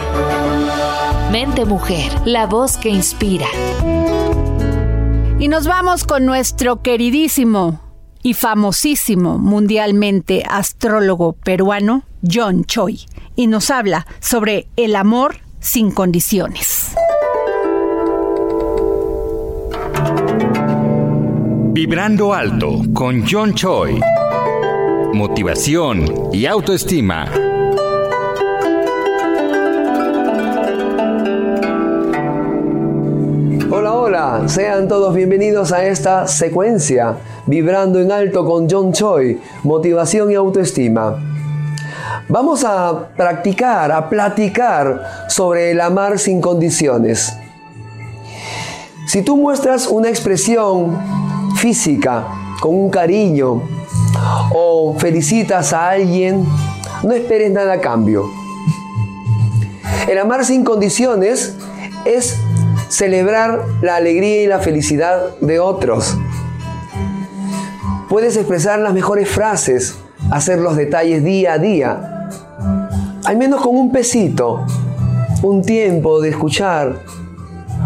Mente 1.32 1.64
Mujer, 1.64 2.12
la 2.26 2.48
voz 2.48 2.76
que 2.78 2.90
inspira. 2.90 3.46
Y 5.38 5.48
nos 5.48 5.68
vamos 5.68 6.04
con 6.04 6.26
nuestro 6.26 6.82
queridísimo 6.82 7.80
y 8.24 8.34
famosísimo 8.34 9.38
mundialmente 9.38 10.44
astrólogo 10.50 11.34
peruano, 11.34 12.02
John 12.24 12.66
Choi, 12.66 13.02
y 13.36 13.46
nos 13.46 13.70
habla 13.70 14.08
sobre 14.20 14.70
el 14.76 14.96
amor 14.96 15.36
sin 15.60 15.92
condiciones. 15.92 16.94
Vibrando 21.74 22.34
alto 22.34 22.82
con 22.94 23.24
John 23.30 23.54
Choi. 23.54 24.02
Motivación 25.14 26.30
y 26.34 26.48
autoestima. 26.48 27.49
Hola, 33.92 34.44
sean 34.46 34.88
todos 34.88 35.16
bienvenidos 35.16 35.72
a 35.72 35.84
esta 35.84 36.28
secuencia, 36.28 37.18
Vibrando 37.48 38.00
en 38.00 38.12
alto 38.12 38.46
con 38.46 38.70
John 38.70 38.94
Choi, 38.94 39.42
motivación 39.64 40.32
y 40.32 40.36
autoestima. 40.36 41.18
Vamos 42.28 42.64
a 42.64 43.10
practicar, 43.18 43.92
a 43.92 44.08
platicar 44.08 45.26
sobre 45.28 45.72
el 45.72 45.82
amar 45.82 46.20
sin 46.20 46.40
condiciones. 46.40 47.36
Si 49.08 49.24
tú 49.24 49.38
muestras 49.38 49.88
una 49.88 50.10
expresión 50.10 50.96
física 51.56 52.28
con 52.62 52.76
un 52.76 52.92
cariño 52.92 53.64
o 54.54 54.94
felicitas 55.00 55.74
a 55.74 55.90
alguien, 55.90 56.46
no 57.02 57.12
esperes 57.12 57.52
nada 57.52 57.74
a 57.74 57.82
cambio. 57.82 58.26
El 60.08 60.20
amar 60.20 60.46
sin 60.46 60.64
condiciones 60.64 61.56
es 62.06 62.40
celebrar 62.90 63.64
la 63.82 63.96
alegría 63.96 64.44
y 64.44 64.48
la 64.48 64.60
felicidad 64.60 65.38
de 65.40 65.60
otros. 65.60 66.18
Puedes 68.10 68.36
expresar 68.36 68.80
las 68.80 68.94
mejores 68.94 69.30
frases, 69.30 69.96
hacer 70.32 70.60
los 70.60 70.76
detalles 70.76 71.24
día 71.24 71.54
a 71.54 71.58
día, 71.60 72.30
al 73.24 73.38
menos 73.38 73.62
con 73.62 73.78
un 73.78 73.92
pesito, 73.92 74.66
un 75.44 75.62
tiempo 75.62 76.20
de 76.20 76.30
escuchar, 76.30 77.04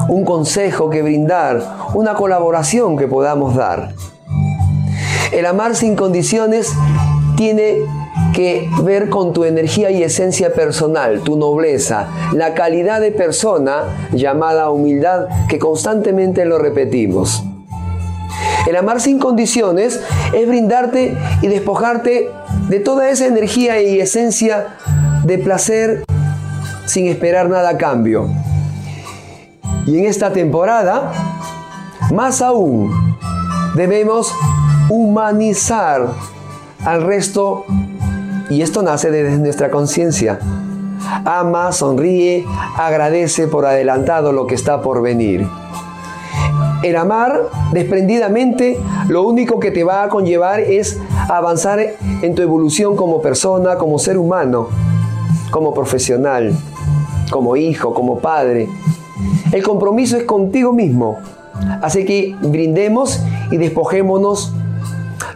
un 0.07 0.23
consejo 0.23 0.89
que 0.89 1.01
brindar, 1.01 1.61
una 1.93 2.13
colaboración 2.13 2.97
que 2.97 3.07
podamos 3.07 3.55
dar. 3.55 3.93
El 5.31 5.45
amar 5.45 5.75
sin 5.75 5.95
condiciones 5.95 6.73
tiene 7.35 7.79
que 8.33 8.69
ver 8.83 9.09
con 9.09 9.31
tu 9.31 9.45
energía 9.45 9.91
y 9.91 10.03
esencia 10.03 10.53
personal, 10.53 11.21
tu 11.21 11.37
nobleza, 11.37 12.07
la 12.33 12.53
calidad 12.53 12.99
de 12.99 13.11
persona 13.11 14.09
llamada 14.11 14.69
humildad 14.69 15.27
que 15.47 15.59
constantemente 15.59 16.45
lo 16.45 16.57
repetimos. 16.57 17.43
El 18.67 18.75
amar 18.75 19.01
sin 19.01 19.19
condiciones 19.19 20.01
es 20.33 20.47
brindarte 20.47 21.17
y 21.41 21.47
despojarte 21.47 22.29
de 22.69 22.79
toda 22.79 23.09
esa 23.09 23.25
energía 23.25 23.81
y 23.81 23.99
esencia 23.99 24.77
de 25.23 25.37
placer 25.37 26.05
sin 26.85 27.07
esperar 27.07 27.49
nada 27.49 27.69
a 27.69 27.77
cambio. 27.77 28.29
Y 29.85 29.99
en 29.99 30.05
esta 30.05 30.31
temporada, 30.31 31.11
más 32.11 32.41
aún, 32.41 32.91
debemos 33.75 34.33
humanizar 34.89 36.07
al 36.85 37.03
resto 37.03 37.65
y 38.53 38.61
esto 38.61 38.83
nace 38.83 39.09
desde 39.09 39.39
nuestra 39.39 39.71
conciencia. 39.71 40.37
Ama, 41.25 41.71
sonríe, 41.71 42.45
agradece 42.77 43.47
por 43.47 43.65
adelantado 43.65 44.31
lo 44.31 44.45
que 44.45 44.53
está 44.53 44.83
por 44.83 45.01
venir. 45.01 45.47
El 46.83 46.95
amar 46.95 47.49
desprendidamente 47.71 48.79
lo 49.07 49.23
único 49.23 49.59
que 49.59 49.71
te 49.71 49.83
va 49.83 50.03
a 50.03 50.09
conllevar 50.09 50.59
es 50.59 50.99
avanzar 51.29 51.79
en 52.21 52.35
tu 52.35 52.43
evolución 52.43 52.95
como 52.95 53.23
persona, 53.23 53.77
como 53.77 53.97
ser 53.97 54.19
humano, 54.19 54.67
como 55.49 55.73
profesional, 55.73 56.53
como 57.31 57.55
hijo, 57.55 57.95
como 57.95 58.19
padre. 58.19 58.69
El 59.51 59.63
compromiso 59.63 60.15
es 60.15 60.25
contigo 60.25 60.73
mismo. 60.73 61.17
Así 61.81 62.05
que 62.05 62.35
brindemos 62.39 63.19
y 63.49 63.57
despojémonos 63.57 64.53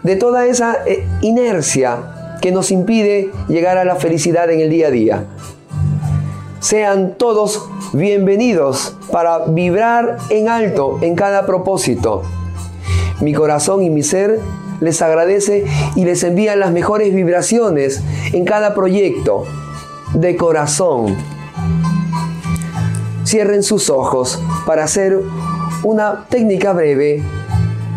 de 0.03 0.15
toda 0.18 0.45
esa 0.45 0.78
eh, 0.86 1.07
inercia 1.22 2.16
que 2.41 2.51
nos 2.51 2.71
impide 2.71 3.31
llegar 3.47 3.77
a 3.77 3.85
la 3.85 3.95
felicidad 3.95 4.49
en 4.51 4.59
el 4.59 4.69
día 4.69 4.88
a 4.88 4.91
día. 4.91 5.25
Sean 6.59 7.15
todos 7.17 7.69
bienvenidos 7.93 8.95
para 9.11 9.45
vibrar 9.45 10.17
en 10.29 10.49
alto 10.49 10.99
en 11.01 11.15
cada 11.15 11.45
propósito. 11.45 12.23
Mi 13.21 13.33
corazón 13.33 13.83
y 13.83 13.89
mi 13.89 14.03
ser 14.03 14.39
les 14.79 15.01
agradece 15.01 15.65
y 15.95 16.05
les 16.05 16.23
envía 16.23 16.55
las 16.55 16.71
mejores 16.71 17.13
vibraciones 17.13 18.01
en 18.33 18.45
cada 18.45 18.75
proyecto 18.75 19.45
de 20.13 20.35
corazón. 20.35 21.15
Cierren 23.25 23.63
sus 23.63 23.89
ojos 23.89 24.41
para 24.65 24.83
hacer 24.83 25.21
una 25.83 26.25
técnica 26.29 26.73
breve 26.73 27.23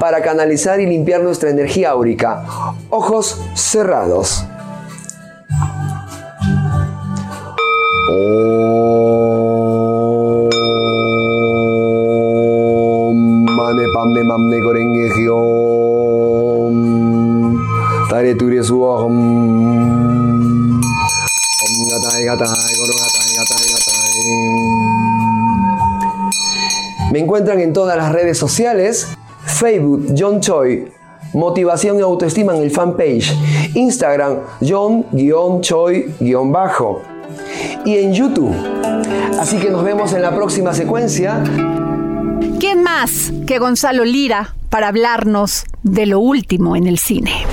para 0.00 0.22
canalizar 0.22 0.80
y 0.80 0.86
limpiar 0.86 1.20
nuestra 1.20 1.50
energía 1.50 1.90
áurica. 1.90 2.42
Ojos 2.88 3.40
cerrados. 3.54 4.44
Pamne 14.00 14.24
mamne 14.24 14.60
gorenge 14.60 15.10
hyom. 15.14 16.74
Tare 18.08 18.34
ture 18.34 18.62
suaham. 18.64 19.16
Om 21.66 21.74
gatai 21.90 22.24
gatai 22.24 22.72
goro 22.80 22.94
gatai 22.96 23.30
gatai 23.36 23.66
gatai. 23.74 24.08
Me 27.12 27.18
encuentran 27.18 27.60
en 27.60 27.72
todas 27.74 27.96
las 27.98 28.10
redes 28.10 28.38
sociales. 28.38 29.19
Facebook 29.60 30.14
John 30.16 30.40
Choi, 30.40 30.90
motivación 31.34 31.98
y 31.98 32.00
autoestima 32.00 32.56
en 32.56 32.62
el 32.62 32.70
fanpage. 32.70 33.30
Instagram 33.74 34.38
John-Choi-Bajo. 34.66 37.02
Y 37.84 37.98
en 37.98 38.14
YouTube. 38.14 38.54
Así 39.38 39.58
que 39.58 39.68
nos 39.68 39.84
vemos 39.84 40.14
en 40.14 40.22
la 40.22 40.34
próxima 40.34 40.72
secuencia. 40.72 41.44
¿Quién 42.58 42.82
más 42.82 43.34
que 43.46 43.58
Gonzalo 43.58 44.06
Lira 44.06 44.54
para 44.70 44.88
hablarnos 44.88 45.64
de 45.82 46.06
lo 46.06 46.20
último 46.20 46.74
en 46.74 46.86
el 46.86 46.96
cine? 46.96 47.44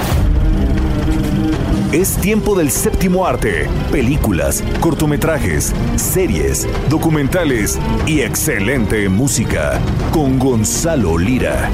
Es 1.91 2.15
tiempo 2.17 2.55
del 2.55 2.71
séptimo 2.71 3.25
arte. 3.25 3.67
Películas, 3.91 4.63
cortometrajes, 4.79 5.73
series, 5.97 6.65
documentales 6.89 7.77
y 8.05 8.21
excelente 8.21 9.09
música. 9.09 9.81
Con 10.17 10.39
Gonzalo 10.39 11.15
Lira. 11.15 11.69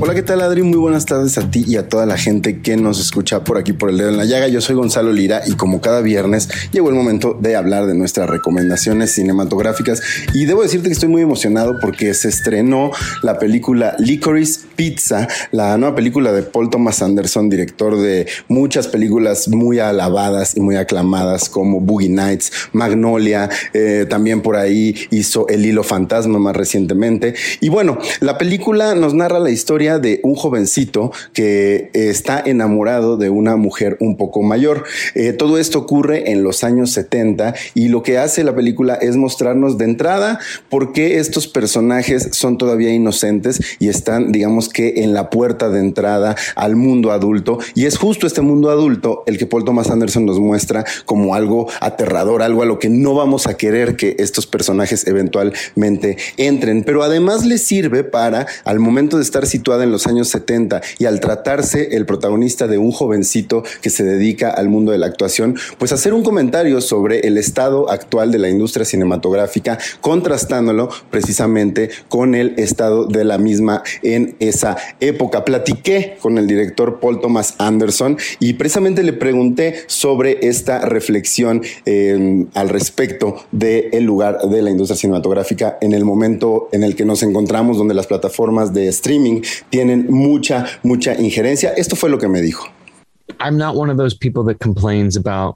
Hola, 0.00 0.14
¿qué 0.14 0.22
tal 0.22 0.40
Adri? 0.42 0.62
Muy 0.62 0.78
buenas 0.78 1.06
tardes 1.06 1.38
a 1.38 1.50
ti 1.50 1.64
y 1.66 1.76
a 1.76 1.88
toda 1.88 2.06
la 2.06 2.16
gente 2.16 2.60
que 2.60 2.76
nos 2.76 3.00
escucha 3.00 3.42
por 3.42 3.58
aquí 3.58 3.72
por 3.72 3.90
el 3.90 3.98
dedo 3.98 4.10
en 4.10 4.16
la 4.16 4.26
llaga. 4.26 4.46
Yo 4.46 4.60
soy 4.60 4.76
Gonzalo 4.76 5.10
Lira 5.10 5.42
y 5.44 5.54
como 5.54 5.80
cada 5.80 6.02
viernes 6.02 6.48
llegó 6.70 6.88
el 6.88 6.94
momento 6.94 7.36
de 7.40 7.56
hablar 7.56 7.86
de 7.86 7.96
nuestras 7.96 8.30
recomendaciones 8.30 9.10
cinematográficas 9.10 10.00
y 10.34 10.44
debo 10.44 10.62
decirte 10.62 10.86
que 10.86 10.92
estoy 10.92 11.08
muy 11.08 11.22
emocionado 11.22 11.80
porque 11.80 12.14
se 12.14 12.28
estrenó 12.28 12.92
la 13.24 13.40
película 13.40 13.96
Licorice 13.98 14.68
Pizza, 14.76 15.26
la 15.50 15.76
nueva 15.78 15.96
película 15.96 16.30
de 16.30 16.44
Paul 16.44 16.70
Thomas 16.70 17.02
Anderson, 17.02 17.50
director 17.50 17.98
de 17.98 18.28
muchas 18.46 18.86
películas 18.86 19.48
muy 19.48 19.80
alabadas 19.80 20.56
y 20.56 20.60
muy 20.60 20.76
aclamadas 20.76 21.48
como 21.48 21.80
Boogie 21.80 22.08
Nights, 22.08 22.52
Magnolia, 22.72 23.50
eh, 23.74 24.06
también 24.08 24.42
por 24.42 24.54
ahí 24.54 24.94
hizo 25.10 25.48
El 25.48 25.66
Hilo 25.66 25.82
Fantasma 25.82 26.38
más 26.38 26.54
recientemente. 26.54 27.34
Y 27.60 27.68
bueno, 27.68 27.98
la 28.20 28.38
película 28.38 28.94
nos 28.94 29.12
narra 29.12 29.40
la 29.40 29.50
historia 29.50 29.87
de 29.96 30.20
un 30.22 30.34
jovencito 30.34 31.10
que 31.32 31.90
está 31.94 32.42
enamorado 32.44 33.16
de 33.16 33.30
una 33.30 33.56
mujer 33.56 33.96
un 34.00 34.18
poco 34.18 34.42
mayor. 34.42 34.84
Eh, 35.14 35.32
todo 35.32 35.56
esto 35.56 35.78
ocurre 35.78 36.32
en 36.32 36.42
los 36.42 36.64
años 36.64 36.90
70 36.90 37.54
y 37.74 37.88
lo 37.88 38.02
que 38.02 38.18
hace 38.18 38.44
la 38.44 38.54
película 38.54 38.96
es 38.96 39.16
mostrarnos 39.16 39.78
de 39.78 39.86
entrada 39.86 40.38
por 40.68 40.92
qué 40.92 41.18
estos 41.18 41.48
personajes 41.48 42.28
son 42.32 42.58
todavía 42.58 42.92
inocentes 42.92 43.60
y 43.78 43.88
están, 43.88 44.32
digamos 44.32 44.68
que, 44.68 45.04
en 45.04 45.14
la 45.14 45.30
puerta 45.30 45.70
de 45.70 45.80
entrada 45.80 46.36
al 46.56 46.76
mundo 46.76 47.12
adulto. 47.12 47.58
Y 47.74 47.86
es 47.86 47.96
justo 47.96 48.26
este 48.26 48.42
mundo 48.42 48.70
adulto 48.70 49.22
el 49.26 49.38
que 49.38 49.46
Paul 49.46 49.64
Thomas 49.64 49.90
Anderson 49.90 50.26
nos 50.26 50.40
muestra 50.40 50.84
como 51.04 51.34
algo 51.34 51.68
aterrador, 51.80 52.42
algo 52.42 52.62
a 52.62 52.66
lo 52.66 52.78
que 52.78 52.90
no 52.90 53.14
vamos 53.14 53.46
a 53.46 53.56
querer 53.56 53.96
que 53.96 54.16
estos 54.18 54.46
personajes 54.46 55.06
eventualmente 55.06 56.16
entren. 56.36 56.82
Pero 56.84 57.02
además 57.02 57.44
les 57.44 57.62
sirve 57.62 58.04
para, 58.04 58.46
al 58.64 58.78
momento 58.80 59.16
de 59.16 59.22
estar 59.22 59.46
en 59.84 59.90
los 59.90 60.06
años 60.06 60.28
70 60.28 60.80
y 60.98 61.04
al 61.04 61.20
tratarse 61.20 61.96
el 61.96 62.06
protagonista 62.06 62.66
de 62.66 62.78
un 62.78 62.92
jovencito 62.92 63.62
que 63.82 63.90
se 63.90 64.04
dedica 64.04 64.50
al 64.50 64.68
mundo 64.68 64.92
de 64.92 64.98
la 64.98 65.06
actuación, 65.06 65.56
pues 65.78 65.92
hacer 65.92 66.14
un 66.14 66.22
comentario 66.22 66.80
sobre 66.80 67.20
el 67.20 67.38
estado 67.38 67.90
actual 67.90 68.30
de 68.32 68.38
la 68.38 68.48
industria 68.48 68.84
cinematográfica, 68.84 69.78
contrastándolo 70.00 70.88
precisamente 71.10 71.90
con 72.08 72.34
el 72.34 72.54
estado 72.58 73.06
de 73.06 73.24
la 73.24 73.38
misma 73.38 73.82
en 74.02 74.36
esa 74.40 74.76
época. 75.00 75.44
Platiqué 75.44 76.16
con 76.20 76.38
el 76.38 76.46
director 76.46 77.00
Paul 77.00 77.20
Thomas 77.20 77.54
Anderson 77.58 78.16
y 78.40 78.54
precisamente 78.54 79.02
le 79.02 79.12
pregunté 79.12 79.82
sobre 79.86 80.48
esta 80.48 80.80
reflexión 80.80 81.62
eh, 81.86 82.46
al 82.54 82.68
respecto 82.68 83.36
del 83.52 83.88
el 83.92 84.04
lugar 84.04 84.38
de 84.40 84.62
la 84.62 84.70
industria 84.70 84.96
cinematográfica 84.96 85.78
en 85.80 85.92
el 85.92 86.04
momento 86.04 86.68
en 86.72 86.82
el 86.82 86.96
que 86.96 87.04
nos 87.04 87.22
encontramos, 87.22 87.78
donde 87.78 87.94
las 87.94 88.06
plataformas 88.06 88.72
de 88.72 88.88
streaming 88.88 89.42
tienen 89.70 90.06
mucha, 90.08 90.66
mucha 90.82 91.14
injerencia. 91.14 91.72
Esto 91.76 91.96
fue 91.96 92.10
lo 92.10 92.18
que 92.18 92.28
me 92.28 92.40
dijo. 92.40 92.68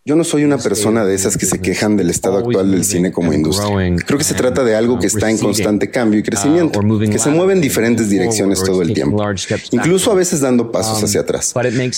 Yo 0.05 0.15
no 0.17 0.25
soy 0.25 0.45
una 0.45 0.59
persona 0.59 1.05
de 1.05 1.15
esas 1.15 1.37
que 1.37 1.47
se 1.47 1.61
quejan 1.61 1.97
del 1.97 2.11
estado 2.11 2.39
actual 2.39 2.71
del 2.71 2.85
cine 2.85 3.11
como 3.13 3.33
industria. 3.33 3.69
Creo 4.07 4.19
que 4.19 4.25
se 4.25 4.35
trata 4.35 4.63
de 4.65 4.77
algo 4.77 4.99
que 4.99 5.07
está 5.07 5.31
en 5.31 5.39
constante 5.39 5.91
cambio 5.91 6.21
y 6.21 6.23
crecimiento, 6.23 6.81
que 7.11 7.19
se 7.19 7.31
mueve 7.31 7.55
en 7.55 7.61
diferentes 7.61 8.09
direcciones 8.09 8.63
todo 8.63 8.83
el 8.83 8.93
tiempo, 8.95 9.17
incluso 9.73 10.13
a 10.13 10.15
veces 10.15 10.41
dando 10.41 10.71
pasos 10.71 11.03
hacia 11.03 11.21
atrás. 11.23 11.53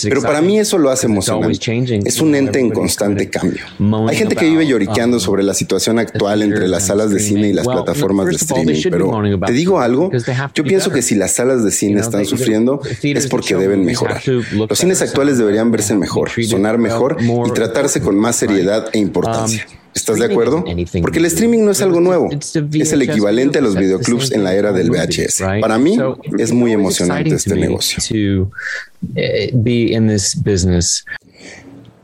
Pero 0.08 0.22
para 0.22 0.40
mí 0.40 0.58
eso 0.58 0.78
lo 0.78 0.90
hace 0.90 1.06
emocionante. 1.06 1.58
Es 2.04 2.20
un 2.20 2.34
ente 2.34 2.58
en 2.60 2.70
constante 2.70 3.28
cambio. 3.28 3.64
Hay 4.08 4.16
gente 4.16 4.36
que 4.36 4.46
vive 4.46 4.66
lloriqueando 4.66 5.20
sobre 5.20 5.42
la 5.42 5.54
situación 5.54 5.98
actual 5.98 6.42
entre 6.42 6.68
las 6.68 6.86
salas 6.86 7.10
de 7.10 7.20
cine 7.20 7.48
y 7.48 7.52
las 7.52 7.66
plataformas 7.66 8.26
de 8.26 8.32
streaming, 8.36 8.80
pero 8.90 9.10
te 9.46 9.52
digo 9.52 9.80
algo, 9.80 10.10
yo 10.54 10.64
pienso 10.64 10.90
que 10.90 11.02
si 11.02 11.14
las 11.14 11.32
salas 11.32 11.62
de 11.64 11.70
cine 11.70 12.00
están 12.00 12.24
sufriendo 12.24 12.80
es 13.02 13.26
porque 13.26 13.54
deben 13.56 13.84
mejorar. 13.84 14.22
Los 14.68 14.78
cines 14.78 15.02
actuales 15.02 15.38
deberían 15.38 15.63
verse 15.70 15.94
mejor, 15.94 16.30
sonar 16.30 16.78
mejor 16.78 17.16
y 17.20 17.50
tratarse 17.52 18.00
con 18.00 18.16
más 18.16 18.36
seriedad 18.36 18.88
e 18.92 18.98
importancia. 18.98 19.66
¿Estás 19.94 20.18
de 20.18 20.24
acuerdo? 20.24 20.64
Porque 21.00 21.20
el 21.20 21.24
streaming 21.26 21.64
no 21.64 21.70
es 21.70 21.80
algo 21.80 22.00
nuevo. 22.00 22.28
Es 22.32 22.92
el 22.92 23.02
equivalente 23.02 23.58
a 23.58 23.62
los 23.62 23.76
videoclubs 23.76 24.32
en 24.32 24.42
la 24.44 24.54
era 24.54 24.72
del 24.72 24.90
VHS. 24.90 25.42
Para 25.60 25.78
mí 25.78 25.98
es 26.38 26.52
muy 26.52 26.72
emocionante 26.72 27.34
este 27.34 27.54
negocio. 27.54 28.50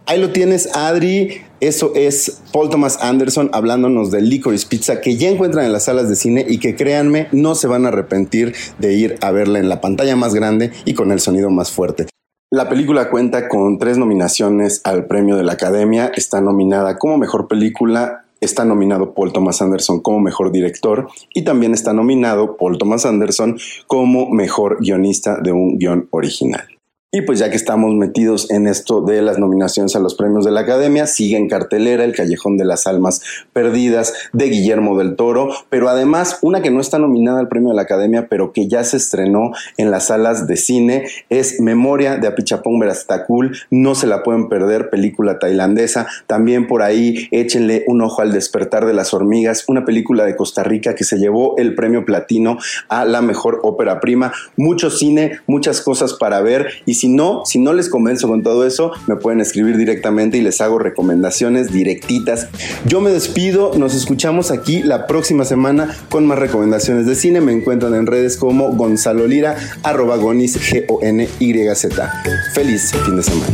Ahí 0.06 0.20
lo 0.20 0.30
tienes, 0.30 0.68
Adri. 0.74 1.42
Eso 1.60 1.92
es 1.94 2.38
Paul 2.52 2.70
Thomas 2.70 2.98
Anderson 3.02 3.50
hablándonos 3.52 4.10
de 4.10 4.22
Licorice 4.22 4.66
Pizza 4.66 5.00
que 5.02 5.16
ya 5.16 5.28
encuentran 5.28 5.66
en 5.66 5.72
las 5.72 5.84
salas 5.84 6.08
de 6.08 6.16
cine 6.16 6.46
y 6.48 6.58
que 6.58 6.74
créanme, 6.74 7.28
no 7.32 7.54
se 7.54 7.66
van 7.66 7.84
a 7.84 7.88
arrepentir 7.88 8.54
de 8.78 8.94
ir 8.94 9.18
a 9.20 9.30
verla 9.30 9.58
en 9.58 9.68
la 9.68 9.82
pantalla 9.82 10.16
más 10.16 10.34
grande 10.34 10.72
y 10.86 10.94
con 10.94 11.12
el 11.12 11.20
sonido 11.20 11.50
más 11.50 11.70
fuerte. 11.70 12.06
La 12.52 12.68
película 12.68 13.10
cuenta 13.10 13.48
con 13.48 13.78
tres 13.78 13.96
nominaciones 13.96 14.80
al 14.82 15.06
premio 15.06 15.36
de 15.36 15.44
la 15.44 15.52
Academia. 15.52 16.10
Está 16.12 16.40
nominada 16.40 16.98
como 16.98 17.16
mejor 17.16 17.46
película, 17.46 18.24
está 18.40 18.64
nominado 18.64 19.14
Paul 19.14 19.32
Thomas 19.32 19.62
Anderson 19.62 20.00
como 20.00 20.18
mejor 20.18 20.50
director 20.50 21.06
y 21.32 21.44
también 21.44 21.74
está 21.74 21.92
nominado 21.92 22.56
Paul 22.56 22.76
Thomas 22.76 23.06
Anderson 23.06 23.56
como 23.86 24.28
mejor 24.30 24.78
guionista 24.80 25.38
de 25.40 25.52
un 25.52 25.78
guion 25.78 26.08
original. 26.10 26.79
Y 27.12 27.22
pues 27.22 27.40
ya 27.40 27.50
que 27.50 27.56
estamos 27.56 27.92
metidos 27.96 28.52
en 28.52 28.68
esto 28.68 29.00
de 29.00 29.20
las 29.20 29.36
nominaciones 29.36 29.96
a 29.96 29.98
los 29.98 30.14
premios 30.14 30.44
de 30.44 30.52
la 30.52 30.60
Academia, 30.60 31.08
sigue 31.08 31.36
en 31.36 31.48
cartelera 31.48 32.04
El 32.04 32.14
Callejón 32.14 32.56
de 32.56 32.64
las 32.64 32.86
Almas 32.86 33.20
Perdidas 33.52 34.14
de 34.32 34.44
Guillermo 34.44 34.96
del 34.96 35.16
Toro, 35.16 35.50
pero 35.70 35.88
además 35.88 36.38
una 36.40 36.62
que 36.62 36.70
no 36.70 36.80
está 36.80 37.00
nominada 37.00 37.40
al 37.40 37.48
premio 37.48 37.70
de 37.70 37.74
la 37.74 37.82
Academia, 37.82 38.28
pero 38.30 38.52
que 38.52 38.68
ya 38.68 38.84
se 38.84 38.96
estrenó 38.96 39.50
en 39.76 39.90
las 39.90 40.06
salas 40.06 40.46
de 40.46 40.56
cine, 40.56 41.06
es 41.30 41.60
Memoria 41.60 42.16
de 42.16 42.28
Apichapong 42.28 42.78
Verastacul, 42.78 43.58
no 43.72 43.96
se 43.96 44.06
la 44.06 44.22
pueden 44.22 44.48
perder, 44.48 44.88
película 44.88 45.40
tailandesa, 45.40 46.06
también 46.28 46.68
por 46.68 46.80
ahí 46.80 47.26
échenle 47.32 47.82
un 47.88 48.02
ojo 48.02 48.22
al 48.22 48.30
despertar 48.30 48.86
de 48.86 48.94
las 48.94 49.12
hormigas, 49.12 49.64
una 49.66 49.84
película 49.84 50.24
de 50.26 50.36
Costa 50.36 50.62
Rica 50.62 50.94
que 50.94 51.02
se 51.02 51.18
llevó 51.18 51.56
el 51.56 51.74
premio 51.74 52.04
platino 52.04 52.58
a 52.88 53.04
la 53.04 53.20
mejor 53.20 53.58
ópera 53.64 53.98
prima, 53.98 54.32
mucho 54.56 54.90
cine, 54.90 55.40
muchas 55.48 55.80
cosas 55.80 56.14
para 56.14 56.40
ver 56.40 56.68
y 56.86 56.99
si 57.00 57.08
no, 57.08 57.46
si 57.46 57.58
no 57.58 57.72
les 57.72 57.88
convenzo 57.88 58.28
con 58.28 58.42
todo 58.42 58.66
eso, 58.66 58.92
me 59.06 59.16
pueden 59.16 59.40
escribir 59.40 59.78
directamente 59.78 60.36
y 60.36 60.42
les 60.42 60.60
hago 60.60 60.78
recomendaciones 60.78 61.72
directitas. 61.72 62.48
Yo 62.84 63.00
me 63.00 63.08
despido, 63.10 63.72
nos 63.74 63.94
escuchamos 63.94 64.50
aquí 64.50 64.82
la 64.82 65.06
próxima 65.06 65.46
semana 65.46 65.96
con 66.10 66.26
más 66.26 66.38
recomendaciones 66.38 67.06
de 67.06 67.14
cine. 67.14 67.40
Me 67.40 67.52
encuentran 67.52 67.94
en 67.94 68.06
redes 68.06 68.36
como 68.36 68.72
Gonzalo 68.72 69.26
Lira, 69.26 69.56
arroba 69.82 70.16
gonis, 70.16 70.58
G-O-N-Y-Z. 70.60 72.22
Feliz 72.52 72.92
fin 73.06 73.16
de 73.16 73.22
semana. 73.22 73.46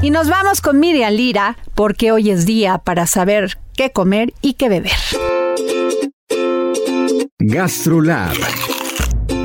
Y 0.00 0.10
nos 0.10 0.28
vamos 0.28 0.60
con 0.60 0.78
Miriam 0.78 1.12
Lira, 1.12 1.58
porque 1.74 2.12
hoy 2.12 2.30
es 2.30 2.46
día 2.46 2.78
para 2.78 3.08
saber 3.08 3.58
qué 3.74 3.90
comer 3.90 4.32
y 4.42 4.54
qué 4.54 4.68
beber. 4.68 4.92
GastroLab 7.40 8.36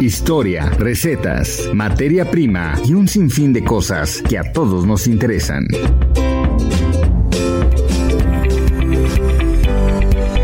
Historia, 0.04 0.70
recetas, 0.70 1.70
materia 1.74 2.30
prima 2.30 2.74
y 2.86 2.94
un 2.94 3.08
sinfín 3.08 3.54
de 3.54 3.64
cosas 3.64 4.22
que 4.22 4.38
a 4.38 4.52
todos 4.52 4.86
nos 4.86 5.08
interesan. 5.08 5.66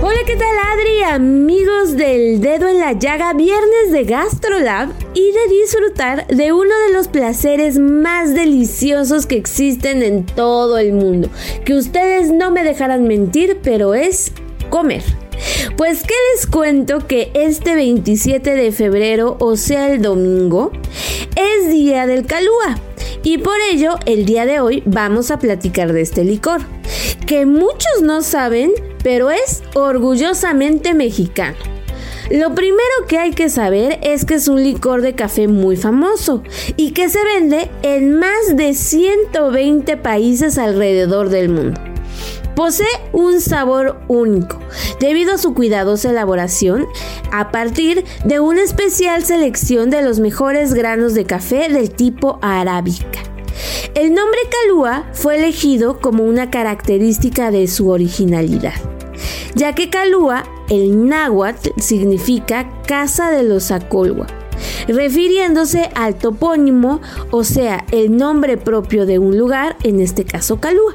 Hola, 0.02 0.20
¿qué 0.26 0.38
tal 0.38 0.58
Adri? 0.72 1.04
Amigos 1.12 1.98
del 1.98 2.40
dedo 2.40 2.70
en 2.70 2.80
la 2.80 2.94
llaga, 2.94 3.34
viernes 3.34 3.92
de 3.92 4.06
GastroLab 4.06 4.94
y 5.14 5.30
de 5.34 5.54
disfrutar 5.54 6.26
de 6.28 6.54
uno 6.54 6.72
de 6.88 6.94
los 6.94 7.10
placeres 7.10 7.78
más 7.80 8.34
deliciosos 8.34 9.26
que 9.26 9.36
existen 9.36 10.04
en 10.04 10.26
todo 10.26 10.78
el 10.78 10.94
mundo. 10.94 11.30
Que 11.66 11.74
ustedes 11.74 12.32
no 12.32 12.50
me 12.50 12.64
dejarán 12.64 13.10
mentir, 13.10 13.60
pero 13.62 13.94
es 13.94 14.32
comer. 14.70 15.04
Pues 15.78 16.04
que 16.04 16.14
les 16.36 16.48
cuento 16.48 17.08
que 17.08 17.32
este 17.34 17.76
27 17.76 18.56
de 18.56 18.72
febrero, 18.72 19.38
o 19.40 19.56
sea 19.56 19.92
el 19.92 20.02
domingo, 20.02 20.72
es 21.36 21.70
día 21.70 22.08
del 22.08 22.26
calúa. 22.26 22.80
Y 23.24 23.38
por 23.38 23.56
ello, 23.72 23.96
el 24.06 24.26
día 24.26 24.46
de 24.46 24.60
hoy 24.60 24.84
vamos 24.86 25.32
a 25.32 25.40
platicar 25.40 25.94
de 25.94 26.02
este 26.02 26.24
licor, 26.24 26.62
que 27.28 27.46
muchos 27.46 28.02
no 28.02 28.22
saben, 28.22 28.72
pero 29.04 29.30
es 29.30 29.62
orgullosamente 29.74 30.94
mexicano. 30.94 31.58
Lo 32.30 32.54
primero 32.54 32.84
que 33.08 33.18
hay 33.18 33.32
que 33.32 33.50
saber 33.50 34.00
es 34.04 34.24
que 34.24 34.36
es 34.36 34.48
un 34.48 34.64
licor 34.64 35.02
de 35.02 35.16
café 35.16 35.48
muy 35.48 35.76
famoso 35.76 36.44
y 36.78 36.92
que 36.92 37.10
se 37.10 37.24
vende 37.24 37.72
en 37.82 38.20
más 38.20 38.56
de 38.56 38.76
120 38.76 39.98
países 39.98 40.60
alrededor 40.60 41.30
del 41.30 41.50
mundo. 41.50 41.89
Posee 42.60 42.88
un 43.14 43.40
sabor 43.40 44.02
único, 44.10 44.60
debido 45.00 45.36
a 45.36 45.38
su 45.38 45.54
cuidadosa 45.54 46.10
elaboración 46.10 46.88
a 47.32 47.52
partir 47.52 48.04
de 48.26 48.42
una 48.42 48.62
especial 48.62 49.24
selección 49.24 49.90
de 49.90 50.02
los 50.02 50.20
mejores 50.20 50.74
granos 50.74 51.14
de 51.14 51.24
café 51.24 51.70
del 51.70 51.90
tipo 51.90 52.38
arábica. 52.42 53.22
El 53.96 54.14
nombre 54.14 54.42
Calúa 54.52 55.06
fue 55.14 55.38
elegido 55.38 56.02
como 56.02 56.26
una 56.26 56.52
característica 56.52 57.50
de 57.50 57.66
su 57.70 57.88
originalidad, 57.88 58.76
ya 59.56 59.74
que 59.74 59.90
Calúa, 59.90 60.44
el 60.70 61.08
náhuatl, 61.08 61.70
significa 61.78 62.70
casa 62.86 63.32
de 63.32 63.44
los 63.44 63.72
Acolwa, 63.72 64.28
refiriéndose 64.90 65.90
al 65.96 66.16
topónimo, 66.16 67.00
o 67.32 67.46
sea, 67.46 67.86
el 67.94 68.18
nombre 68.18 68.58
propio 68.58 69.06
de 69.06 69.18
un 69.18 69.38
lugar, 69.38 69.78
en 69.84 70.02
este 70.02 70.26
caso 70.26 70.60
Calúa 70.60 70.94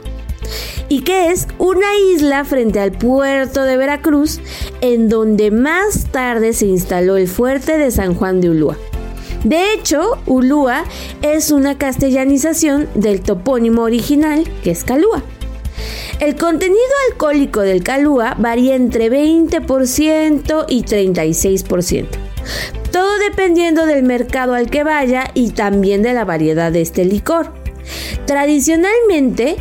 y 0.89 1.03
que 1.03 1.31
es 1.31 1.49
una 1.59 1.97
isla 2.13 2.45
frente 2.45 2.81
al 2.81 2.93
puerto 2.93 3.63
de 3.63 3.77
Veracruz, 3.77 4.41
en 4.81 5.09
donde 5.09 5.51
más 5.51 6.07
tarde 6.11 6.53
se 6.53 6.67
instaló 6.67 7.17
el 7.17 7.29
fuerte 7.29 7.79
de 7.79 7.91
San 7.91 8.15
Juan 8.15 8.41
de 8.41 8.51
Ulúa. 8.51 8.77
De 9.45 9.73
hecho, 9.75 10.19
Ulúa 10.27 10.85
es 11.21 11.51
una 11.51 11.77
castellanización 11.77 12.89
del 12.95 13.21
topónimo 13.21 13.83
original, 13.83 14.45
que 14.63 14.71
es 14.71 14.85
Calúa. 14.85 15.23
El 16.21 16.37
contenido 16.37 16.79
alcohólico 17.11 17.61
del 17.61 17.83
Calúa 17.83 18.37
varía 18.39 18.75
entre 18.75 19.11
20% 19.11 20.65
y 20.69 20.83
36%. 20.83 22.07
Todo 22.91 23.19
dependiendo 23.19 23.85
del 23.85 24.05
mercado 24.05 24.55
al 24.55 24.71
que 24.71 24.85
vaya 24.85 25.31
y 25.35 25.51
también 25.51 26.03
de 26.03 26.15
la 26.15 26.25
variedad 26.25 26.73
de 26.73 26.81
este 26.81 27.05
licor. 27.05 27.64
Tradicionalmente 28.27 29.57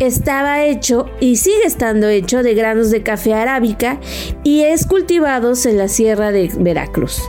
estaba 0.00 0.64
hecho 0.64 1.06
y 1.20 1.36
sigue 1.36 1.64
estando 1.64 2.08
hecho 2.08 2.42
de 2.42 2.54
granos 2.54 2.90
de 2.90 3.02
café 3.02 3.34
arábica 3.34 4.00
y 4.42 4.62
es 4.62 4.86
cultivado 4.86 5.52
en 5.64 5.78
la 5.78 5.88
sierra 5.88 6.32
de 6.32 6.50
Veracruz. 6.58 7.22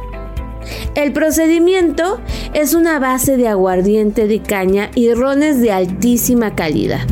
El 0.96 1.14
procedimiento 1.14 2.20
es 2.54 2.74
una 2.74 3.00
base 3.00 3.38
de 3.38 3.48
aguardiente 3.48 4.28
de 4.28 4.42
caña 4.42 4.90
y 4.96 5.14
rones 5.14 5.62
de 5.62 5.72
altísima 5.72 6.56
calidad, 6.56 7.06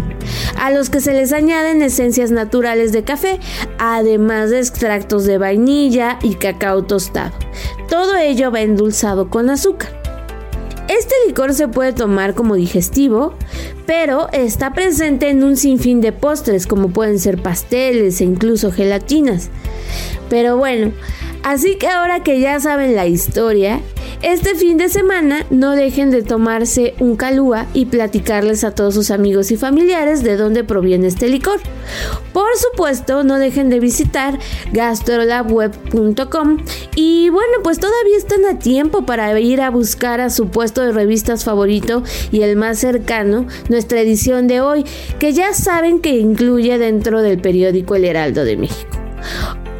a 0.57 0.71
los 0.71 0.89
que 0.89 1.01
se 1.01 1.13
les 1.13 1.31
añaden 1.31 1.81
esencias 1.81 2.31
naturales 2.31 2.91
de 2.91 3.03
café, 3.03 3.39
además 3.77 4.49
de 4.49 4.59
extractos 4.59 5.25
de 5.25 5.37
vainilla 5.37 6.17
y 6.21 6.35
cacao 6.35 6.83
tostado. 6.83 7.33
Todo 7.89 8.15
ello 8.17 8.51
va 8.51 8.61
endulzado 8.61 9.29
con 9.29 9.49
azúcar. 9.49 10.04
Este 10.87 11.15
licor 11.27 11.53
se 11.53 11.67
puede 11.67 11.93
tomar 11.93 12.35
como 12.35 12.55
digestivo, 12.55 13.33
pero 13.87 14.29
está 14.31 14.73
presente 14.73 15.29
en 15.29 15.43
un 15.43 15.57
sinfín 15.57 15.99
de 15.99 16.11
postres 16.11 16.67
como 16.67 16.89
pueden 16.89 17.19
ser 17.19 17.41
pasteles 17.41 18.21
e 18.21 18.25
incluso 18.25 18.71
gelatinas. 18.71 19.49
Pero 20.29 20.57
bueno, 20.57 20.91
así 21.43 21.77
que 21.77 21.87
ahora 21.87 22.21
que 22.21 22.39
ya 22.39 22.59
saben 22.59 22.95
la 22.95 23.07
historia, 23.07 23.81
este 24.21 24.55
fin 24.55 24.77
de 24.77 24.89
semana 24.89 25.45
no 25.49 25.71
dejen 25.71 26.11
de 26.11 26.23
tomarse 26.23 26.95
un 26.99 27.15
calúa 27.15 27.65
y 27.73 27.85
platicarles 27.85 28.63
a 28.63 28.71
todos 28.71 28.93
sus 28.93 29.11
amigos 29.11 29.51
y 29.51 29.57
familiares 29.57 30.23
de 30.23 30.37
dónde 30.37 30.63
proviene 30.63 31.07
este 31.07 31.29
licor. 31.29 31.59
Por 32.33 32.49
supuesto, 32.57 33.23
no 33.23 33.37
dejen 33.37 33.69
de 33.69 33.79
visitar 33.79 34.39
gastrolabweb.com 34.71 36.57
y 36.95 37.29
bueno, 37.29 37.53
pues 37.63 37.79
todavía 37.79 38.17
están 38.17 38.45
a 38.45 38.59
tiempo 38.59 39.05
para 39.05 39.39
ir 39.39 39.61
a 39.61 39.69
buscar 39.69 40.21
a 40.21 40.29
su 40.29 40.47
puesto 40.47 40.81
de 40.81 40.91
revistas 40.91 41.43
favorito 41.43 42.03
y 42.31 42.41
el 42.41 42.55
más 42.55 42.79
cercano, 42.79 43.47
nuestra 43.69 44.01
edición 44.01 44.47
de 44.47 44.61
hoy, 44.61 44.85
que 45.19 45.33
ya 45.33 45.53
saben 45.53 45.99
que 45.99 46.17
incluye 46.17 46.77
dentro 46.77 47.21
del 47.21 47.39
periódico 47.39 47.95
El 47.95 48.05
Heraldo 48.05 48.43
de 48.43 48.57
México. 48.57 48.97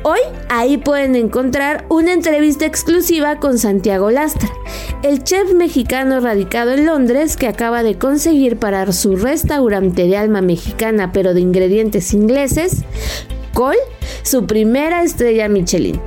Hoy 0.08 0.20
ahí 0.50 0.78
pueden 0.78 1.16
encontrar 1.16 1.84
una 1.90 2.14
entrevista 2.14 2.68
exclusiva 2.68 3.40
con 3.40 3.58
Santiago 3.58 4.12
Lastra, 4.12 4.52
el 5.02 5.24
chef 5.24 5.52
mexicano 5.56 6.20
radicado 6.20 6.74
en 6.74 6.86
Londres 6.86 7.36
que 7.36 7.48
acaba 7.48 7.82
de 7.82 7.98
conseguir 7.98 8.58
para 8.58 8.92
su 8.92 9.16
restaurante 9.16 10.04
de 10.04 10.16
alma 10.16 10.42
mexicana 10.42 11.12
pero 11.12 11.34
de 11.34 11.42
ingredientes 11.42 12.14
ingleses, 12.14 12.84
Col, 13.56 13.78
su 14.22 14.46
primera 14.46 15.02
estrella 15.02 15.50
Michelin. 15.50 16.00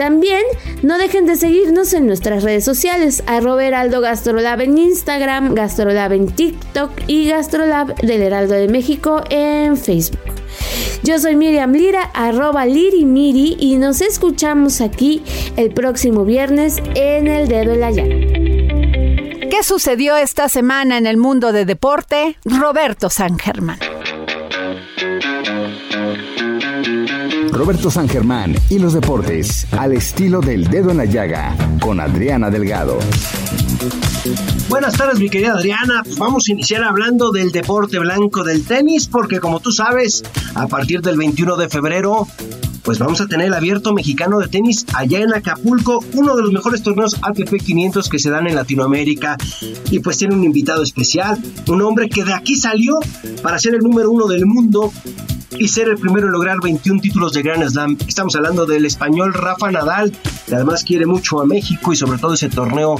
También 0.00 0.40
no 0.80 0.96
dejen 0.96 1.26
de 1.26 1.36
seguirnos 1.36 1.92
en 1.92 2.06
nuestras 2.06 2.42
redes 2.42 2.64
sociales, 2.64 3.22
arroba 3.26 3.66
Heraldo 3.66 4.00
Gastrolab 4.00 4.62
en 4.62 4.78
Instagram, 4.78 5.54
Gastrolab 5.54 6.14
en 6.14 6.26
TikTok 6.26 6.90
y 7.06 7.28
Gastrolab 7.28 7.94
del 7.96 8.22
Heraldo 8.22 8.54
de 8.54 8.68
México 8.68 9.22
en 9.28 9.76
Facebook. 9.76 10.20
Yo 11.02 11.18
soy 11.18 11.36
Miriam 11.36 11.72
Lira, 11.72 12.10
arroba 12.14 12.64
Lirimiri 12.64 13.58
y 13.60 13.76
nos 13.76 14.00
escuchamos 14.00 14.80
aquí 14.80 15.22
el 15.58 15.68
próximo 15.74 16.24
viernes 16.24 16.78
en 16.94 17.26
El 17.26 17.48
Dedo 17.48 17.72
en 17.74 17.80
la 17.80 17.90
Llaga. 17.90 18.16
¿Qué 19.50 19.62
sucedió 19.62 20.16
esta 20.16 20.48
semana 20.48 20.96
en 20.96 21.06
el 21.06 21.18
mundo 21.18 21.52
de 21.52 21.66
deporte? 21.66 22.38
Roberto 22.46 23.10
San 23.10 23.38
Germán. 23.38 23.78
Roberto 27.52 27.90
San 27.90 28.08
Germán 28.08 28.54
y 28.68 28.78
los 28.78 28.92
deportes 28.92 29.66
al 29.72 29.92
estilo 29.92 30.40
del 30.40 30.68
dedo 30.68 30.90
en 30.90 30.98
la 30.98 31.04
llaga 31.04 31.56
con 31.80 32.00
Adriana 32.00 32.50
Delgado. 32.50 32.98
Buenas 34.68 34.96
tardes, 34.96 35.18
mi 35.18 35.28
querida 35.28 35.52
Adriana. 35.52 36.02
Vamos 36.18 36.48
a 36.48 36.52
iniciar 36.52 36.84
hablando 36.84 37.32
del 37.32 37.50
deporte 37.50 37.98
blanco 37.98 38.44
del 38.44 38.64
tenis, 38.64 39.08
porque 39.08 39.40
como 39.40 39.60
tú 39.60 39.72
sabes, 39.72 40.22
a 40.54 40.68
partir 40.68 41.00
del 41.00 41.16
21 41.16 41.56
de 41.56 41.68
febrero, 41.68 42.26
pues 42.82 42.98
vamos 42.98 43.20
a 43.20 43.26
tener 43.26 43.46
el 43.46 43.54
abierto 43.54 43.92
mexicano 43.92 44.38
de 44.38 44.48
tenis 44.48 44.86
allá 44.94 45.20
en 45.20 45.34
Acapulco, 45.34 46.04
uno 46.14 46.36
de 46.36 46.42
los 46.42 46.52
mejores 46.52 46.82
torneos 46.82 47.16
ATP 47.22 47.62
500 47.64 48.08
que 48.08 48.18
se 48.18 48.30
dan 48.30 48.46
en 48.46 48.54
Latinoamérica. 48.54 49.36
Y 49.90 49.98
pues 49.98 50.18
tiene 50.18 50.34
un 50.34 50.44
invitado 50.44 50.82
especial, 50.82 51.38
un 51.66 51.82
hombre 51.82 52.08
que 52.08 52.24
de 52.24 52.32
aquí 52.32 52.56
salió 52.56 52.98
para 53.42 53.58
ser 53.58 53.74
el 53.74 53.80
número 53.80 54.10
uno 54.10 54.26
del 54.26 54.46
mundo 54.46 54.92
y 55.58 55.68
ser 55.68 55.88
el 55.88 55.96
primero 55.96 56.26
en 56.26 56.32
lograr 56.32 56.58
21 56.62 57.00
títulos 57.00 57.32
de 57.32 57.42
Grand 57.42 57.68
Slam. 57.68 57.96
Estamos 58.06 58.34
hablando 58.36 58.66
del 58.66 58.86
español 58.86 59.34
Rafa 59.34 59.70
Nadal, 59.70 60.12
que 60.46 60.54
además 60.54 60.84
quiere 60.84 61.06
mucho 61.06 61.40
a 61.40 61.46
México 61.46 61.92
y 61.92 61.96
sobre 61.96 62.18
todo 62.18 62.34
ese 62.34 62.48
torneo 62.48 62.96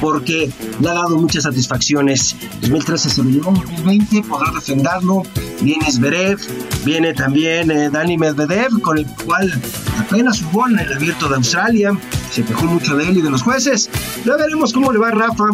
porque 0.00 0.50
le 0.80 0.88
ha 0.88 0.94
dado 0.94 1.16
muchas 1.16 1.44
satisfacciones. 1.44 2.36
2013 2.60 3.10
se 3.10 3.22
lo 3.22 3.30
llevó, 3.30 3.52
2020 3.52 4.22
podrá 4.22 4.52
defenderlo. 4.52 5.22
Viene 5.60 5.90
Zverev, 5.90 6.38
viene 6.84 7.12
también 7.14 7.70
eh, 7.70 7.90
Dani 7.90 8.18
Medvedev, 8.18 8.80
con 8.80 8.98
el 8.98 9.06
cual 9.24 9.52
apenas 9.98 10.42
jugó 10.42 10.68
en 10.68 10.78
el 10.80 10.92
abierto 10.92 11.28
de 11.28 11.36
Australia. 11.36 11.96
Se 12.30 12.44
quejó 12.44 12.64
mucho 12.66 12.96
de 12.96 13.08
él 13.08 13.18
y 13.18 13.22
de 13.22 13.30
los 13.30 13.42
jueces. 13.42 13.90
Ya 14.24 14.36
veremos 14.36 14.72
cómo 14.72 14.92
le 14.92 14.98
va 14.98 15.10
Rafa 15.10 15.50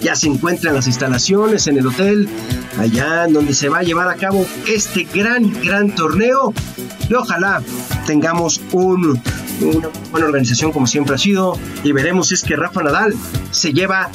ya 0.00 0.16
se 0.16 0.28
encuentra 0.28 0.70
en 0.70 0.76
las 0.76 0.86
instalaciones, 0.86 1.66
en 1.66 1.78
el 1.78 1.86
hotel, 1.86 2.28
allá 2.78 3.26
donde 3.28 3.54
se 3.54 3.68
va 3.68 3.78
a 3.78 3.82
llevar 3.82 4.08
a 4.08 4.16
cabo 4.16 4.46
este 4.66 5.04
gran, 5.04 5.52
gran 5.62 5.94
torneo. 5.94 6.52
Y 7.08 7.14
ojalá 7.14 7.62
tengamos 8.06 8.60
un, 8.72 9.20
una 9.60 9.88
buena 10.10 10.26
organización 10.26 10.72
como 10.72 10.86
siempre 10.86 11.14
ha 11.14 11.18
sido. 11.18 11.58
Y 11.84 11.92
veremos 11.92 12.28
si 12.28 12.34
es 12.34 12.42
que 12.42 12.56
Rafa 12.56 12.82
Nadal 12.82 13.14
se 13.50 13.72
lleva 13.72 14.10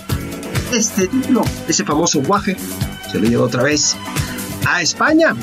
este 0.74 1.08
título, 1.08 1.44
ese 1.68 1.84
famoso 1.84 2.22
guaje, 2.22 2.58
se 3.12 3.20
lo 3.20 3.28
lleva 3.28 3.44
otra 3.44 3.64
vez 3.64 3.96
a 4.68 4.82
España. 4.82 5.36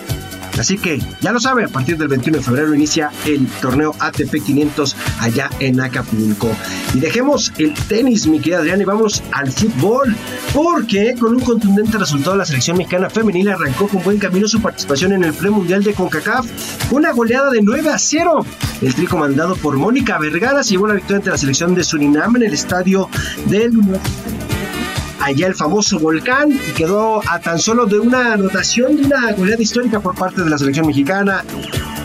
Así 0.58 0.78
que 0.78 1.00
ya 1.20 1.32
lo 1.32 1.40
sabe, 1.40 1.64
a 1.64 1.68
partir 1.68 1.96
del 1.96 2.08
21 2.08 2.38
de 2.38 2.44
febrero 2.44 2.74
inicia 2.74 3.10
el 3.26 3.46
torneo 3.60 3.94
ATP 3.98 4.42
500 4.44 4.96
allá 5.20 5.50
en 5.60 5.80
Acapulco. 5.80 6.50
Y 6.94 7.00
dejemos 7.00 7.52
el 7.58 7.74
tenis, 7.74 8.26
mi 8.26 8.38
querida 8.38 8.58
Adriana, 8.58 8.82
y 8.82 8.86
vamos 8.86 9.22
al 9.32 9.50
fútbol, 9.50 10.14
porque 10.52 11.14
con 11.18 11.36
un 11.36 11.40
contundente 11.40 11.98
resultado 11.98 12.36
la 12.36 12.44
selección 12.44 12.76
mexicana 12.76 13.10
femenil 13.10 13.48
arrancó 13.48 13.88
con 13.88 14.02
buen 14.02 14.18
camino 14.18 14.46
su 14.46 14.60
participación 14.60 15.12
en 15.12 15.24
el 15.24 15.32
premundial 15.32 15.82
de 15.82 15.94
CONCACAF, 15.94 16.46
una 16.92 17.12
goleada 17.12 17.50
de 17.50 17.62
9 17.62 17.90
a 17.90 17.98
0. 17.98 18.44
El 18.82 18.94
trico 18.94 19.16
mandado 19.16 19.56
por 19.56 19.76
Mónica 19.76 20.18
Vergara 20.18 20.62
se 20.62 20.72
llevó 20.72 20.86
la 20.86 20.94
victoria 20.94 21.18
ante 21.18 21.30
la 21.30 21.38
selección 21.38 21.74
de 21.74 21.84
Surinam 21.84 22.36
en 22.36 22.42
el 22.42 22.52
estadio 22.52 23.08
del 23.46 23.72
allá 25.22 25.46
el 25.46 25.54
famoso 25.54 25.98
volcán 25.98 26.50
y 26.50 26.72
quedó 26.72 27.20
a 27.28 27.38
tan 27.38 27.58
solo 27.58 27.86
de 27.86 28.00
una 28.00 28.34
anotación 28.34 28.96
de 28.96 29.06
una 29.06 29.32
goleada 29.32 29.62
histórica 29.62 30.00
por 30.00 30.14
parte 30.14 30.42
de 30.42 30.50
la 30.50 30.58
selección 30.58 30.86
mexicana. 30.86 31.44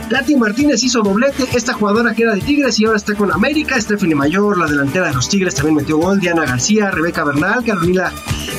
Katy 0.10 0.36
Martínez 0.36 0.84
hizo 0.84 1.01
doblete, 1.01 1.47
esta 1.53 1.74
jugadora 1.74 2.14
que 2.14 2.24
era 2.24 2.34
de 2.34 2.41
Tigres 2.41 2.80
y 2.80 2.86
ahora 2.86 2.97
está 2.97 3.14
con 3.16 3.32
América, 3.32 3.80
Stephanie 3.80 4.16
Mayor, 4.16 4.58
la 4.58 4.66
delantera 4.66 5.08
de 5.08 5.14
los 5.14 5.28
Tigres, 5.28 5.55
también 5.55 5.76
metió 5.76 5.97
gol, 5.97 6.20
Diana 6.20 6.45
García, 6.45 6.91
Rebeca 6.91 7.24
Bernal, 7.24 7.64
Carolina 7.64 8.12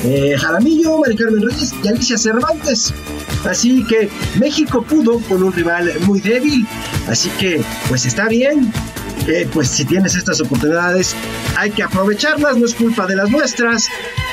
eh, 0.03 0.35
Jaramillo, 0.37 0.99
Mari 0.99 1.15
Carmen 1.15 1.41
Reyes 1.41 1.73
y 1.83 1.87
Alicia 1.87 2.17
Cervantes. 2.17 2.93
Así 3.45 3.83
que 3.85 4.09
México 4.39 4.83
pudo 4.83 5.19
con 5.21 5.43
un 5.43 5.53
rival 5.53 5.91
muy 6.01 6.19
débil, 6.19 6.67
así 7.07 7.29
que 7.39 7.63
pues 7.87 8.05
está 8.05 8.27
bien, 8.27 8.71
pues 9.53 9.69
si 9.69 9.85
tienes 9.85 10.15
estas 10.15 10.41
oportunidades 10.41 11.15
hay 11.57 11.71
que 11.71 11.83
aprovecharlas, 11.83 12.57
no 12.57 12.65
es 12.65 12.73
culpa 12.73 13.05
de 13.07 13.15
las 13.15 13.29
nuestras. 13.29 13.87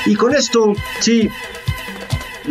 Y 0.05 0.15
con 0.15 0.33
esto, 0.33 0.73
sí, 0.99 1.29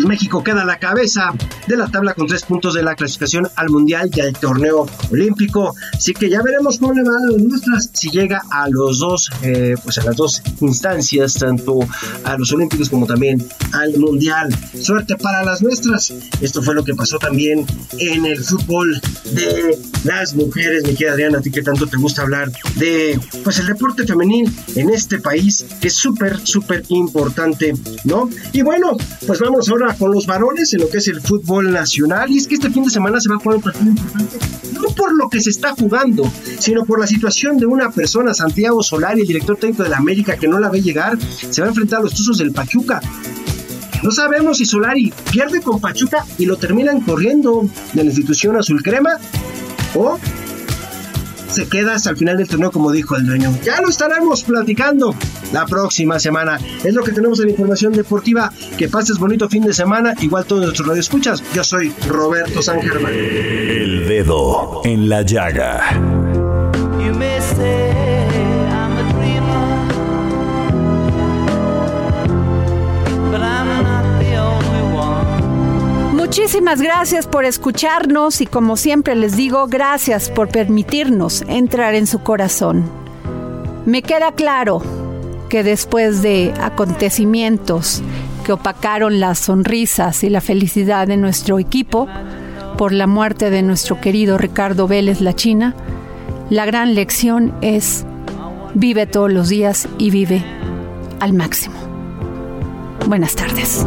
México 0.04 0.42
queda 0.42 0.62
a 0.62 0.64
la 0.64 0.78
cabeza 0.78 1.32
de 1.66 1.76
la 1.76 1.88
tabla 1.88 2.14
con 2.14 2.26
tres 2.26 2.44
puntos 2.44 2.74
de 2.74 2.82
la 2.82 2.94
clasificación 2.94 3.48
al 3.56 3.70
Mundial 3.70 4.10
y 4.14 4.20
al 4.20 4.32
torneo 4.32 4.86
olímpico. 5.10 5.74
Así 5.94 6.12
que 6.12 6.28
ya 6.28 6.42
veremos 6.42 6.78
cómo 6.78 6.92
le 6.92 7.02
van 7.02 7.14
a 7.14 7.32
las 7.32 7.42
nuestras 7.42 7.90
si 7.92 8.10
llega 8.10 8.42
a 8.50 8.68
los 8.68 8.98
dos, 8.98 9.30
eh, 9.42 9.74
pues 9.82 9.98
a 9.98 10.04
las 10.04 10.16
dos 10.16 10.42
instancias, 10.60 11.34
tanto 11.34 11.78
a 12.24 12.36
los 12.36 12.52
olímpicos 12.52 12.90
como 12.90 13.06
también 13.06 13.46
al 13.72 13.96
Mundial. 13.98 14.54
Suerte 14.80 15.16
para 15.16 15.44
las 15.44 15.62
nuestras. 15.62 16.12
Esto 16.40 16.62
fue 16.62 16.74
lo 16.74 16.84
que 16.84 16.94
pasó 16.94 17.18
también 17.18 17.66
en 17.98 18.26
el 18.26 18.42
fútbol 18.42 19.00
de 19.32 19.78
las 20.04 20.34
mujeres. 20.34 20.84
Mi 20.84 20.94
querida 20.94 21.12
Adriana, 21.12 21.38
a 21.38 21.40
ti 21.40 21.50
que 21.50 21.62
tanto 21.62 21.86
te 21.86 21.96
gusta 21.96 22.22
hablar 22.22 22.50
de 22.76 23.18
pues 23.42 23.58
el 23.58 23.66
deporte 23.66 24.06
femenil 24.06 24.50
en 24.74 24.90
este 24.90 25.18
país, 25.18 25.64
es 25.82 25.94
súper, 25.94 26.38
súper 26.44 26.84
importante, 26.88 27.74
¿no? 28.04 28.28
Y 28.52 28.62
bueno, 28.62 28.96
pues 29.26 29.40
vamos 29.40 29.68
ahora 29.68 29.85
con 29.94 30.12
los 30.12 30.26
varones 30.26 30.72
en 30.74 30.80
lo 30.80 30.88
que 30.88 30.98
es 30.98 31.08
el 31.08 31.20
fútbol 31.20 31.72
nacional. 31.72 32.30
Y 32.30 32.38
es 32.38 32.46
que 32.46 32.54
este 32.54 32.70
fin 32.70 32.84
de 32.84 32.90
semana 32.90 33.20
se 33.20 33.28
va 33.28 33.36
a 33.36 33.38
jugar 33.38 33.56
un 33.56 33.62
partido 33.62 33.90
importante, 33.90 34.38
no 34.72 34.88
por 34.94 35.14
lo 35.14 35.28
que 35.28 35.40
se 35.40 35.50
está 35.50 35.74
jugando, 35.74 36.30
sino 36.58 36.84
por 36.84 37.00
la 37.00 37.06
situación 37.06 37.58
de 37.58 37.66
una 37.66 37.90
persona, 37.90 38.34
Santiago 38.34 38.82
Solari, 38.82 39.20
el 39.20 39.26
director 39.26 39.56
técnico 39.56 39.82
de 39.82 39.90
la 39.90 39.98
América, 39.98 40.36
que 40.36 40.48
no 40.48 40.58
la 40.58 40.68
ve 40.68 40.82
llegar, 40.82 41.18
se 41.20 41.60
va 41.60 41.66
a 41.66 41.70
enfrentar 41.70 42.00
a 42.00 42.02
los 42.02 42.14
Tuzos 42.14 42.38
del 42.38 42.52
Pachuca. 42.52 43.00
No 44.02 44.10
sabemos 44.10 44.58
si 44.58 44.64
Solari 44.64 45.12
pierde 45.30 45.60
con 45.60 45.80
Pachuca 45.80 46.24
y 46.38 46.46
lo 46.46 46.56
terminan 46.56 47.00
corriendo 47.00 47.68
de 47.92 48.04
la 48.04 48.10
institución 48.10 48.56
azul 48.56 48.82
crema 48.82 49.18
o 49.94 50.18
se 51.48 51.68
queda 51.68 51.94
hasta 51.94 52.10
el 52.10 52.16
final 52.16 52.36
del 52.36 52.48
torneo, 52.48 52.70
como 52.70 52.92
dijo 52.92 53.16
el 53.16 53.26
dueño. 53.26 53.52
Ya 53.64 53.80
lo 53.80 53.88
estaremos 53.88 54.42
platicando 54.42 55.14
la 55.52 55.66
próxima 55.66 56.18
semana. 56.18 56.58
Es 56.84 56.94
lo 56.94 57.02
que 57.02 57.12
tenemos 57.12 57.40
en 57.40 57.50
información 57.50 57.92
deportiva. 57.92 58.52
Que 58.76 58.88
pases 58.88 59.18
bonito 59.18 59.48
fin 59.48 59.64
de 59.64 59.72
semana. 59.72 60.14
Igual 60.20 60.44
todos 60.44 60.62
nuestros 60.62 60.88
radio 60.88 61.00
escuchas. 61.00 61.42
Yo 61.54 61.64
soy 61.64 61.92
Roberto 62.08 62.62
San 62.62 62.80
Germán. 62.80 63.12
El 63.12 64.08
dedo 64.08 64.80
en 64.84 65.08
la 65.08 65.22
llaga. 65.22 66.25
Gracias 76.74 77.28
por 77.28 77.44
escucharnos 77.44 78.40
y 78.40 78.46
como 78.46 78.76
siempre 78.76 79.14
les 79.14 79.36
digo, 79.36 79.68
gracias 79.68 80.28
por 80.28 80.48
permitirnos 80.48 81.42
entrar 81.46 81.94
en 81.94 82.08
su 82.08 82.18
corazón. 82.18 82.84
Me 83.86 84.02
queda 84.02 84.32
claro 84.32 84.82
que 85.48 85.62
después 85.62 86.22
de 86.22 86.52
acontecimientos 86.60 88.02
que 88.44 88.52
opacaron 88.52 89.20
las 89.20 89.38
sonrisas 89.38 90.24
y 90.24 90.28
la 90.28 90.40
felicidad 90.40 91.06
de 91.06 91.16
nuestro 91.16 91.60
equipo 91.60 92.08
por 92.76 92.92
la 92.92 93.06
muerte 93.06 93.48
de 93.48 93.62
nuestro 93.62 94.00
querido 94.00 94.36
Ricardo 94.36 94.88
Vélez 94.88 95.20
La 95.20 95.34
China, 95.34 95.74
la 96.50 96.66
gran 96.66 96.94
lección 96.94 97.54
es 97.62 98.04
vive 98.74 99.06
todos 99.06 99.32
los 99.32 99.48
días 99.48 99.88
y 99.98 100.10
vive 100.10 100.44
al 101.20 101.32
máximo. 101.32 101.76
Buenas 103.06 103.36
tardes. 103.36 103.86